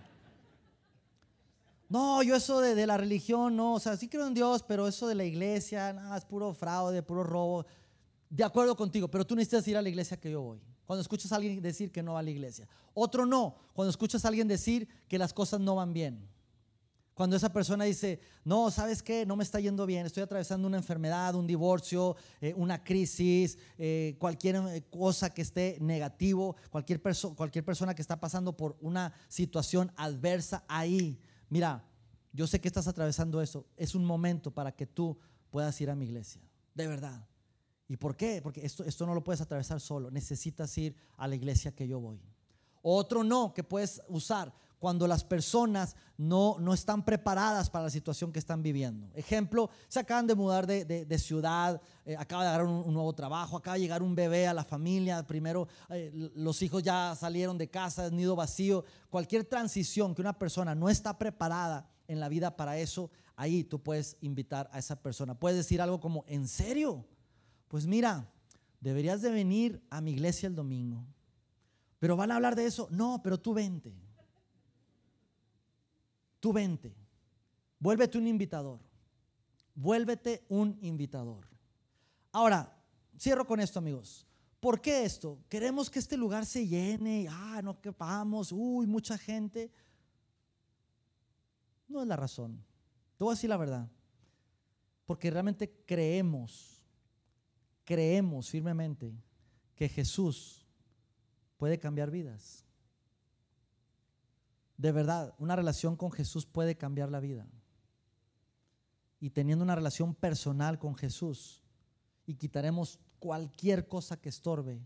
No, 1.89 2.21
yo 2.21 2.35
eso 2.35 2.59
de, 2.59 2.85
la 2.85 2.97
religión, 2.97 3.55
no, 3.55 3.75
o 3.75 3.79
sea, 3.79 3.95
sí 3.95 4.09
creo 4.09 4.27
en 4.27 4.33
Dios, 4.33 4.63
pero 4.67 4.88
eso 4.88 5.07
de 5.07 5.15
la 5.15 5.23
iglesia, 5.23 5.93
nada, 5.93 6.17
es 6.17 6.25
puro 6.25 6.53
fraude, 6.53 7.01
puro 7.01 7.23
robo. 7.23 7.65
De 8.29 8.43
acuerdo 8.43 8.75
contigo, 8.75 9.07
pero 9.07 9.25
tú 9.25 9.35
necesitas 9.35 9.65
ir 9.69 9.77
a 9.77 9.81
la 9.81 9.88
iglesia 9.88 10.19
que 10.19 10.31
yo 10.31 10.41
voy. 10.41 10.61
Cuando 10.85 11.01
escuchas 11.01 11.31
a 11.31 11.38
alguien 11.38 11.61
decir 11.61 11.91
que 11.91 12.03
no 12.03 12.13
va 12.13 12.19
a 12.19 12.23
la 12.23 12.29
iglesia. 12.29 12.67
Otro 12.93 13.25
no, 13.25 13.55
cuando 13.73 13.89
escuchas 13.89 14.25
a 14.25 14.27
alguien 14.27 14.47
decir 14.47 14.88
que 15.07 15.17
las 15.17 15.33
cosas 15.33 15.61
no 15.61 15.75
van 15.75 15.93
bien. 15.93 16.27
Cuando 17.13 17.35
esa 17.35 17.51
persona 17.51 17.85
dice, 17.85 18.19
no, 18.43 18.69
¿sabes 18.69 19.01
qué? 19.01 19.25
No 19.25 19.35
me 19.35 19.43
está 19.43 19.59
yendo 19.59 19.85
bien, 19.85 20.05
estoy 20.05 20.21
atravesando 20.23 20.67
una 20.67 20.77
enfermedad, 20.77 21.33
un 21.35 21.47
divorcio, 21.47 22.15
eh, 22.41 22.53
una 22.55 22.83
crisis, 22.83 23.57
eh, 23.77 24.15
cualquier 24.19 24.57
eh, 24.57 24.83
cosa 24.89 25.33
que 25.33 25.41
esté 25.41 25.77
negativo, 25.81 26.57
cualquier, 26.69 27.01
cualquier 27.35 27.65
persona 27.65 27.95
que 27.95 28.03
está 28.03 28.19
pasando 28.19 28.55
por 28.55 28.77
una 28.81 29.13
situación 29.29 29.91
adversa 29.95 30.63
ahí 30.67 31.19
mira, 31.49 31.83
yo 32.33 32.47
sé 32.47 32.61
que 32.61 32.67
estás 32.67 32.87
atravesando 32.87 33.41
eso, 33.41 33.65
es 33.75 33.95
un 33.95 34.05
momento 34.05 34.51
para 34.51 34.71
que 34.71 34.85
tú 34.85 35.17
puedas 35.49 35.79
ir 35.81 35.89
a 35.89 35.95
mi 35.95 36.05
iglesia, 36.05 36.41
de 36.73 36.87
verdad. 36.87 37.27
¿Y 37.87 37.97
por 37.97 38.15
qué? 38.17 38.41
Porque 38.41 38.65
esto, 38.65 38.83
esto 38.83 39.05
no 39.05 39.13
lo 39.13 39.23
puedes 39.23 39.41
atravesar 39.41 39.79
solo, 39.79 40.11
necesitas 40.11 40.77
ir 40.77 40.95
a 41.15 41.27
la 41.27 41.35
iglesia 41.35 41.73
que 41.73 41.87
yo 41.87 41.99
voy. 41.99 42.21
Otro 42.81 43.23
no 43.23 43.53
que 43.53 43.63
puedes 43.63 44.01
usar 44.07 44.53
cuando 44.80 45.07
las 45.07 45.23
personas 45.23 45.95
no, 46.17 46.57
no 46.59 46.73
están 46.73 47.03
preparadas 47.03 47.69
para 47.69 47.86
la 47.86 47.89
situación 47.89 48.32
que 48.32 48.39
están 48.39 48.61
viviendo. 48.61 49.09
Ejemplo, 49.15 49.69
se 49.88 49.99
acaban 49.99 50.28
de 50.28 50.36
mudar 50.36 50.67
de, 50.67 51.19
ciudad, 51.19 51.82
eh, 52.05 52.15
acaba 52.17 52.43
de 52.43 52.49
llegar 52.49 52.65
un, 52.65 52.93
nuevo 52.93 53.13
trabajo, 53.13 53.57
acaba 53.57 53.75
de 53.75 53.82
llegar 53.82 54.03
un 54.03 54.15
bebé 54.15 54.47
a 54.47 54.53
la 54.53 54.63
familia, 54.63 55.25
primero 55.25 55.67
eh, 55.89 56.11
los 56.36 56.61
hijos 56.61 56.84
ya 56.84 57.15
salieron 57.15 57.57
de 57.57 57.69
casa, 57.69 58.05
es 58.05 58.11
nido 58.11 58.36
vacío. 58.36 58.84
Cualquier 59.09 59.45
transición 59.45 60.13
que 60.13 60.21
una 60.21 60.38
persona 60.38 60.75
no 60.75 60.89
está 60.89 61.17
preparada 61.17 61.89
en 62.07 62.19
la 62.19 62.30
vida 62.30 62.55
para 62.55 62.78
eso, 62.78 63.09
ahí 63.36 63.63
tú 63.63 63.82
puedes 63.82 64.17
invitar 64.21 64.69
a 64.71 64.80
esa 64.80 65.01
persona. 65.01 65.39
Puedes 65.39 65.57
decir 65.57 65.82
algo 65.82 65.99
como, 65.99 66.23
¿en 66.28 66.47
serio? 66.47 67.05
Pues 67.67 67.86
mira, 67.86 68.32
deberías 68.80 69.21
de 69.21 69.32
venir 69.32 69.82
a 69.89 70.01
mi 70.01 70.11
iglesia 70.11 70.47
el 70.47 70.55
domingo. 70.55 71.05
Pero 71.99 72.15
van 72.15 72.32
a 72.32 72.36
hablar 72.36 72.55
de 72.55 72.65
eso. 72.65 72.88
No, 72.91 73.21
pero 73.23 73.39
tú 73.39 73.53
vente. 73.53 74.06
Tú 76.47 76.53
vente. 76.53 76.95
Vuélvete 77.77 78.17
un 78.17 78.25
invitador. 78.25 78.79
Vuélvete 79.75 80.45
un 80.47 80.77
invitador. 80.79 81.45
Ahora, 82.31 82.73
cierro 83.19 83.45
con 83.45 83.59
esto, 83.59 83.79
amigos. 83.79 84.25
¿Por 84.61 84.79
qué 84.79 85.03
esto? 85.03 85.43
Queremos 85.49 85.89
que 85.89 85.99
este 85.99 86.15
lugar 86.15 86.45
se 86.45 86.65
llene. 86.65 87.27
Ah, 87.29 87.59
no 87.61 87.81
quepamos. 87.81 88.53
Uy, 88.53 88.87
mucha 88.87 89.17
gente. 89.17 89.69
No 91.89 92.01
es 92.01 92.07
la 92.07 92.15
razón. 92.15 92.63
Te 93.17 93.25
voy 93.25 93.33
a 93.33 93.35
decir 93.35 93.49
la 93.49 93.57
verdad. 93.57 93.91
Porque 95.05 95.29
realmente 95.29 95.83
creemos, 95.85 96.81
creemos 97.83 98.49
firmemente 98.49 99.13
que 99.75 99.89
Jesús 99.89 100.65
puede 101.57 101.77
cambiar 101.77 102.09
vidas. 102.09 102.66
De 104.78 104.91
verdad, 104.91 105.34
una 105.39 105.55
relación 105.55 105.95
con 105.95 106.11
Jesús 106.11 106.45
puede 106.45 106.78
cambiar 106.78 107.09
la 107.09 107.19
vida. 107.19 107.47
Y 109.19 109.32
teniendo 109.32 109.63
una 109.63 109.75
relación 109.75 110.13
personal 110.13 110.78
con 110.78 110.95
Jesús, 110.95 111.63
y 112.28 112.36
quitaremos 112.36 112.99
cualquier 113.19 113.88
cosa 113.88 114.19
que 114.19 114.30
estorbe 114.30 114.86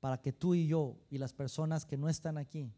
para 0.00 0.20
que 0.20 0.32
tú 0.32 0.54
y 0.54 0.66
yo 0.66 0.98
y 1.08 1.18
las 1.18 1.32
personas 1.32 1.86
que 1.86 1.96
no 1.96 2.08
están 2.08 2.36
aquí 2.36 2.74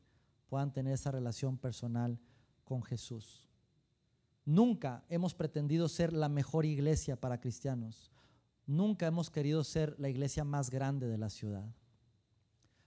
puedan 0.47 0.73
tener 0.73 0.93
esa 0.93 1.11
relación 1.11 1.57
personal 1.57 2.21
con 2.65 2.83
Jesús. 2.83 3.49
Nunca 4.45 5.05
hemos 5.09 5.35
pretendido 5.35 5.89
ser 5.89 6.13
la 6.13 6.29
mejor 6.29 6.67
iglesia 6.67 7.19
para 7.19 7.41
cristianos. 7.41 8.13
Nunca 8.67 9.07
hemos 9.07 9.31
querido 9.31 9.65
ser 9.65 9.99
la 9.99 10.09
iglesia 10.09 10.45
más 10.45 10.71
grande 10.71 11.09
de 11.09 11.19
la 11.19 11.31
ciudad. 11.31 11.75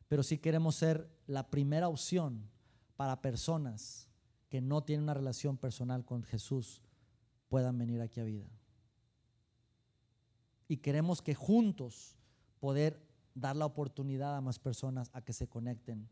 Pero 0.07 0.21
sí 0.21 0.38
queremos 0.38 0.76
ser 0.76 1.09
la 1.26 1.49
primera 1.49 1.88
opción 1.88 2.49
para 2.95 3.21
personas 3.21 4.07
que 4.49 4.61
no 4.61 4.83
tienen 4.83 5.03
una 5.03 5.13
relación 5.13 5.57
personal 5.57 6.05
con 6.05 6.23
Jesús 6.23 6.81
puedan 7.49 7.77
venir 7.77 8.01
aquí 8.01 8.19
a 8.19 8.23
vida. 8.23 8.47
Y 10.67 10.77
queremos 10.77 11.21
que 11.21 11.35
juntos 11.35 12.15
poder 12.59 12.99
dar 13.33 13.55
la 13.55 13.65
oportunidad 13.65 14.35
a 14.35 14.41
más 14.41 14.59
personas 14.59 15.09
a 15.13 15.21
que 15.21 15.33
se 15.33 15.47
conecten 15.47 16.09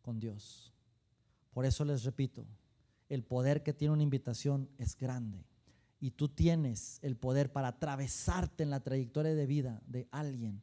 con 0.00 0.18
Dios. 0.18 0.72
Por 1.52 1.66
eso 1.66 1.84
les 1.84 2.02
repito, 2.04 2.46
el 3.08 3.22
poder 3.22 3.62
que 3.62 3.74
tiene 3.74 3.94
una 3.94 4.02
invitación 4.02 4.68
es 4.78 4.96
grande. 4.96 5.44
Y 6.00 6.12
tú 6.12 6.28
tienes 6.28 6.98
el 7.02 7.16
poder 7.16 7.52
para 7.52 7.68
atravesarte 7.68 8.64
en 8.64 8.70
la 8.70 8.80
trayectoria 8.80 9.34
de 9.34 9.46
vida 9.46 9.80
de 9.86 10.08
alguien 10.10 10.62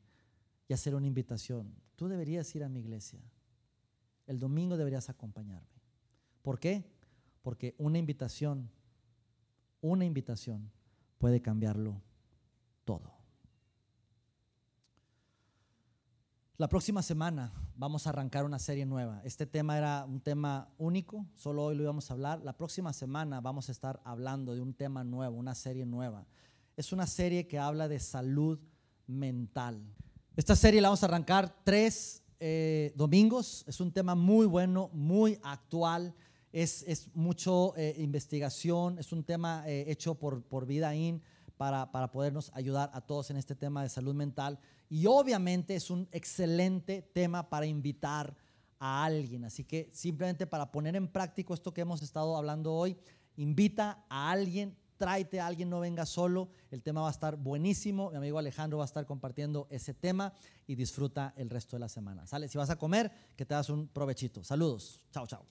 y 0.68 0.74
hacer 0.74 0.96
una 0.96 1.08
invitación. 1.08 1.74
Tú 1.96 2.08
deberías 2.08 2.54
ir 2.56 2.64
a 2.64 2.70
mi 2.70 2.82
iglesia 2.82 3.22
el 4.30 4.40
domingo 4.40 4.78
deberías 4.78 5.10
acompañarme. 5.10 5.82
¿Por 6.44 6.60
qué? 6.60 6.86
Porque 7.42 7.74
una 7.80 7.98
invitación, 7.98 8.70
una 9.82 10.06
invitación 10.06 10.72
puede 11.18 11.42
cambiarlo 11.42 12.00
todo. 12.86 13.12
La 16.58 16.70
próxima 16.70 17.02
semana 17.02 17.52
vamos 17.76 18.06
a 18.06 18.12
arrancar 18.12 18.46
una 18.46 18.60
serie 18.60 18.86
nueva. 18.86 19.20
Este 19.24 19.48
tema 19.48 19.80
era 19.80 20.06
un 20.06 20.22
tema 20.22 20.70
único, 20.78 21.26
solo 21.34 21.64
hoy 21.64 21.76
lo 21.76 21.82
íbamos 21.82 22.12
a 22.12 22.14
hablar. 22.14 22.40
La 22.44 22.56
próxima 22.56 22.94
semana 22.94 23.42
vamos 23.42 23.68
a 23.68 23.72
estar 23.72 24.00
hablando 24.04 24.54
de 24.54 24.62
un 24.62 24.76
tema 24.76 25.04
nuevo, 25.04 25.38
una 25.38 25.56
serie 25.56 25.88
nueva. 25.88 26.28
Es 26.78 26.94
una 26.94 27.08
serie 27.08 27.48
que 27.48 27.58
habla 27.58 27.88
de 27.88 28.00
salud 28.00 28.60
mental. 29.08 29.82
Esta 30.36 30.56
serie 30.56 30.82
la 30.82 30.90
vamos 30.90 31.02
a 31.02 31.08
arrancar 31.08 31.64
tres 31.64 32.22
eh, 32.40 32.94
domingos. 32.96 33.64
Es 33.68 33.80
un 33.80 33.92
tema 33.92 34.16
muy 34.16 34.46
bueno, 34.46 34.90
muy 34.94 35.40
actual. 35.44 36.14
Es, 36.52 36.84
es 36.88 37.14
mucho 37.14 37.74
eh, 37.76 37.96
investigación. 37.98 38.98
Es 39.00 39.12
un 39.12 39.24
tema 39.24 39.64
eh, 39.68 39.86
hecho 39.88 40.16
por, 40.16 40.44
por 40.44 40.66
Vidaín 40.66 41.22
para, 41.58 41.92
para 41.92 42.12
podernos 42.12 42.52
ayudar 42.54 42.90
a 42.94 43.02
todos 43.02 43.30
en 43.30 43.38
este 43.38 43.56
tema 43.56 43.84
de 43.84 43.90
salud 43.90 44.16
mental. 44.16 44.60
Y 44.90 45.06
obviamente 45.06 45.76
es 45.76 45.90
un 45.90 46.08
excelente 46.12 47.02
tema 47.02 47.50
para 47.50 47.66
invitar 47.66 48.36
a 48.80 49.04
alguien. 49.04 49.46
Así 49.46 49.64
que 49.64 49.90
simplemente 49.92 50.48
para 50.48 50.72
poner 50.72 50.96
en 50.96 51.08
práctico 51.08 51.54
esto 51.54 51.74
que 51.74 51.82
hemos 51.82 52.02
estado 52.02 52.38
hablando 52.38 52.74
hoy, 52.74 52.98
invita 53.36 54.06
a 54.10 54.32
alguien 54.32 54.76
tráete 55.00 55.40
a 55.40 55.48
alguien, 55.48 55.70
no 55.70 55.80
venga 55.80 56.06
solo. 56.06 56.50
El 56.70 56.84
tema 56.84 57.02
va 57.02 57.08
a 57.08 57.12
estar 57.12 57.38
buenísimo. 57.38 58.12
Mi 58.12 58.18
amigo 58.18 58.38
Alejandro 58.38 58.78
va 58.78 58.84
a 58.84 58.86
estar 58.86 59.06
compartiendo 59.08 59.66
ese 59.72 59.96
tema 59.96 60.34
y 60.68 60.76
disfruta 60.76 61.34
el 61.38 61.50
resto 61.50 61.76
de 61.78 61.80
la 61.80 61.90
semana. 61.90 62.28
Sale, 62.28 62.48
si 62.48 62.58
vas 62.58 62.70
a 62.70 62.76
comer, 62.76 63.12
que 63.36 63.46
te 63.46 63.56
das 63.56 63.70
un 63.70 63.88
provechito. 63.88 64.44
Saludos. 64.44 65.02
Chao, 65.12 65.26
chao. 65.26 65.44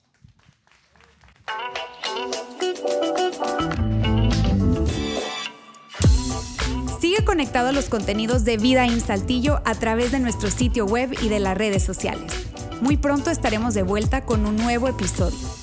Sigue 7.01 7.25
conectado 7.25 7.69
a 7.69 7.71
los 7.71 7.89
contenidos 7.89 8.45
de 8.45 8.57
Vida 8.57 8.85
en 8.85 9.01
Saltillo 9.01 9.61
a 9.65 9.73
través 9.73 10.11
de 10.11 10.19
nuestro 10.19 10.51
sitio 10.51 10.85
web 10.85 11.11
y 11.21 11.29
de 11.29 11.39
las 11.39 11.57
redes 11.57 11.83
sociales. 11.83 12.31
Muy 12.81 12.97
pronto 12.97 13.31
estaremos 13.31 13.73
de 13.73 13.83
vuelta 13.83 14.25
con 14.25 14.45
un 14.45 14.55
nuevo 14.57 14.87
episodio. 14.87 15.58